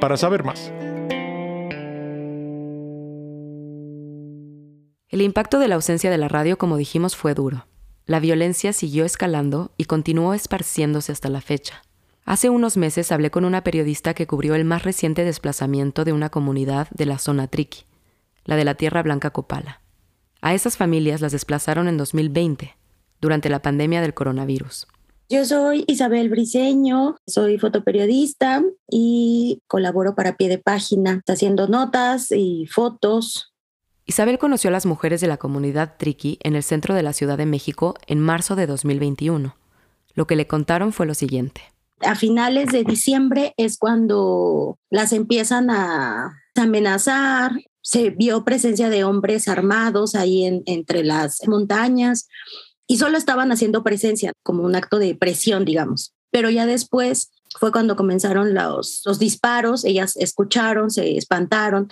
para 0.01 0.17
saber 0.17 0.43
más. 0.43 0.73
El 5.11 5.23
impacto 5.23 5.59
de 5.59 5.67
la 5.67 5.75
ausencia 5.75 6.09
de 6.09 6.19
la 6.19 6.29
radio, 6.29 6.57
como 6.57 6.77
dijimos, 6.77 7.17
fue 7.17 7.35
duro. 7.35 7.67
La 8.07 8.21
violencia 8.21 8.73
siguió 8.73 9.05
escalando 9.05 9.73
y 9.77 9.87
continuó 9.87 10.35
esparciéndose 10.35 11.11
hasta 11.11 11.29
la 11.29 11.41
fecha. 11.41 11.83
Hace 12.25 12.49
unos 12.49 12.77
meses 12.77 13.11
hablé 13.11 13.33
con 13.33 13.45
una 13.45 13.65
periodista 13.65 14.15
que 14.15 14.29
cubrió 14.29 14.55
el 14.55 14.65
más 14.65 14.85
reciente 14.85 15.25
desplazamiento 15.25 16.05
de 16.05 16.13
una 16.13 16.31
comunidad 16.31 16.87
de 16.91 17.07
la 17.07 17.19
zona 17.19 17.49
Triqui, 17.49 17.87
la 18.45 18.55
de 18.55 18.65
la 18.65 18.77
Tierra 18.77 19.03
Blanca 19.03 19.31
Copala. 19.31 19.83
A 20.43 20.55
esas 20.55 20.77
familias 20.77 21.21
las 21.21 21.33
desplazaron 21.33 21.89
en 21.89 21.97
2020, 21.97 22.77
durante 23.21 23.49
la 23.49 23.63
pandemia 23.63 24.01
del 24.01 24.15
coronavirus. 24.15 24.87
Yo 25.29 25.45
soy 25.45 25.85
Isabel 25.89 26.29
Briseño, 26.29 27.17
soy 27.27 27.59
fotoperiodista 27.59 28.63
y 28.89 29.61
colaboro 29.67 30.15
para 30.15 30.37
pie 30.37 30.49
de 30.49 30.59
página, 30.59 31.21
haciendo 31.27 31.67
notas 31.67 32.31
y 32.31 32.67
fotos. 32.67 33.50
Isabel 34.11 34.41
conoció 34.41 34.71
a 34.71 34.73
las 34.73 34.87
mujeres 34.87 35.21
de 35.21 35.29
la 35.29 35.37
comunidad 35.37 35.95
Triqui 35.97 36.41
en 36.43 36.57
el 36.57 36.65
centro 36.65 36.97
de 36.97 37.05
la 37.05 37.13
Ciudad 37.13 37.39
de 37.39 37.47
México 37.47 37.95
en 38.09 38.19
marzo 38.19 38.57
de 38.57 38.67
2021. 38.67 39.55
Lo 40.15 40.27
que 40.27 40.35
le 40.35 40.49
contaron 40.49 40.93
fue 40.93 41.07
lo 41.07 41.15
siguiente. 41.15 41.61
A 42.01 42.17
finales 42.17 42.73
de 42.73 42.83
diciembre 42.83 43.55
es 43.57 43.79
cuando 43.79 44.81
las 44.91 45.13
empiezan 45.13 45.71
a 45.71 46.33
amenazar. 46.57 47.53
Se 47.83 48.11
vio 48.11 48.45
presencia 48.45 48.91
de 48.91 49.05
hombres 49.05 49.47
armados 49.47 50.17
ahí 50.17 50.61
entre 50.67 51.05
las 51.05 51.47
montañas 51.47 52.27
y 52.89 52.97
solo 52.97 53.17
estaban 53.17 53.53
haciendo 53.53 53.85
presencia 53.85 54.33
como 54.43 54.65
un 54.65 54.75
acto 54.75 54.99
de 54.99 55.15
presión, 55.15 55.65
digamos. 55.65 56.15
Pero 56.33 56.51
ya 56.51 56.67
después 56.67 57.31
fue 57.61 57.71
cuando 57.71 57.95
comenzaron 57.95 58.55
los, 58.55 59.03
los 59.05 59.21
disparos, 59.21 59.85
ellas 59.85 60.17
escucharon, 60.17 60.91
se 60.91 61.17
espantaron. 61.17 61.89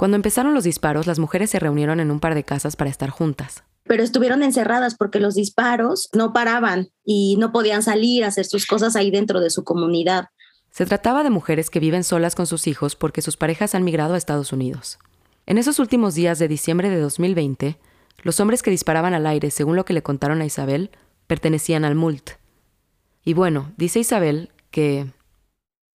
Cuando 0.00 0.16
empezaron 0.16 0.54
los 0.54 0.64
disparos, 0.64 1.06
las 1.06 1.18
mujeres 1.18 1.50
se 1.50 1.58
reunieron 1.58 2.00
en 2.00 2.10
un 2.10 2.20
par 2.20 2.34
de 2.34 2.42
casas 2.42 2.74
para 2.74 2.88
estar 2.88 3.10
juntas. 3.10 3.64
Pero 3.84 4.02
estuvieron 4.02 4.42
encerradas 4.42 4.94
porque 4.94 5.20
los 5.20 5.34
disparos 5.34 6.08
no 6.14 6.32
paraban 6.32 6.88
y 7.04 7.36
no 7.38 7.52
podían 7.52 7.82
salir 7.82 8.24
a 8.24 8.28
hacer 8.28 8.46
sus 8.46 8.64
cosas 8.64 8.96
ahí 8.96 9.10
dentro 9.10 9.40
de 9.40 9.50
su 9.50 9.62
comunidad. 9.62 10.28
Se 10.70 10.86
trataba 10.86 11.22
de 11.22 11.28
mujeres 11.28 11.68
que 11.68 11.80
viven 11.80 12.02
solas 12.02 12.34
con 12.34 12.46
sus 12.46 12.66
hijos 12.66 12.96
porque 12.96 13.20
sus 13.20 13.36
parejas 13.36 13.74
han 13.74 13.84
migrado 13.84 14.14
a 14.14 14.16
Estados 14.16 14.54
Unidos. 14.54 14.98
En 15.44 15.58
esos 15.58 15.78
últimos 15.78 16.14
días 16.14 16.38
de 16.38 16.48
diciembre 16.48 16.88
de 16.88 16.98
2020, 16.98 17.78
los 18.22 18.40
hombres 18.40 18.62
que 18.62 18.70
disparaban 18.70 19.12
al 19.12 19.26
aire, 19.26 19.50
según 19.50 19.76
lo 19.76 19.84
que 19.84 19.92
le 19.92 20.02
contaron 20.02 20.40
a 20.40 20.46
Isabel, 20.46 20.92
pertenecían 21.26 21.84
al 21.84 21.94
MULT. 21.94 22.38
Y 23.22 23.34
bueno, 23.34 23.74
dice 23.76 23.98
Isabel 23.98 24.50
que... 24.70 25.12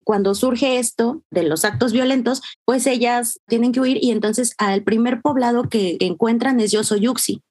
Cuando 0.06 0.36
surge 0.36 0.78
esto 0.78 1.24
de 1.32 1.44
los 1.44 1.66
actos 1.66 1.92
violentos, 1.92 2.44
pues 2.64 2.86
ellas 2.86 3.42
tienen 3.48 3.72
que 3.72 3.82
huir 3.82 3.98
y 4.02 4.12
entonces 4.12 4.54
al 4.60 4.84
primer 4.84 5.22
poblado 5.22 5.64
que 5.64 5.98
encuentran 6.00 6.60
es 6.60 6.72
Yosoyuxi, 6.72 7.42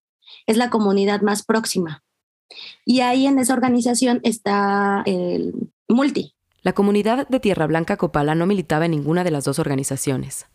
es 0.46 0.56
la 0.56 0.70
comunidad 0.70 1.20
más 1.20 1.44
próxima. 1.44 2.02
Y 2.86 3.00
ahí 3.00 3.26
en 3.26 3.40
esa 3.40 3.54
organización 3.54 4.20
está 4.22 5.02
el 5.04 5.52
Multi. 5.88 6.34
La 6.62 6.72
comunidad 6.72 7.28
de 7.28 7.40
Tierra 7.40 7.66
Blanca 7.66 7.96
Copala 7.96 8.34
no 8.34 8.46
militaba 8.46 8.84
en 8.84 8.92
ninguna 8.92 9.24
de 9.24 9.32
las 9.32 9.44
dos 9.44 9.58
organizaciones, 9.58 10.46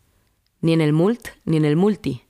ni 0.62 0.72
en 0.72 0.80
el 0.80 0.94
MULT 0.94 1.28
ni 1.44 1.58
en 1.58 1.66
el 1.66 1.76
Multi. 1.76 2.22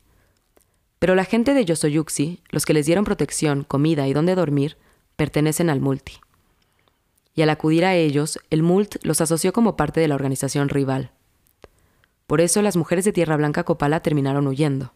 Pero 0.99 1.15
la 1.15 1.25
gente 1.25 1.55
de 1.55 1.65
Yosoyuxi, 1.65 2.41
los 2.51 2.67
que 2.67 2.75
les 2.75 2.87
dieron 2.87 3.05
protección, 3.05 3.63
comida 3.63 4.09
y 4.09 4.13
donde 4.13 4.35
dormir, 4.35 4.77
pertenecen 5.15 5.71
al 5.71 5.81
multi. 5.81 6.15
Y 7.41 7.43
al 7.43 7.49
acudir 7.49 7.87
a 7.87 7.95
ellos, 7.95 8.39
el 8.51 8.63
MULT 8.63 8.97
los 9.03 9.23
asoció 9.23 9.55
como 9.55 9.75
parte 9.75 9.99
de 9.99 10.09
la 10.09 10.15
organización 10.15 10.69
rival. 10.69 11.11
Por 12.27 12.43
eso 12.43 12.61
las 12.61 12.77
mujeres 12.77 13.07
de 13.07 13.15
Tierra 13.15 13.39
Blanca 13.39 13.65
Copala 13.65 14.01
terminaron 14.01 14.47
huyendo. 14.47 14.93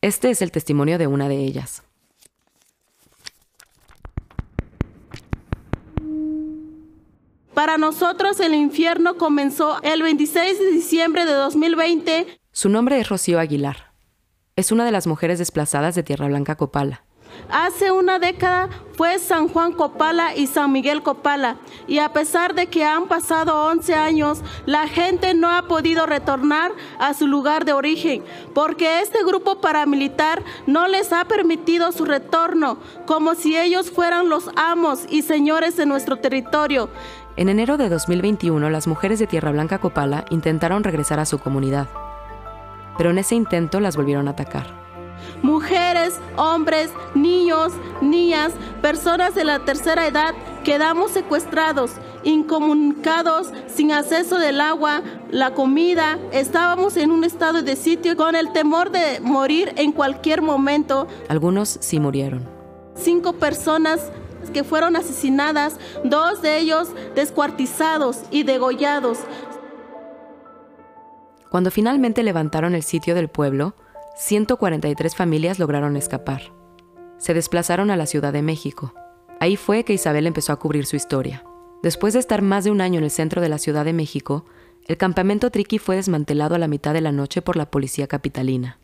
Este 0.00 0.30
es 0.30 0.42
el 0.42 0.50
testimonio 0.50 0.98
de 0.98 1.06
una 1.06 1.28
de 1.28 1.36
ellas. 1.36 1.84
Para 7.54 7.78
nosotros 7.78 8.40
el 8.40 8.54
infierno 8.54 9.16
comenzó 9.16 9.80
el 9.84 10.02
26 10.02 10.58
de 10.58 10.72
diciembre 10.72 11.24
de 11.24 11.34
2020. 11.34 12.40
Su 12.50 12.68
nombre 12.68 12.98
es 12.98 13.08
Rocío 13.08 13.38
Aguilar. 13.38 13.92
Es 14.56 14.72
una 14.72 14.84
de 14.84 14.90
las 14.90 15.06
mujeres 15.06 15.38
desplazadas 15.38 15.94
de 15.94 16.02
Tierra 16.02 16.26
Blanca 16.26 16.56
Copala. 16.56 17.05
Hace 17.50 17.92
una 17.92 18.18
década 18.18 18.68
fue 18.96 19.18
San 19.18 19.48
Juan 19.48 19.72
Copala 19.72 20.34
y 20.34 20.46
San 20.46 20.72
Miguel 20.72 21.02
Copala, 21.02 21.58
y 21.86 21.98
a 21.98 22.12
pesar 22.12 22.54
de 22.54 22.66
que 22.68 22.84
han 22.84 23.08
pasado 23.08 23.66
11 23.66 23.94
años, 23.94 24.42
la 24.64 24.88
gente 24.88 25.34
no 25.34 25.50
ha 25.50 25.68
podido 25.68 26.06
retornar 26.06 26.72
a 26.98 27.12
su 27.14 27.26
lugar 27.26 27.64
de 27.64 27.74
origen, 27.74 28.24
porque 28.54 29.02
este 29.02 29.22
grupo 29.22 29.60
paramilitar 29.60 30.42
no 30.66 30.88
les 30.88 31.12
ha 31.12 31.26
permitido 31.26 31.92
su 31.92 32.04
retorno, 32.06 32.78
como 33.04 33.34
si 33.34 33.56
ellos 33.56 33.90
fueran 33.90 34.28
los 34.28 34.50
amos 34.56 35.04
y 35.10 35.22
señores 35.22 35.76
de 35.76 35.86
nuestro 35.86 36.16
territorio. 36.16 36.88
En 37.36 37.50
enero 37.50 37.76
de 37.76 37.90
2021, 37.90 38.70
las 38.70 38.86
mujeres 38.86 39.18
de 39.18 39.26
Tierra 39.26 39.52
Blanca 39.52 39.78
Copala 39.78 40.24
intentaron 40.30 40.84
regresar 40.84 41.20
a 41.20 41.26
su 41.26 41.38
comunidad, 41.38 41.88
pero 42.96 43.10
en 43.10 43.18
ese 43.18 43.34
intento 43.34 43.78
las 43.78 43.94
volvieron 43.94 44.26
a 44.26 44.30
atacar 44.30 44.85
mujeres, 45.42 46.18
hombres, 46.36 46.90
niños, 47.14 47.72
niñas, 48.00 48.52
personas 48.82 49.34
de 49.34 49.44
la 49.44 49.60
tercera 49.60 50.06
edad, 50.06 50.34
quedamos 50.64 51.12
secuestrados, 51.12 51.92
incomunicados, 52.24 53.52
sin 53.68 53.92
acceso 53.92 54.38
del 54.38 54.60
agua, 54.60 55.02
la 55.30 55.54
comida. 55.54 56.18
Estábamos 56.32 56.96
en 56.96 57.10
un 57.10 57.24
estado 57.24 57.62
de 57.62 57.76
sitio 57.76 58.16
con 58.16 58.34
el 58.34 58.52
temor 58.52 58.90
de 58.90 59.20
morir 59.20 59.72
en 59.76 59.92
cualquier 59.92 60.42
momento. 60.42 61.06
Algunos 61.28 61.78
sí 61.80 62.00
murieron. 62.00 62.48
Cinco 62.94 63.34
personas 63.34 64.10
que 64.52 64.64
fueron 64.64 64.96
asesinadas, 64.96 65.76
dos 66.04 66.42
de 66.42 66.58
ellos 66.58 66.88
descuartizados 67.14 68.22
y 68.30 68.42
degollados. 68.42 69.18
Cuando 71.50 71.70
finalmente 71.70 72.22
levantaron 72.22 72.74
el 72.74 72.82
sitio 72.82 73.14
del 73.14 73.28
pueblo, 73.28 73.74
143 74.18 75.14
familias 75.14 75.58
lograron 75.58 75.94
escapar. 75.94 76.54
Se 77.18 77.34
desplazaron 77.34 77.90
a 77.90 77.96
la 77.96 78.06
Ciudad 78.06 78.32
de 78.32 78.40
México. 78.40 78.94
Ahí 79.40 79.56
fue 79.56 79.84
que 79.84 79.92
Isabel 79.92 80.26
empezó 80.26 80.54
a 80.54 80.58
cubrir 80.58 80.86
su 80.86 80.96
historia. 80.96 81.44
Después 81.82 82.14
de 82.14 82.20
estar 82.20 82.40
más 82.40 82.64
de 82.64 82.70
un 82.70 82.80
año 82.80 82.96
en 82.96 83.04
el 83.04 83.10
centro 83.10 83.42
de 83.42 83.50
la 83.50 83.58
Ciudad 83.58 83.84
de 83.84 83.92
México, 83.92 84.46
el 84.88 84.96
campamento 84.96 85.50
Triqui 85.50 85.78
fue 85.78 85.96
desmantelado 85.96 86.54
a 86.54 86.58
la 86.58 86.66
mitad 86.66 86.94
de 86.94 87.02
la 87.02 87.12
noche 87.12 87.42
por 87.42 87.56
la 87.56 87.70
policía 87.70 88.06
capitalina. 88.06 88.78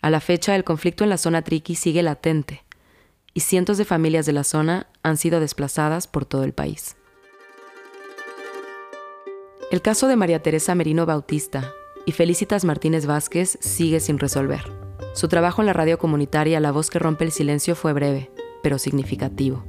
A 0.00 0.10
la 0.10 0.20
fecha, 0.20 0.54
el 0.54 0.62
conflicto 0.62 1.02
en 1.02 1.10
la 1.10 1.18
zona 1.18 1.42
Triqui 1.42 1.74
sigue 1.74 2.04
latente, 2.04 2.64
y 3.34 3.40
cientos 3.40 3.78
de 3.78 3.84
familias 3.84 4.26
de 4.26 4.32
la 4.32 4.44
zona 4.44 4.86
han 5.02 5.16
sido 5.16 5.40
desplazadas 5.40 6.06
por 6.06 6.24
todo 6.24 6.44
el 6.44 6.52
país. 6.52 6.96
El 9.72 9.82
caso 9.82 10.06
de 10.06 10.14
María 10.14 10.40
Teresa 10.40 10.76
Merino 10.76 11.04
Bautista, 11.04 11.74
y 12.08 12.12
Felicitas 12.12 12.64
Martínez 12.64 13.04
Vázquez 13.04 13.58
sigue 13.60 14.00
sin 14.00 14.18
resolver. 14.18 14.62
Su 15.12 15.28
trabajo 15.28 15.60
en 15.60 15.66
la 15.66 15.74
radio 15.74 15.98
comunitaria 15.98 16.58
La 16.58 16.72
Voz 16.72 16.88
que 16.88 16.98
Rompe 16.98 17.24
el 17.24 17.32
Silencio 17.32 17.74
fue 17.74 17.92
breve, 17.92 18.30
pero 18.62 18.78
significativo. 18.78 19.62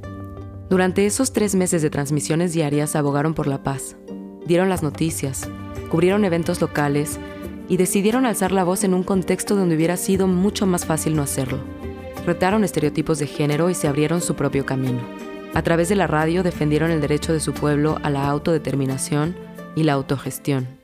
Durante 0.70 1.04
esos 1.04 1.34
tres 1.34 1.54
meses 1.54 1.82
de 1.82 1.90
transmisiones 1.90 2.54
diarias 2.54 2.96
abogaron 2.96 3.34
por 3.34 3.46
la 3.46 3.62
paz, 3.62 3.98
dieron 4.46 4.70
las 4.70 4.82
noticias, 4.82 5.50
cubrieron 5.90 6.24
eventos 6.24 6.62
locales 6.62 7.20
y 7.68 7.76
decidieron 7.76 8.24
alzar 8.24 8.52
la 8.52 8.64
voz 8.64 8.84
en 8.84 8.94
un 8.94 9.02
contexto 9.02 9.54
donde 9.54 9.76
hubiera 9.76 9.98
sido 9.98 10.26
mucho 10.26 10.64
más 10.64 10.86
fácil 10.86 11.16
no 11.16 11.22
hacerlo. 11.22 11.58
Retaron 12.24 12.64
estereotipos 12.64 13.18
de 13.18 13.26
género 13.26 13.68
y 13.68 13.74
se 13.74 13.86
abrieron 13.86 14.22
su 14.22 14.34
propio 14.34 14.64
camino. 14.64 15.02
A 15.52 15.60
través 15.60 15.90
de 15.90 15.96
la 15.96 16.06
radio 16.06 16.42
defendieron 16.42 16.90
el 16.90 17.02
derecho 17.02 17.34
de 17.34 17.40
su 17.40 17.52
pueblo 17.52 17.98
a 18.02 18.08
la 18.08 18.26
autodeterminación 18.26 19.36
y 19.76 19.82
la 19.82 19.92
autogestión. 19.92 20.79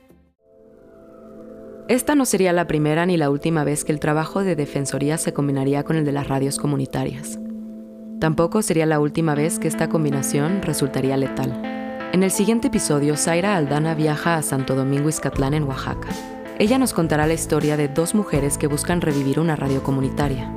Esta 1.89 2.15
no 2.15 2.25
sería 2.25 2.51
la 2.51 2.67
primera 2.67 3.05
ni 3.05 3.15
la 3.15 3.29
última 3.29 3.63
vez 3.63 3.85
que 3.85 3.93
el 3.93 4.01
trabajo 4.01 4.43
de 4.43 4.57
defensoría 4.57 5.17
se 5.17 5.31
combinaría 5.31 5.83
con 5.83 5.95
el 5.95 6.03
de 6.03 6.11
las 6.11 6.27
radios 6.27 6.57
comunitarias. 6.57 7.39
Tampoco 8.19 8.61
sería 8.61 8.85
la 8.85 8.99
última 8.99 9.35
vez 9.35 9.57
que 9.57 9.69
esta 9.69 9.87
combinación 9.87 10.61
resultaría 10.61 11.15
letal. 11.15 11.61
En 12.11 12.23
el 12.23 12.31
siguiente 12.31 12.67
episodio, 12.67 13.15
Zaira 13.15 13.55
Aldana 13.55 13.95
viaja 13.95 14.35
a 14.35 14.41
Santo 14.41 14.75
Domingo 14.75 15.07
Izcatlán 15.07 15.53
en 15.53 15.63
Oaxaca. 15.63 16.09
Ella 16.59 16.77
nos 16.77 16.93
contará 16.93 17.25
la 17.25 17.35
historia 17.35 17.77
de 17.77 17.87
dos 17.87 18.15
mujeres 18.15 18.57
que 18.57 18.67
buscan 18.67 18.99
revivir 18.99 19.39
una 19.39 19.55
radio 19.55 19.81
comunitaria. 19.81 20.51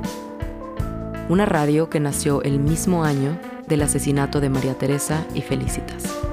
Una 1.29 1.45
radio 1.45 1.89
que 1.89 2.01
nació 2.01 2.41
el 2.43 2.59
mismo 2.59 3.05
año 3.05 3.39
del 3.67 3.83
asesinato 3.83 4.41
de 4.41 4.49
María 4.49 4.73
Teresa 4.73 5.25
y 5.33 5.41
Felicitas. 5.41 6.30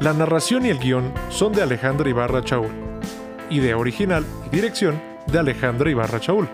La 0.00 0.14
narración 0.14 0.64
y 0.64 0.70
el 0.70 0.78
guion 0.78 1.12
son 1.28 1.52
de 1.52 1.60
Alejandra 1.60 2.08
Ibarra 2.08 2.42
Chaul. 2.42 2.70
Idea 3.50 3.76
original 3.76 4.24
y 4.46 4.48
dirección 4.48 4.98
de 5.26 5.38
Alejandra 5.38 5.90
Ibarra 5.90 6.18
Chaul. 6.18 6.48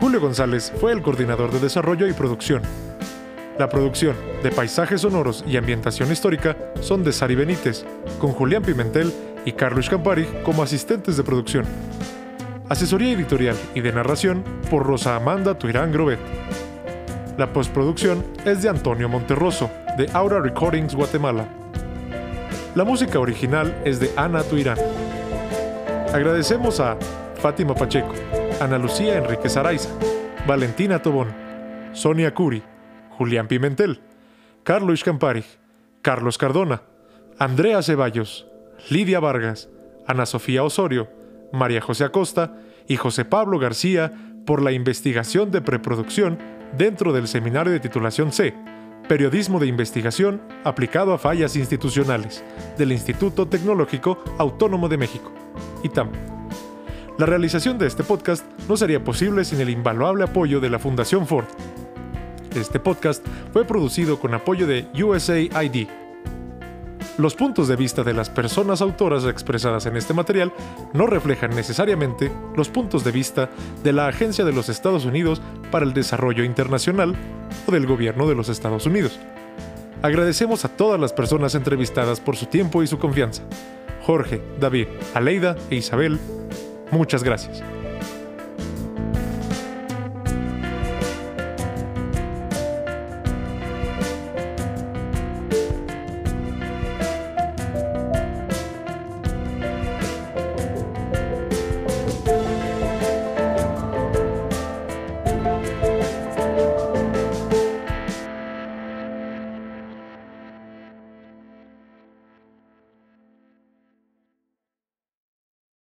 Julio 0.00 0.18
González 0.18 0.72
fue 0.80 0.92
el 0.92 1.02
coordinador 1.02 1.52
de 1.52 1.60
desarrollo 1.60 2.08
y 2.08 2.14
producción. 2.14 2.62
La 3.58 3.68
producción 3.68 4.16
de 4.42 4.50
paisajes 4.50 5.02
sonoros 5.02 5.44
y 5.46 5.58
ambientación 5.58 6.10
histórica 6.10 6.56
son 6.80 7.04
de 7.04 7.12
Sari 7.12 7.34
Benítez, 7.34 7.84
con 8.18 8.32
Julián 8.32 8.62
Pimentel 8.62 9.12
y 9.44 9.52
Carlos 9.52 9.90
Campari 9.90 10.26
como 10.42 10.62
asistentes 10.62 11.18
de 11.18 11.24
producción. 11.24 11.66
Asesoría 12.70 13.12
editorial 13.12 13.56
y 13.74 13.82
de 13.82 13.92
narración 13.92 14.42
por 14.70 14.86
Rosa 14.86 15.16
Amanda 15.16 15.58
Tuirán 15.58 15.92
Grobet. 15.92 16.18
La 17.36 17.52
postproducción 17.52 18.24
es 18.46 18.62
de 18.62 18.70
Antonio 18.70 19.10
Monterroso, 19.10 19.70
de 19.98 20.08
Aura 20.14 20.40
Recordings 20.40 20.94
Guatemala. 20.94 21.46
La 22.78 22.84
música 22.84 23.18
original 23.18 23.82
es 23.84 23.98
de 23.98 24.08
Ana 24.16 24.44
Tuirán. 24.44 24.78
Agradecemos 26.14 26.78
a 26.78 26.96
Fátima 27.40 27.74
Pacheco, 27.74 28.14
Ana 28.60 28.78
Lucía 28.78 29.18
Enriquez 29.18 29.56
Araiza, 29.56 29.90
Valentina 30.46 31.02
Tobón, 31.02 31.26
Sonia 31.92 32.32
Curi, 32.32 32.62
Julián 33.10 33.48
Pimentel, 33.48 34.00
Carlos 34.62 35.02
Campari, 35.02 35.44
Carlos 36.02 36.38
Cardona, 36.38 36.82
Andrea 37.36 37.82
Ceballos, 37.82 38.46
Lidia 38.90 39.18
Vargas, 39.18 39.68
Ana 40.06 40.24
Sofía 40.24 40.62
Osorio, 40.62 41.08
María 41.52 41.80
José 41.80 42.04
Acosta 42.04 42.58
y 42.86 42.94
José 42.94 43.24
Pablo 43.24 43.58
García 43.58 44.12
por 44.46 44.62
la 44.62 44.70
investigación 44.70 45.50
de 45.50 45.62
preproducción 45.62 46.38
dentro 46.76 47.12
del 47.12 47.26
seminario 47.26 47.72
de 47.72 47.80
titulación 47.80 48.30
C 48.30 48.54
Periodismo 49.08 49.58
de 49.58 49.66
investigación 49.66 50.42
aplicado 50.64 51.14
a 51.14 51.18
fallas 51.18 51.56
institucionales 51.56 52.44
del 52.76 52.92
Instituto 52.92 53.48
Tecnológico 53.48 54.22
Autónomo 54.36 54.86
de 54.90 54.98
México, 54.98 55.32
ITAM. 55.82 56.10
La 57.16 57.24
realización 57.24 57.78
de 57.78 57.86
este 57.86 58.04
podcast 58.04 58.44
no 58.68 58.76
sería 58.76 59.02
posible 59.02 59.46
sin 59.46 59.62
el 59.62 59.70
invaluable 59.70 60.24
apoyo 60.24 60.60
de 60.60 60.68
la 60.68 60.78
Fundación 60.78 61.26
Ford. 61.26 61.46
Este 62.54 62.78
podcast 62.78 63.26
fue 63.50 63.64
producido 63.64 64.20
con 64.20 64.34
apoyo 64.34 64.66
de 64.66 64.86
USAID, 65.02 65.88
los 67.18 67.34
puntos 67.34 67.66
de 67.66 67.76
vista 67.76 68.04
de 68.04 68.14
las 68.14 68.30
personas 68.30 68.80
autoras 68.80 69.24
expresadas 69.24 69.86
en 69.86 69.96
este 69.96 70.14
material 70.14 70.52
no 70.94 71.06
reflejan 71.06 71.50
necesariamente 71.50 72.32
los 72.56 72.68
puntos 72.68 73.04
de 73.04 73.10
vista 73.10 73.50
de 73.82 73.92
la 73.92 74.06
Agencia 74.06 74.44
de 74.44 74.52
los 74.52 74.68
Estados 74.68 75.04
Unidos 75.04 75.42
para 75.70 75.84
el 75.84 75.92
Desarrollo 75.92 76.44
Internacional 76.44 77.16
o 77.66 77.72
del 77.72 77.86
Gobierno 77.86 78.28
de 78.28 78.36
los 78.36 78.48
Estados 78.48 78.86
Unidos. 78.86 79.18
Agradecemos 80.00 80.64
a 80.64 80.68
todas 80.68 81.00
las 81.00 81.12
personas 81.12 81.56
entrevistadas 81.56 82.20
por 82.20 82.36
su 82.36 82.46
tiempo 82.46 82.84
y 82.84 82.86
su 82.86 83.00
confianza. 83.00 83.42
Jorge, 84.06 84.40
David, 84.60 84.86
Aleida 85.12 85.56
e 85.70 85.74
Isabel, 85.74 86.20
muchas 86.92 87.24
gracias. 87.24 87.62